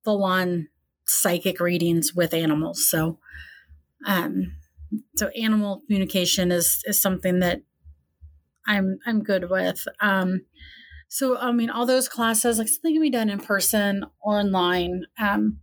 full 0.05 0.25
on 0.25 0.69
psychic 1.07 1.61
readings 1.61 2.15
with 2.15 2.33
animals. 2.35 2.89
So, 2.89 3.19
um, 4.07 4.53
so 5.17 5.29
animal 5.29 5.83
communication 5.87 6.53
is 6.53 6.83
is 6.85 7.01
something 7.01 7.41
that 7.41 7.63
I'm 8.67 8.99
I'm 9.07 9.23
good 9.23 9.51
with. 9.51 9.87
Um, 10.01 10.43
so 11.09 11.39
I 11.39 11.53
mean, 11.53 11.71
all 11.71 11.87
those 11.87 12.09
classes 12.09 12.59
like 12.59 12.69
something 12.69 12.95
can 12.95 13.03
be 13.03 13.11
done 13.11 13.31
in 13.31 13.39
person 13.41 14.05
or 14.23 14.39
online. 14.41 15.03
Um, 15.19 15.59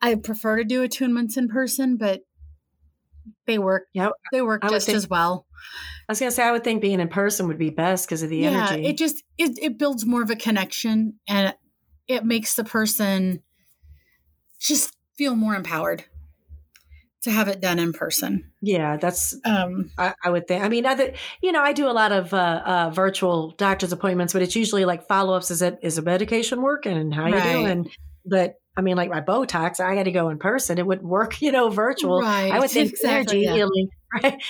I 0.00 0.14
prefer 0.14 0.58
to 0.58 0.64
do 0.64 0.86
attunements 0.86 1.36
in 1.36 1.48
person, 1.48 1.96
but 1.96 2.20
they 3.46 3.58
work. 3.58 3.86
Yeah, 3.92 4.10
they 4.32 4.42
work 4.42 4.64
I 4.64 4.70
just 4.70 4.86
think- 4.86 4.96
as 4.96 5.08
well. 5.08 5.46
I 6.08 6.12
was 6.12 6.20
gonna 6.20 6.30
say 6.30 6.42
I 6.42 6.52
would 6.52 6.64
think 6.64 6.80
being 6.80 7.00
in 7.00 7.08
person 7.08 7.48
would 7.48 7.58
be 7.58 7.68
best 7.68 8.08
because 8.08 8.22
of 8.22 8.30
the 8.30 8.38
yeah 8.38 8.68
energy. 8.70 8.86
it 8.86 8.96
just 8.96 9.22
it, 9.36 9.58
it 9.60 9.78
builds 9.78 10.06
more 10.06 10.22
of 10.22 10.30
a 10.30 10.36
connection 10.36 11.18
and 11.28 11.54
it 12.06 12.24
makes 12.24 12.54
the 12.54 12.64
person 12.64 13.42
just 14.58 14.94
feel 15.16 15.34
more 15.36 15.54
empowered 15.54 16.04
to 17.22 17.30
have 17.30 17.48
it 17.48 17.60
done 17.60 17.78
in 17.78 17.92
person 17.92 18.44
yeah, 18.60 18.96
that's 18.96 19.36
um 19.44 19.90
I, 19.98 20.14
I 20.24 20.30
would 20.30 20.48
think. 20.48 20.64
I 20.64 20.68
mean, 20.68 20.84
other 20.84 21.12
you 21.40 21.52
know, 21.52 21.62
I 21.62 21.72
do 21.72 21.88
a 21.88 21.92
lot 21.92 22.10
of 22.10 22.34
uh, 22.34 22.62
uh, 22.64 22.90
virtual 22.90 23.52
doctor's 23.52 23.92
appointments, 23.92 24.32
but 24.32 24.42
it's 24.42 24.56
usually 24.56 24.84
like 24.84 25.06
follow 25.06 25.34
ups. 25.36 25.52
Is 25.52 25.62
it 25.62 25.78
is 25.82 25.94
the 25.96 26.02
medication 26.02 26.60
working 26.60 26.96
and 26.96 27.14
how 27.14 27.26
you 27.28 27.34
Right. 27.34 27.52
doing? 27.52 27.90
But 28.26 28.54
I 28.76 28.80
mean, 28.80 28.96
like 28.96 29.10
my 29.10 29.20
Botox, 29.20 29.78
I 29.78 29.94
got 29.94 30.04
to 30.04 30.10
go 30.12 30.28
in 30.30 30.38
person. 30.38 30.76
It 30.78 30.86
wouldn't 30.86 31.06
work, 31.08 31.40
you 31.42 31.52
know, 31.52 31.68
virtual. 31.68 32.20
right 32.20 32.52
I 32.52 32.58
would 32.58 32.70
think 32.70 32.90
exactly 32.90 33.14
energy 33.14 33.40
yeah. 33.46 33.54
healing, 33.54 33.88
right? 34.22 34.42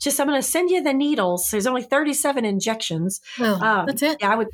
Just 0.00 0.18
I'm 0.20 0.26
going 0.26 0.40
to 0.42 0.46
send 0.46 0.70
you 0.70 0.82
the 0.82 0.92
needles. 0.92 1.48
There's 1.52 1.66
only 1.68 1.82
37 1.82 2.44
injections. 2.44 3.20
Well, 3.38 3.62
Um, 3.62 3.86
that's 3.86 4.02
it 4.02 4.16
Yeah, 4.20 4.32
I 4.32 4.34
would. 4.36 4.48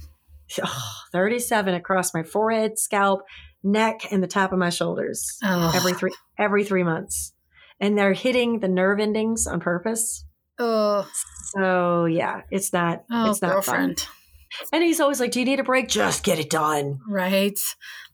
Oh, 0.63 0.93
37 1.13 1.75
across 1.75 2.13
my 2.15 2.23
forehead, 2.23 2.79
scalp, 2.79 3.23
neck, 3.63 4.11
and 4.11 4.23
the 4.23 4.29
top 4.29 4.53
of 4.53 4.59
my 4.59 4.71
shoulders 4.71 5.39
oh, 5.43 5.73
every 5.75 5.95
three 5.95 6.15
every 6.39 6.65
three 6.65 6.83
months, 6.83 7.33
and 7.81 7.97
they're 7.97 8.13
hitting 8.13 8.61
the 8.61 8.69
nerve 8.69 9.01
endings 9.01 9.47
on 9.47 9.61
purpose. 9.61 10.25
oh, 10.59 11.09
So 11.55 12.05
yeah, 12.07 12.43
it's 12.51 12.73
not 12.73 13.05
oh 13.11 13.31
it's 13.31 13.43
not 13.43 13.53
girlfriend 13.53 14.01
fun. 14.01 14.15
And 14.73 14.83
he's 14.83 15.01
always 15.01 15.21
like, 15.21 15.33
"Do 15.33 15.41
you 15.41 15.47
need 15.47 15.61
a 15.61 15.65
break? 15.65 15.89
Just 15.89 16.25
get 16.25 16.39
it 16.39 16.51
done." 16.51 17.01
right 17.07 17.59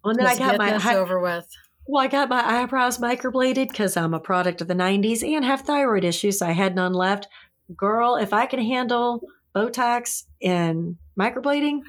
And 0.04 0.18
then 0.18 0.26
I 0.26 0.36
got 0.36 0.58
my 0.58 0.72
this 0.72 0.86
over 0.86 1.20
with 1.20 1.46
well, 1.86 2.02
I 2.02 2.08
got 2.08 2.28
my 2.30 2.42
eyebrows 2.42 2.98
microbladed 2.98 3.68
because 3.68 3.96
I'm 3.96 4.14
a 4.14 4.20
product 4.20 4.60
of 4.60 4.68
the 4.68 4.74
'90s 4.74 5.22
and 5.22 5.44
have 5.44 5.62
thyroid 5.62 6.04
issues. 6.04 6.38
So 6.38 6.46
I 6.46 6.52
had 6.52 6.74
none 6.74 6.92
left. 6.92 7.28
Girl, 7.76 8.16
if 8.16 8.32
I 8.32 8.46
can 8.46 8.60
handle 8.60 9.22
Botox 9.54 10.24
and 10.42 10.96
microblading, 11.18 11.80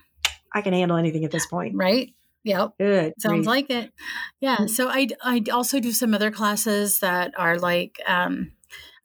I 0.53 0.62
can 0.62 0.74
handle 0.74 0.97
anything 0.97 1.26
at 1.26 1.32
this 1.32 1.45
point. 1.45 1.76
right 1.76 2.14
yep 2.45 2.71
Good. 2.79 3.13
Sounds 3.19 3.45
grief. 3.45 3.47
like 3.47 3.69
it. 3.69 3.91
Yeah. 4.39 4.67
So 4.67 4.87
I 4.87 5.09
I 5.21 5.43
also 5.51 5.81
do 5.81 5.91
some 5.91 6.13
other 6.13 6.31
classes 6.31 6.99
that 6.99 7.33
are 7.37 7.57
like 7.57 7.99
um, 8.07 8.51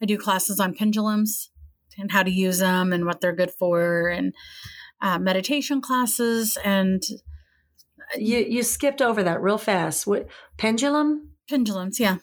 I 0.01 0.07
do 0.07 0.16
classes 0.16 0.61
on 0.61 0.74
pendulums 0.74 1.51
and 1.99 2.12
how 2.12 2.22
to 2.22 2.30
use 2.30 2.61
them 2.61 2.93
and 2.93 3.05
what 3.05 3.20
they're 3.20 3.34
good 3.34 3.51
for, 3.51 4.09
and 4.09 4.32
uh, 5.03 5.18
meditation 5.18 5.80
classes 5.80 6.57
and 6.64 7.03
you 8.16 8.38
you 8.38 8.62
skipped 8.62 9.03
over 9.03 9.22
that 9.22 9.43
real 9.43 9.59
fast. 9.59 10.07
What 10.07 10.28
pendulum? 10.57 11.30
pendulums. 11.51 11.99
Yeah. 11.99 12.18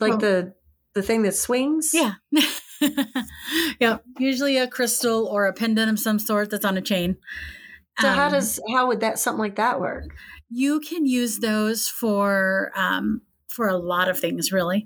Like 0.00 0.20
the 0.20 0.54
the 0.94 1.02
thing 1.02 1.22
that 1.22 1.34
swings? 1.34 1.90
yeah. 1.92 2.14
yeah. 3.80 3.98
Usually 4.18 4.56
a 4.56 4.68
crystal 4.68 5.26
or 5.26 5.46
a 5.46 5.52
pendant 5.52 5.90
of 5.90 5.98
some 5.98 6.18
sort 6.18 6.50
that's 6.50 6.64
on 6.64 6.78
a 6.78 6.80
chain. 6.80 7.16
So 8.00 8.10
how 8.10 8.26
Um, 8.26 8.32
does 8.32 8.60
how 8.72 8.86
would 8.88 9.00
that 9.00 9.18
something 9.18 9.40
like 9.40 9.56
that 9.56 9.80
work? 9.80 10.14
you 10.50 10.80
can 10.80 11.04
use 11.04 11.38
those 11.40 11.88
for 11.88 12.72
um, 12.74 13.22
for 13.48 13.68
a 13.68 13.76
lot 13.76 14.08
of 14.08 14.18
things 14.18 14.50
really 14.52 14.84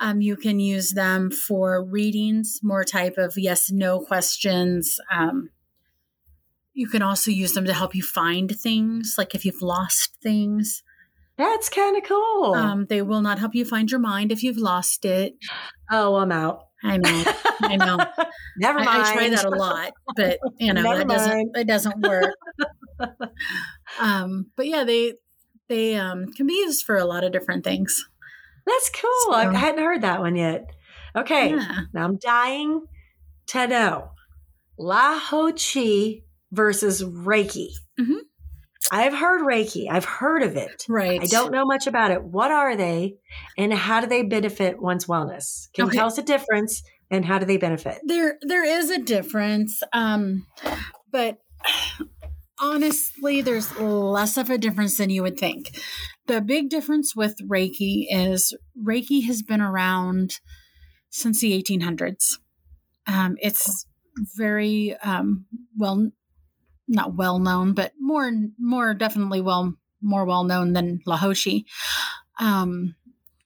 um, 0.00 0.20
you 0.20 0.36
can 0.36 0.58
use 0.58 0.90
them 0.92 1.30
for 1.30 1.84
readings 1.84 2.58
more 2.62 2.84
type 2.84 3.14
of 3.18 3.34
yes 3.36 3.70
no 3.70 4.00
questions 4.00 4.98
um, 5.12 5.50
you 6.72 6.88
can 6.88 7.02
also 7.02 7.30
use 7.30 7.52
them 7.52 7.64
to 7.64 7.72
help 7.72 7.94
you 7.94 8.02
find 8.02 8.50
things 8.58 9.14
like 9.16 9.34
if 9.34 9.44
you've 9.44 9.62
lost 9.62 10.16
things 10.22 10.82
That's 11.36 11.68
kind 11.68 11.96
of 11.96 12.02
cool. 12.04 12.54
um, 12.54 12.86
they 12.88 13.02
will 13.02 13.20
not 13.20 13.38
help 13.38 13.54
you 13.54 13.64
find 13.64 13.90
your 13.90 14.00
mind 14.00 14.32
if 14.32 14.42
you've 14.42 14.56
lost 14.58 15.04
it 15.04 15.34
oh, 15.90 16.16
I'm 16.16 16.32
out. 16.32 16.68
I 16.84 16.96
know 16.98 17.24
i 17.62 17.76
know 17.76 17.96
Never 18.58 18.78
mind. 18.78 18.88
I 19.02 19.12
try 19.14 19.28
that 19.30 19.44
a 19.44 19.50
lot 19.50 19.92
but 20.16 20.38
you 20.60 20.72
know 20.72 20.82
Never 20.82 20.98
that 20.98 21.08
doesn't 21.08 21.32
mind. 21.32 21.50
it 21.56 21.66
doesn't 21.66 22.00
work 22.00 22.34
um, 24.00 24.50
but 24.56 24.66
yeah 24.66 24.84
they 24.84 25.14
they 25.68 25.96
um, 25.96 26.26
can 26.32 26.46
be 26.46 26.52
used 26.54 26.84
for 26.84 26.96
a 26.96 27.04
lot 27.04 27.24
of 27.24 27.32
different 27.32 27.64
things 27.64 28.04
That's 28.66 28.90
cool. 28.90 29.34
I 29.34 29.52
hadn't 29.56 29.82
heard 29.82 30.02
that 30.02 30.20
one 30.20 30.36
yet. 30.36 30.70
Okay. 31.16 31.50
yeah 31.50 31.80
Now 31.92 32.04
I'm 32.04 32.18
dying 32.18 32.82
to 33.48 33.66
know 33.66 34.10
Lahochi 34.78 36.22
versus 36.52 37.02
Reiki. 37.02 37.68
Mhm. 37.98 38.18
I've 38.90 39.14
heard 39.14 39.42
Reiki. 39.42 39.86
I've 39.90 40.04
heard 40.04 40.42
of 40.42 40.56
it. 40.56 40.84
right 40.88 41.20
I 41.22 41.26
don't 41.26 41.50
know 41.52 41.64
much 41.64 41.86
about 41.86 42.10
it. 42.10 42.22
What 42.22 42.50
are 42.50 42.76
they 42.76 43.16
and 43.56 43.72
how 43.72 44.00
do 44.00 44.06
they 44.06 44.22
benefit 44.22 44.80
one's 44.80 45.06
wellness? 45.06 45.68
Can 45.72 45.86
Okay. 45.86 45.94
you 45.94 45.98
tell 46.00 46.06
us 46.08 46.16
the 46.16 46.22
difference 46.22 46.82
and 47.10 47.24
how 47.24 47.38
do 47.38 47.46
they 47.46 47.56
benefit? 47.56 47.98
there 48.04 48.38
there 48.42 48.64
is 48.64 48.90
a 48.90 48.98
difference 48.98 49.82
um 49.92 50.46
but 51.10 51.38
honestly 52.60 53.40
there's 53.42 53.74
less 53.78 54.36
of 54.36 54.50
a 54.50 54.58
difference 54.58 54.96
than 54.98 55.10
you 55.10 55.22
would 55.22 55.38
think 55.38 55.76
the 56.26 56.40
big 56.40 56.68
difference 56.70 57.14
with 57.16 57.36
reiki 57.48 58.06
is 58.10 58.56
reiki 58.82 59.24
has 59.26 59.42
been 59.42 59.60
around 59.60 60.40
since 61.10 61.40
the 61.40 61.60
1800s 61.62 62.38
um 63.06 63.36
it's 63.40 63.86
very 64.36 64.96
um 65.02 65.46
well 65.76 66.10
not 66.88 67.14
well 67.14 67.38
known 67.38 67.72
but 67.72 67.92
more 67.98 68.30
more 68.58 68.94
definitely 68.94 69.40
well 69.40 69.74
more 70.02 70.24
well 70.24 70.44
known 70.44 70.72
than 70.72 71.00
lahochi 71.06 71.64
um 72.38 72.94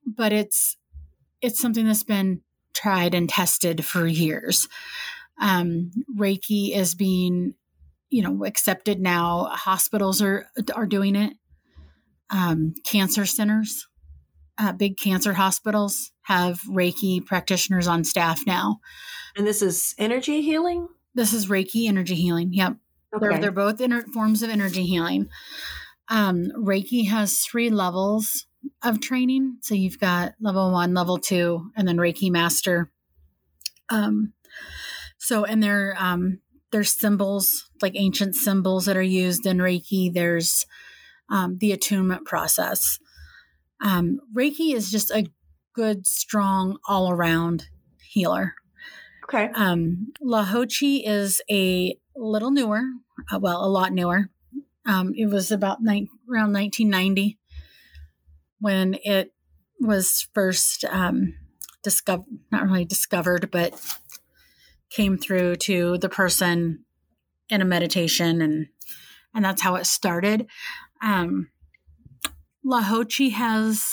but 0.07 0.33
it's 0.33 0.77
it's 1.41 1.61
something 1.61 1.87
that's 1.87 2.03
been 2.03 2.41
tried 2.75 3.15
and 3.15 3.29
tested 3.29 3.85
for 3.85 4.07
years. 4.07 4.69
Um, 5.41 5.91
Reiki 6.17 6.77
is 6.77 6.95
being, 6.95 7.55
you 8.11 8.23
know, 8.23 8.45
accepted 8.45 9.01
now. 9.01 9.49
Hospitals 9.53 10.23
are 10.23 10.47
are 10.75 10.87
doing 10.87 11.17
it. 11.17 11.35
Um, 12.31 12.75
cancer 12.85 13.25
centers, 13.25 13.87
uh, 14.59 14.73
big 14.73 14.99
cancer 14.99 15.33
hospitals 15.33 16.13
have 16.23 16.61
Reiki 16.63 17.25
practitioners 17.25 17.89
on 17.89 18.05
staff 18.05 18.43
now. 18.47 18.81
And 19.37 19.47
this 19.47 19.63
is 19.63 19.95
energy 19.99 20.43
healing? 20.43 20.89
This 21.15 21.33
is 21.33 21.47
Reiki 21.47 21.89
energy 21.89 22.17
healing. 22.17 22.53
Yep, 22.53 22.77
Okay. 23.15 23.41
they're 23.41 23.51
both 23.51 23.81
inner 23.81 24.03
forms 24.13 24.43
of 24.43 24.51
energy 24.51 24.85
healing. 24.85 25.29
Um, 26.09 26.49
Reiki 26.57 27.09
has 27.09 27.39
three 27.39 27.71
levels 27.71 28.47
of 28.83 29.01
training. 29.01 29.59
So 29.63 29.75
you've 29.75 29.99
got 29.99 30.35
level 30.41 30.73
one, 30.73 30.95
level 30.95 31.19
two, 31.19 31.71
and 31.77 31.87
then 31.87 31.97
Reiki 31.97 32.31
Master. 32.31 32.91
Um, 33.89 34.33
so 35.19 35.45
and 35.45 35.63
there 35.63 35.97
um, 35.99 36.41
there's 36.71 36.99
symbols 36.99 37.71
like 37.81 37.95
ancient 37.97 38.35
symbols 38.35 38.87
that 38.87 38.97
are 38.97 39.03
used 39.03 39.47
in 39.47 39.59
Reiki. 39.59 40.13
There's 40.13 40.67
um, 41.31 41.59
the 41.59 41.73
attunement 41.73 42.25
process. 42.25 42.99
Um, 43.83 44.21
Reiki 44.37 44.75
is 44.75 44.91
just 44.91 45.11
a 45.11 45.27
good, 45.75 46.07
strong, 46.07 46.79
all 46.89 47.11
around 47.11 47.67
healer. 48.03 48.55
Okay. 49.29 49.51
Um, 49.55 50.13
Lahochi 50.23 51.03
is 51.05 51.43
a 51.51 51.95
little 52.17 52.51
newer, 52.51 52.83
uh, 53.31 53.39
well, 53.39 53.63
a 53.63 53.69
lot 53.69 53.93
newer. 53.93 54.31
Um, 54.87 55.13
it 55.15 55.27
was 55.27 55.51
about 55.51 55.83
nine, 55.83 56.09
around 56.31 56.55
1990 56.55 57.39
when 58.59 58.97
it 59.05 59.35
was 59.79 60.27
first 60.33 60.85
um, 60.87 61.35
discovered, 61.83 62.25
not 62.51 62.65
really 62.65 62.87
discovered, 62.87 63.51
but 63.51 63.99
came 64.91 65.19
through 65.19 65.57
to 65.57 65.99
the 65.99 66.09
person 66.09 66.85
in 67.51 67.61
a 67.61 67.67
meditation, 67.67 68.41
and 68.41 68.69
and 69.35 69.45
that's 69.45 69.63
how 69.63 69.75
it 69.77 69.87
started. 69.87 70.47
Um, 71.03 71.51
Lahochi 72.65 73.33
has 73.33 73.85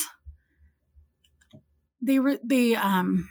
they 2.02 2.20
were 2.20 2.40
they 2.44 2.76
um 2.76 3.30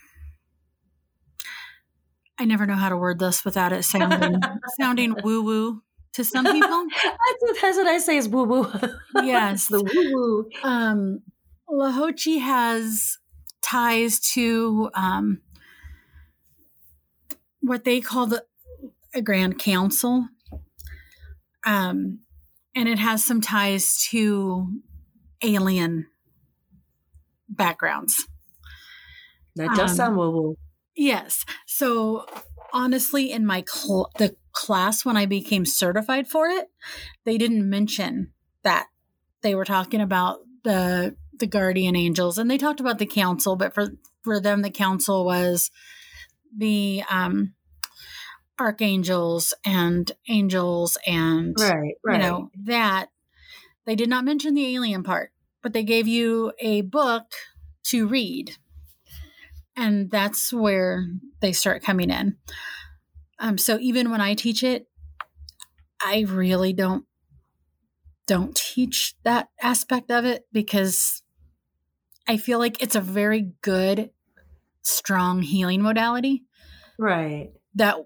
I 2.39 2.45
never 2.45 2.67
know 2.67 2.75
how 2.75 2.89
to 2.89 2.97
word 2.97 3.19
this 3.19 3.45
without 3.45 3.73
it 3.73 3.85
sounding 3.85 4.41
sounding 4.81 5.15
woo 5.23 5.43
woo 5.43 5.83
to 6.15 6.25
some 6.25 6.45
people. 6.45 6.87
that's, 7.05 7.61
that's 7.61 7.77
what 7.77 7.87
I 7.87 7.99
say 7.99 8.17
is 8.17 8.29
woo 8.29 8.45
woo. 8.45 8.73
Yes, 9.25 9.69
the 9.69 9.83
woo 9.83 10.13
woo. 10.13 10.51
Um, 10.63 11.23
Lahochi 11.69 12.41
has 12.41 13.19
ties 13.63 14.21
to 14.35 14.91
um, 14.95 15.41
what 17.61 17.85
they 17.85 18.01
call 18.01 18.27
the 18.27 18.45
a 19.15 19.23
Grand 19.23 19.59
Council, 19.59 20.27
um, 21.65 22.19
and 22.75 22.89
it 22.89 22.99
has 22.99 23.25
some 23.25 23.41
ties 23.41 24.05
to 24.11 24.69
alien 25.43 26.07
backgrounds. 27.49 28.27
That 29.57 29.77
does 29.77 29.93
Um, 29.93 29.97
sound 29.97 30.17
woo 30.17 30.31
woo. 30.31 30.57
Yes. 30.97 31.45
So 31.67 32.27
honestly, 32.73 33.31
in 33.31 33.47
my 33.47 33.65
cl- 33.67 34.11
the 34.19 34.37
class 34.53 35.05
when 35.05 35.17
I 35.17 35.27
became 35.27 35.67
certified 35.67 36.29
for 36.29 36.47
it, 36.49 36.69
they 37.25 37.39
didn't 37.39 37.69
mention 37.69 38.33
that 38.63 38.89
they 39.43 39.55
were 39.55 39.65
talking 39.65 40.01
about 40.01 40.41
the 40.63 41.17
the 41.37 41.47
guardian 41.47 41.97
angels, 41.97 42.39
and 42.39 42.51
they 42.51 42.59
talked 42.59 42.81
about 42.81 42.99
the 42.99 43.07
council. 43.07 43.57
But 43.57 43.75
for 43.75 43.89
for 44.23 44.41
them, 44.41 44.63
the 44.63 44.71
council 44.71 45.25
was 45.25 45.71
the 46.57 47.03
um, 47.11 47.55
archangels 48.59 49.55
and 49.65 50.13
angels 50.29 50.97
and 51.07 51.57
Right, 51.59 51.95
right. 52.05 52.15
you 52.15 52.19
know 52.19 52.51
that 52.65 53.09
they 53.85 53.97
did 53.97 54.09
not 54.09 54.25
mention 54.25 54.55
the 54.55 54.75
alien 54.75 55.03
part 55.03 55.33
but 55.63 55.73
they 55.73 55.83
gave 55.83 56.07
you 56.07 56.53
a 56.61 56.83
book 56.83 57.33
to 57.85 58.07
read 58.07 58.57
and 59.77 60.11
that's 60.11 60.53
where 60.53 61.07
they 61.41 61.53
start 61.53 61.83
coming 61.83 62.11
in 62.11 62.37
um, 63.39 63.59
so 63.59 63.79
even 63.81 64.11
when 64.11 64.21
i 64.21 64.35
teach 64.35 64.63
it 64.63 64.87
i 66.03 66.25
really 66.29 66.73
don't 66.73 67.05
don't 68.27 68.57
teach 68.57 69.15
that 69.25 69.49
aspect 69.61 70.11
of 70.11 70.25
it 70.25 70.45
because 70.53 71.23
i 72.27 72.37
feel 72.37 72.59
like 72.59 72.83
it's 72.83 72.97
a 72.97 73.01
very 73.01 73.53
good 73.63 74.11
strong 74.83 75.43
healing 75.43 75.83
modality 75.83 76.45
right. 76.99 77.51
that 77.75 77.97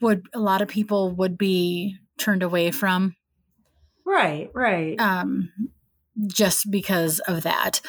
would 0.00 0.26
a 0.34 0.40
lot 0.40 0.62
of 0.62 0.68
people 0.68 1.14
would 1.14 1.38
be 1.38 1.96
turned 2.18 2.42
away 2.42 2.70
from 2.70 3.14
Right, 4.04 4.50
right. 4.52 5.00
um, 5.00 5.50
just 6.26 6.70
because 6.70 7.18
of 7.20 7.42
that. 7.42 7.80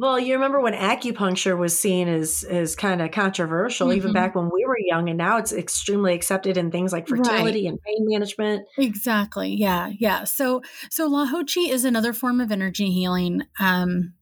well, 0.00 0.18
you 0.18 0.34
remember 0.34 0.60
when 0.60 0.74
acupuncture 0.74 1.58
was 1.58 1.76
seen 1.76 2.06
as 2.06 2.44
as 2.44 2.76
kind 2.76 3.02
of 3.02 3.10
controversial, 3.10 3.92
even 3.92 4.10
Mhm. 4.12 4.14
back 4.14 4.34
when 4.36 4.48
we 4.52 4.64
were 4.64 4.78
young, 4.78 5.08
and 5.08 5.18
now 5.18 5.38
it's 5.38 5.52
extremely 5.52 6.14
accepted 6.14 6.56
in 6.56 6.70
things 6.70 6.92
like 6.92 7.10
Right. 7.10 7.18
fertility 7.18 7.66
and 7.66 7.80
pain 7.82 8.06
management. 8.08 8.64
Exactly. 8.76 9.54
Yeah. 9.56 9.90
Yeah. 9.98 10.22
So 10.24 10.62
so 10.90 11.10
Lahochi 11.10 11.68
is 11.68 11.84
another 11.84 12.12
form 12.12 12.40
of 12.40 12.52
energy 12.52 12.90
healing. 12.92 13.42
Um, 13.58 14.14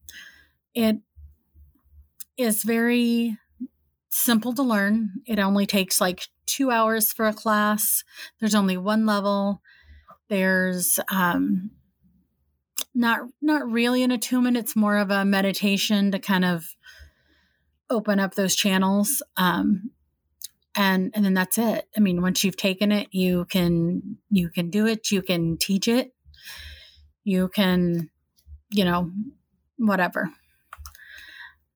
it 0.73 0.97
is 2.37 2.63
very 2.63 3.37
simple 4.09 4.53
to 4.53 4.63
learn. 4.63 5.21
It 5.25 5.39
only 5.39 5.65
takes 5.65 5.99
like 6.01 6.27
two 6.45 6.71
hours 6.71 7.11
for 7.13 7.27
a 7.27 7.33
class. 7.33 8.03
There's 8.39 8.55
only 8.55 8.77
one 8.77 9.05
level. 9.05 9.61
There's 10.29 10.99
um, 11.11 11.71
not 12.97 13.21
not 13.41 13.69
really 13.69 14.03
an 14.03 14.11
attunement. 14.11 14.57
It's 14.57 14.75
more 14.75 14.97
of 14.97 15.11
a 15.11 15.23
meditation 15.23 16.11
to 16.11 16.19
kind 16.19 16.43
of 16.43 16.65
open 17.89 18.19
up 18.19 18.33
those 18.33 18.55
channels. 18.55 19.21
Um, 19.37 19.91
and 20.75 21.11
and 21.13 21.23
then 21.23 21.33
that's 21.33 21.57
it. 21.57 21.87
I 21.95 21.99
mean, 21.99 22.21
once 22.21 22.43
you've 22.43 22.57
taken 22.57 22.91
it, 22.91 23.07
you 23.11 23.45
can 23.45 24.17
you 24.29 24.49
can 24.49 24.69
do 24.69 24.87
it. 24.87 25.11
You 25.11 25.21
can 25.21 25.57
teach 25.57 25.87
it. 25.87 26.13
You 27.23 27.49
can, 27.49 28.09
you 28.71 28.83
know, 28.83 29.11
whatever. 29.77 30.31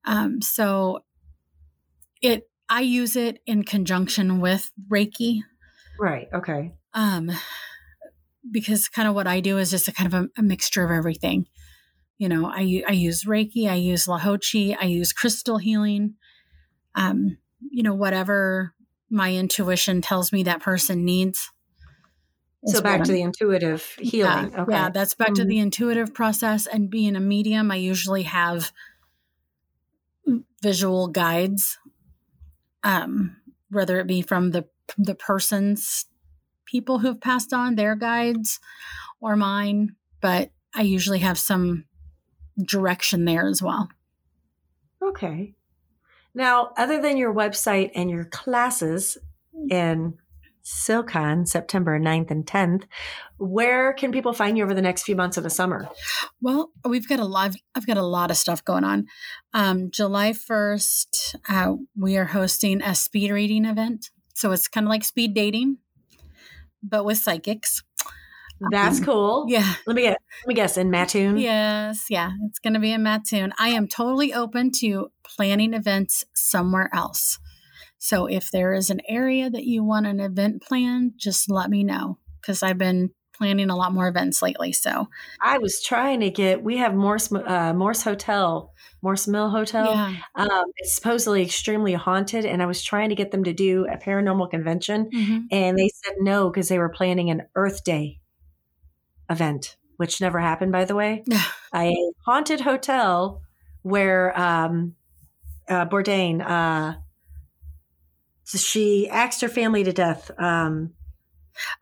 Um, 0.04 0.42
so 0.42 1.04
it 2.22 2.50
I 2.68 2.82
use 2.82 3.16
it 3.16 3.42
in 3.46 3.64
conjunction 3.64 4.40
with 4.40 4.72
Reiki 4.90 5.42
Right. 6.00 6.30
Okay. 6.34 6.74
um, 6.96 7.30
because 8.50 8.88
kind 8.90 9.08
of 9.08 9.16
what 9.16 9.28
I 9.28 9.40
do 9.40 9.58
is 9.58 9.70
just 9.72 9.88
a 9.88 9.92
kind 9.92 10.14
of 10.14 10.24
a, 10.26 10.28
a 10.40 10.44
mixture 10.44 10.84
of 10.84 10.92
everything. 10.92 11.46
You 12.18 12.30
know, 12.30 12.46
I 12.48 12.84
I 12.88 12.92
use 12.92 13.26
Reiki, 13.26 13.68
I 13.70 13.76
use 13.76 14.06
Lahochi, 14.06 14.76
I 14.80 14.86
use 14.86 15.12
crystal 15.14 15.58
healing. 15.58 16.16
Um, 16.96 17.38
you 17.70 17.84
know, 17.84 17.94
whatever 17.94 18.74
my 19.10 19.34
intuition 19.34 20.02
tells 20.02 20.32
me 20.32 20.44
that 20.44 20.62
person 20.62 21.04
needs. 21.06 21.52
So 22.68 22.82
back 22.82 23.04
to 23.04 23.12
I'm- 23.12 23.16
the 23.18 23.22
intuitive 23.24 23.84
healing. 24.00 24.52
yeah, 24.52 24.62
okay. 24.62 24.72
yeah, 24.72 24.90
that's 24.90 25.16
back 25.16 25.34
to 25.34 25.44
Mhm. 25.44 25.48
the 25.48 25.60
intuitive 25.60 26.14
process. 26.14 26.68
And 26.68 26.90
being 26.92 27.16
a 27.16 27.20
medium, 27.20 27.72
I 27.72 27.76
usually 27.78 28.24
have 28.24 28.72
visual 30.62 31.08
guides, 31.08 31.78
um, 32.84 33.38
whether 33.70 34.00
it 34.00 34.08
be 34.08 34.22
from 34.22 34.52
the 34.52 34.68
the 34.98 35.16
person's 35.16 36.06
people 36.66 37.00
who 37.00 37.08
have 37.08 37.22
passed 37.22 37.54
on 37.54 37.76
their 37.76 37.96
guides 37.96 38.60
or 39.20 39.36
mine, 39.36 39.96
but 40.22 40.52
I 40.74 40.82
usually 40.84 41.20
have 41.20 41.38
some 41.38 41.86
direction 42.66 43.26
there 43.26 43.48
as 43.48 43.62
well. 43.62 43.90
Okay. 45.02 45.54
Now, 46.34 46.72
other 46.78 47.02
than 47.02 47.18
your 47.18 47.34
website 47.34 47.92
and 47.96 48.10
your 48.10 48.26
classes 48.26 49.18
in 49.70 50.14
SilCon, 50.64 51.48
September 51.48 52.00
9th 52.00 52.32
and 52.32 52.46
10th, 52.46 52.84
where 53.38 53.94
can 53.94 54.12
people 54.12 54.32
find 54.32 54.58
you 54.58 54.64
over 54.64 54.74
the 54.74 54.82
next 54.82 55.04
few 55.04 55.16
months 55.16 55.38
of 55.38 55.44
the 55.44 55.50
summer? 55.50 55.90
Well, 56.42 56.72
we've 56.86 57.08
got 57.08 57.20
a 57.20 57.26
lot. 57.26 57.56
I've 57.76 57.88
got 57.88 57.98
a 57.98 58.06
lot 58.06 58.32
of 58.32 58.38
stuff 58.38 58.64
going 58.64 58.84
on. 58.84 59.08
Um, 59.54 59.90
July 59.92 60.34
first, 60.34 61.36
uh, 61.50 61.76
we 61.98 62.18
are 62.18 62.26
hosting 62.26 62.82
a 62.82 62.96
speed 62.96 63.32
reading 63.32 63.66
event. 63.66 64.12
So 64.36 64.52
it's 64.52 64.68
kind 64.68 64.86
of 64.86 64.90
like 64.90 65.04
speed 65.04 65.34
dating, 65.34 65.78
but 66.84 67.06
with 67.06 67.18
psychics. 67.18 67.84
That's 68.72 69.00
Um, 69.00 69.06
cool. 69.06 69.46
Yeah. 69.48 69.74
Let 69.88 69.96
me 69.96 70.04
get 70.04 70.18
let 70.44 70.48
me 70.48 70.54
guess 70.54 70.78
in 70.78 70.92
Mattoon. 70.92 71.38
Yes. 71.38 72.06
Yeah. 72.10 72.32
It's 72.48 72.60
going 72.60 72.74
to 72.76 72.80
be 72.80 72.92
in 72.92 73.02
Mattoon. 73.02 73.54
I 73.58 73.70
am 73.70 73.88
totally 73.88 74.34
open 74.34 74.72
to 74.82 75.12
planning 75.24 75.74
events 75.74 76.26
somewhere 76.36 76.90
else. 76.94 77.40
So 77.98 78.28
if 78.28 78.52
there 78.52 78.74
is 78.74 78.90
an 78.90 79.02
area 79.08 79.50
that 79.50 79.64
you 79.64 79.84
want 79.84 80.06
an 80.06 80.20
event 80.20 80.62
planned, 80.62 81.14
just 81.18 81.50
let 81.50 81.70
me 81.70 81.84
know 81.84 82.18
because 82.40 82.62
I've 82.62 82.78
been 82.78 83.12
planning 83.42 83.72
a 83.72 83.76
lot 83.76 83.92
more 83.92 84.08
events 84.08 84.44
lately. 84.44 84.72
So 84.72 85.10
I 85.42 85.58
was 85.58 85.82
trying 85.82 86.20
to 86.20 86.30
get 86.30 86.62
we 86.64 86.78
have 86.78 86.94
Morse 86.94 87.32
uh, 87.32 87.74
Morse 87.74 88.04
Hotel, 88.04 88.72
Morse 89.02 89.28
Mill 89.28 89.50
Hotel. 89.50 89.86
yeah. 89.86 90.16
Um, 90.36 90.66
it's 90.78 90.94
supposedly 90.94 91.42
extremely 91.42 91.94
haunted, 91.94 92.46
and 92.46 92.62
I 92.62 92.68
was 92.68 92.84
trying 92.84 93.10
to 93.10 93.16
get 93.16 93.32
them 93.32 93.44
to 93.46 93.54
do 93.54 93.88
a 93.92 93.98
paranormal 93.98 94.52
convention, 94.52 95.10
Mhm. 95.12 95.48
and 95.52 95.76
they 95.76 95.90
said 95.90 96.14
no 96.20 96.52
because 96.52 96.70
they 96.70 96.78
were 96.78 96.90
planning 96.90 97.32
an 97.32 97.48
Earth 97.56 97.84
Day 97.84 98.20
event, 99.28 99.76
which 99.98 100.22
never 100.22 100.40
happened, 100.40 100.72
by 100.72 100.86
the 100.86 100.94
way. 100.96 101.24
a 101.76 101.96
haunted 102.26 102.62
hotel 102.62 103.42
where 103.82 104.40
um, 104.40 104.94
uh, 105.68 105.88
Bourdain, 105.88 106.42
uh, 106.48 107.00
so 108.44 108.58
she 108.60 109.10
axed 109.10 109.42
her 109.42 109.50
family 109.50 109.84
to 109.84 109.94
death. 109.94 110.30
Um, 110.38 110.94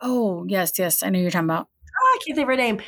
Oh, 0.01 0.45
yes. 0.47 0.77
Yes. 0.77 1.03
I 1.03 1.09
know 1.09 1.19
you're 1.19 1.31
talking 1.31 1.45
about. 1.45 1.67
oh, 2.01 2.17
I 2.17 2.19
can't 2.25 2.35
think 2.35 2.45
of 2.45 2.49
her 2.49 2.55
name. 2.55 2.81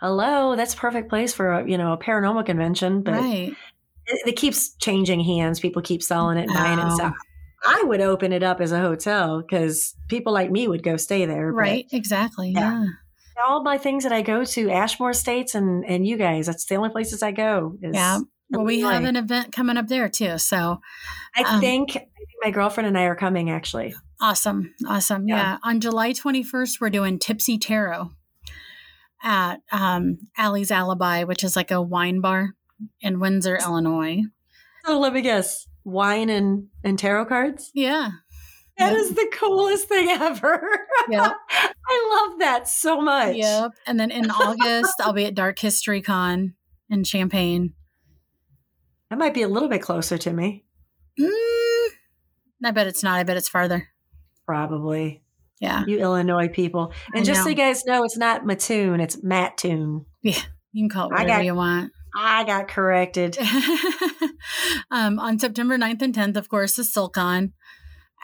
Hello, 0.00 0.54
that's 0.54 0.74
a 0.74 0.76
perfect 0.76 1.08
place 1.08 1.32
for 1.34 1.52
a, 1.52 1.68
you 1.68 1.76
know 1.76 1.92
a 1.92 1.98
paranormal 1.98 2.46
convention, 2.46 3.02
but 3.02 3.14
right. 3.14 3.52
it, 4.06 4.28
it 4.28 4.36
keeps 4.36 4.74
changing 4.76 5.20
hands. 5.20 5.58
People 5.58 5.82
keep 5.82 6.04
selling 6.04 6.38
it, 6.38 6.42
and 6.48 6.54
buying 6.54 6.78
it. 6.78 6.96
So 6.96 7.12
Oh. 7.64 7.80
I 7.80 7.84
would 7.84 8.00
open 8.00 8.32
it 8.32 8.42
up 8.42 8.60
as 8.60 8.72
a 8.72 8.78
hotel 8.80 9.40
because 9.42 9.94
people 10.08 10.32
like 10.32 10.50
me 10.50 10.68
would 10.68 10.82
go 10.82 10.96
stay 10.96 11.26
there. 11.26 11.50
Right. 11.52 11.86
Exactly. 11.92 12.52
Yeah. 12.52 12.84
Yeah. 13.36 13.42
all 13.44 13.62
my 13.62 13.78
things 13.78 14.04
that 14.04 14.12
I 14.12 14.22
go 14.22 14.44
to, 14.44 14.70
Ashmore 14.70 15.10
Estates 15.10 15.54
and 15.54 15.84
and 15.84 16.06
you 16.06 16.16
guys, 16.16 16.46
that's 16.46 16.64
the 16.66 16.76
only 16.76 16.90
places 16.90 17.22
I 17.22 17.32
go. 17.32 17.76
is 17.82 17.94
Yeah. 17.94 18.20
Well, 18.50 18.64
we 18.64 18.80
have 18.80 19.04
an 19.04 19.16
event 19.16 19.52
coming 19.52 19.76
up 19.76 19.88
there 19.88 20.08
too. 20.08 20.38
So 20.38 20.80
I 21.36 21.40
um, 21.42 21.56
I 21.56 21.60
think 21.60 21.98
my 22.42 22.50
girlfriend 22.50 22.86
and 22.86 22.96
I 22.96 23.04
are 23.04 23.16
coming 23.16 23.50
actually. 23.50 23.94
Awesome. 24.20 24.74
Awesome. 24.86 25.28
Yeah. 25.28 25.36
Yeah. 25.36 25.58
On 25.62 25.80
July 25.80 26.12
21st, 26.12 26.80
we're 26.80 26.90
doing 26.90 27.18
Tipsy 27.18 27.58
Tarot. 27.58 28.10
at 29.22 29.60
um, 29.72 30.18
Allie's 30.36 30.70
Alibi, 30.70 31.24
which 31.24 31.42
is 31.44 31.56
like 31.56 31.70
a 31.70 31.82
wine 31.82 32.20
bar 32.20 32.54
in 33.00 33.18
Windsor, 33.20 33.56
Illinois. 33.56 34.22
So 34.84 34.98
let 35.00 35.12
me 35.12 35.22
guess, 35.22 35.66
wine 35.84 36.30
and 36.30 36.68
and 36.84 36.98
tarot 36.98 37.26
cards. 37.26 37.70
Yeah, 37.74 38.10
That 38.78 38.92
Yep. 38.92 39.00
is 39.00 39.10
the 39.14 39.28
coolest 39.34 39.88
thing 39.88 40.08
ever. 40.08 40.86
Yep. 41.10 41.32
I 41.90 42.26
love 42.30 42.38
that 42.38 42.68
so 42.68 43.00
much. 43.00 43.34
Yep. 43.36 43.72
And 43.86 43.98
then 43.98 44.10
in 44.12 44.30
August, 44.30 44.94
I'll 45.00 45.12
be 45.12 45.24
at 45.26 45.34
Dark 45.34 45.58
History 45.58 46.00
Con 46.00 46.54
in 46.88 47.02
Champaign. 47.02 47.74
That 49.10 49.18
might 49.18 49.34
be 49.34 49.42
a 49.42 49.48
little 49.48 49.68
bit 49.68 49.82
closer 49.82 50.16
to 50.18 50.32
me. 50.32 50.64
Mm, 51.18 51.88
I 52.64 52.70
bet 52.70 52.86
it's 52.86 53.02
not. 53.02 53.18
I 53.18 53.24
bet 53.24 53.36
it's 53.38 53.48
farther. 53.48 53.88
Probably. 54.48 55.22
Yeah. 55.60 55.84
You 55.86 55.98
Illinois 55.98 56.48
people. 56.48 56.94
And 57.12 57.20
I 57.20 57.22
just 57.22 57.42
so 57.42 57.50
you 57.50 57.54
guys 57.54 57.84
know, 57.84 58.02
it's 58.02 58.16
not 58.16 58.46
Mattoon, 58.46 58.98
it's 58.98 59.22
Mattoon. 59.22 60.06
Yeah. 60.22 60.40
You 60.72 60.84
can 60.84 60.88
call 60.88 61.08
it 61.08 61.12
whatever 61.12 61.28
got- 61.28 61.44
you 61.44 61.54
want. 61.54 61.92
I 62.16 62.44
got 62.44 62.68
corrected. 62.68 63.36
um, 64.90 65.18
on 65.18 65.38
September 65.38 65.76
9th 65.76 66.00
and 66.00 66.14
10th, 66.14 66.36
of 66.36 66.48
course, 66.48 66.78
is 66.78 66.90
SilCon. 66.90 67.52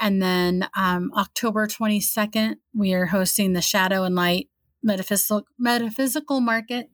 And 0.01 0.23
then 0.23 0.67
um, 0.75 1.11
October 1.15 1.67
22nd, 1.69 2.55
we 2.75 2.95
are 2.95 3.07
hosting 3.07 3.53
the 3.53 3.61
Shadow 3.61 4.05
and 4.05 4.15
Light 4.15 4.49
Metaphysical, 4.83 5.43
Metaphysical 5.59 6.41
Market 6.41 6.89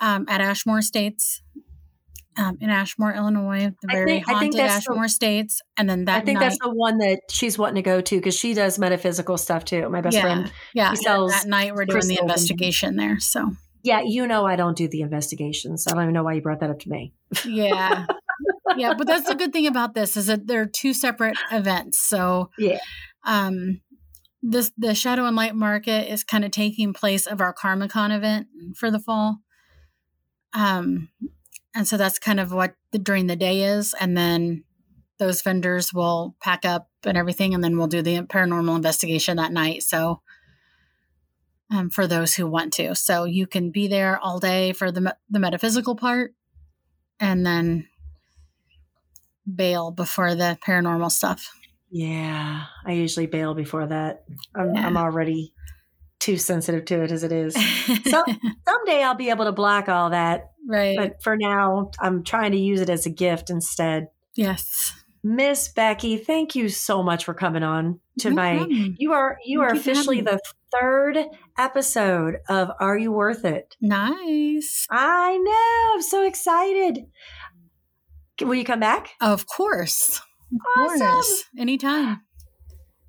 um, 0.00 0.24
at 0.26 0.40
Ashmore 0.40 0.78
Estates 0.78 1.42
um, 2.38 2.56
in 2.60 2.70
Ashmore, 2.70 3.12
Illinois, 3.12 3.72
the 3.82 3.88
very 3.90 4.06
think- 4.06 4.28
I 4.28 4.38
think 4.38 4.54
haunted 4.54 4.60
that's 4.60 4.86
the- 4.86 4.92
Ashmore 4.92 5.04
Estates. 5.04 5.60
And 5.76 5.90
then 5.90 6.04
that 6.06 6.22
I 6.22 6.24
think 6.24 6.38
night, 6.38 6.46
that's 6.46 6.58
the 6.62 6.70
one 6.72 6.98
that 6.98 7.20
she's 7.30 7.58
wanting 7.58 7.76
to 7.76 7.82
go 7.82 8.00
to 8.00 8.16
because 8.16 8.36
she 8.36 8.54
does 8.54 8.78
metaphysical 8.78 9.36
stuff 9.36 9.64
too. 9.64 9.88
My 9.88 10.00
best 10.00 10.14
yeah, 10.16 10.22
friend. 10.22 10.52
yeah. 10.74 10.94
that 10.94 11.44
night, 11.46 11.74
we're 11.74 11.84
doing 11.84 12.06
the 12.06 12.18
investigation 12.20 12.96
there. 12.96 13.18
So, 13.20 13.50
Yeah, 13.82 14.02
you 14.04 14.26
know 14.26 14.46
I 14.46 14.56
don't 14.56 14.76
do 14.76 14.88
the 14.88 15.00
investigations. 15.02 15.86
I 15.86 15.94
don't 15.94 16.02
even 16.04 16.14
know 16.14 16.22
why 16.24 16.34
you 16.34 16.40
brought 16.42 16.60
that 16.60 16.70
up 16.70 16.78
to 16.80 16.88
me. 16.90 17.12
yeah. 17.44 18.06
yeah, 18.76 18.94
but 18.96 19.06
that's 19.06 19.26
the 19.28 19.34
good 19.34 19.52
thing 19.52 19.66
about 19.66 19.94
this 19.94 20.16
is 20.16 20.26
that 20.26 20.46
they're 20.46 20.66
two 20.66 20.92
separate 20.94 21.36
events. 21.50 21.98
So 21.98 22.50
Yeah. 22.58 22.78
um 23.26 23.80
this 24.42 24.70
the 24.78 24.94
Shadow 24.94 25.24
and 25.26 25.34
Light 25.34 25.56
Market 25.56 26.08
is 26.12 26.22
kind 26.22 26.44
of 26.44 26.52
taking 26.52 26.92
place 26.92 27.26
of 27.26 27.40
our 27.40 27.52
KarmaCon 27.52 28.16
event 28.16 28.46
for 28.76 28.88
the 28.90 29.00
fall. 29.00 29.38
Um 30.54 31.08
and 31.78 31.86
so 31.86 31.96
that's 31.96 32.18
kind 32.18 32.40
of 32.40 32.52
what 32.52 32.74
the 32.90 32.98
during 32.98 33.28
the 33.28 33.36
day 33.36 33.62
is 33.62 33.94
and 34.00 34.16
then 34.16 34.64
those 35.18 35.42
vendors 35.42 35.94
will 35.94 36.34
pack 36.40 36.64
up 36.64 36.88
and 37.04 37.16
everything 37.16 37.54
and 37.54 37.62
then 37.62 37.78
we'll 37.78 37.86
do 37.86 38.02
the 38.02 38.20
paranormal 38.22 38.74
investigation 38.74 39.36
that 39.36 39.52
night. 39.52 39.84
So 39.84 40.20
um, 41.70 41.88
for 41.88 42.08
those 42.08 42.34
who 42.34 42.48
want 42.48 42.72
to. 42.74 42.96
So 42.96 43.24
you 43.24 43.46
can 43.46 43.70
be 43.70 43.86
there 43.86 44.18
all 44.18 44.40
day 44.40 44.72
for 44.72 44.90
the 44.90 45.16
the 45.30 45.38
metaphysical 45.38 45.94
part 45.94 46.34
and 47.20 47.46
then 47.46 47.86
bail 49.52 49.92
before 49.92 50.34
the 50.34 50.58
paranormal 50.66 51.12
stuff. 51.12 51.48
Yeah, 51.90 52.64
I 52.84 52.92
usually 52.92 53.26
bail 53.26 53.54
before 53.54 53.86
that. 53.86 54.24
I'm, 54.54 54.74
Yeah. 54.74 54.84
I'm 54.84 54.96
already 54.96 55.54
too 56.20 56.36
sensitive 56.36 56.84
to 56.86 57.02
it 57.02 57.10
as 57.12 57.24
it 57.24 57.32
is. 57.32 57.54
So 58.08 58.24
someday 58.66 59.02
I'll 59.02 59.14
be 59.14 59.30
able 59.30 59.44
to 59.46 59.52
block 59.52 59.88
all 59.88 60.10
that, 60.10 60.50
right. 60.68 60.96
but 60.96 61.22
for 61.22 61.36
now, 61.36 61.90
I'm 62.00 62.22
trying 62.24 62.52
to 62.52 62.58
use 62.58 62.80
it 62.80 62.88
as 62.90 63.06
a 63.06 63.10
gift 63.10 63.50
instead. 63.50 64.08
yes. 64.34 64.92
Miss 65.24 65.68
Becky, 65.68 66.16
thank 66.16 66.54
you 66.54 66.68
so 66.68 67.02
much 67.02 67.24
for 67.24 67.34
coming 67.34 67.64
on 67.64 67.98
to 68.20 68.30
No 68.30 68.36
my. 68.36 68.56
problem. 68.58 68.94
You 68.98 69.12
are 69.12 69.36
you 69.44 69.60
are 69.62 69.70
Thank 69.70 69.82
for 69.82 69.90
officially 69.90 70.20
the 70.20 70.38
third 70.72 71.18
episode 71.58 72.36
of 72.48 72.70
Are 72.78 72.96
You 72.96 73.10
Worth 73.10 73.44
It? 73.44 73.74
Nice. 73.80 74.86
I 74.90 75.36
know. 75.36 75.94
I'm 75.96 76.02
so 76.02 76.24
excited. 76.24 77.00
Will 78.40 78.54
you 78.54 78.64
come 78.64 78.78
back? 78.80 79.10
Of 79.20 79.46
course. 79.46 80.20
Of 80.52 80.58
Awesome. 80.78 81.00
course. 81.00 81.44
Anytime. 81.58 82.20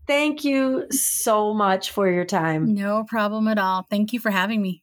Thank 0.10 0.44
you 0.44 0.88
so 0.90 1.54
much 1.54 1.92
for 1.92 2.10
your 2.10 2.26
time. 2.26 2.74
No 2.74 3.04
problem 3.04 3.48
at 3.48 3.60
all. 3.60 3.86
Thank 3.92 4.12
you 4.12 4.20
for 4.20 4.32
having 4.32 4.60
me. 4.60 4.82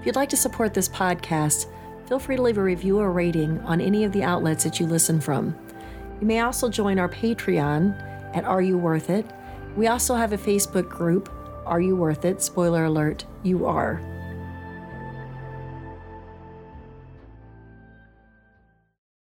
If 0.00 0.06
you'd 0.06 0.16
like 0.16 0.30
to 0.30 0.38
support 0.38 0.72
this 0.72 0.88
podcast, 0.88 1.66
feel 2.08 2.18
free 2.18 2.36
to 2.36 2.40
leave 2.40 2.56
a 2.56 2.62
review 2.62 2.98
or 2.98 3.12
rating 3.12 3.60
on 3.60 3.78
any 3.78 4.04
of 4.04 4.12
the 4.12 4.22
outlets 4.22 4.64
that 4.64 4.80
you 4.80 4.86
listen 4.86 5.20
from. 5.20 5.54
You 6.18 6.26
may 6.26 6.40
also 6.40 6.70
join 6.70 6.98
our 6.98 7.10
Patreon 7.10 8.34
at 8.34 8.46
Are 8.46 8.62
You 8.62 8.78
Worth 8.78 9.10
It? 9.10 9.26
We 9.76 9.88
also 9.88 10.14
have 10.14 10.32
a 10.32 10.38
Facebook 10.38 10.88
group, 10.88 11.30
Are 11.66 11.82
You 11.82 11.94
Worth 11.94 12.24
It? 12.24 12.40
Spoiler 12.40 12.86
alert, 12.86 13.26
you 13.42 13.66
are. 13.66 14.00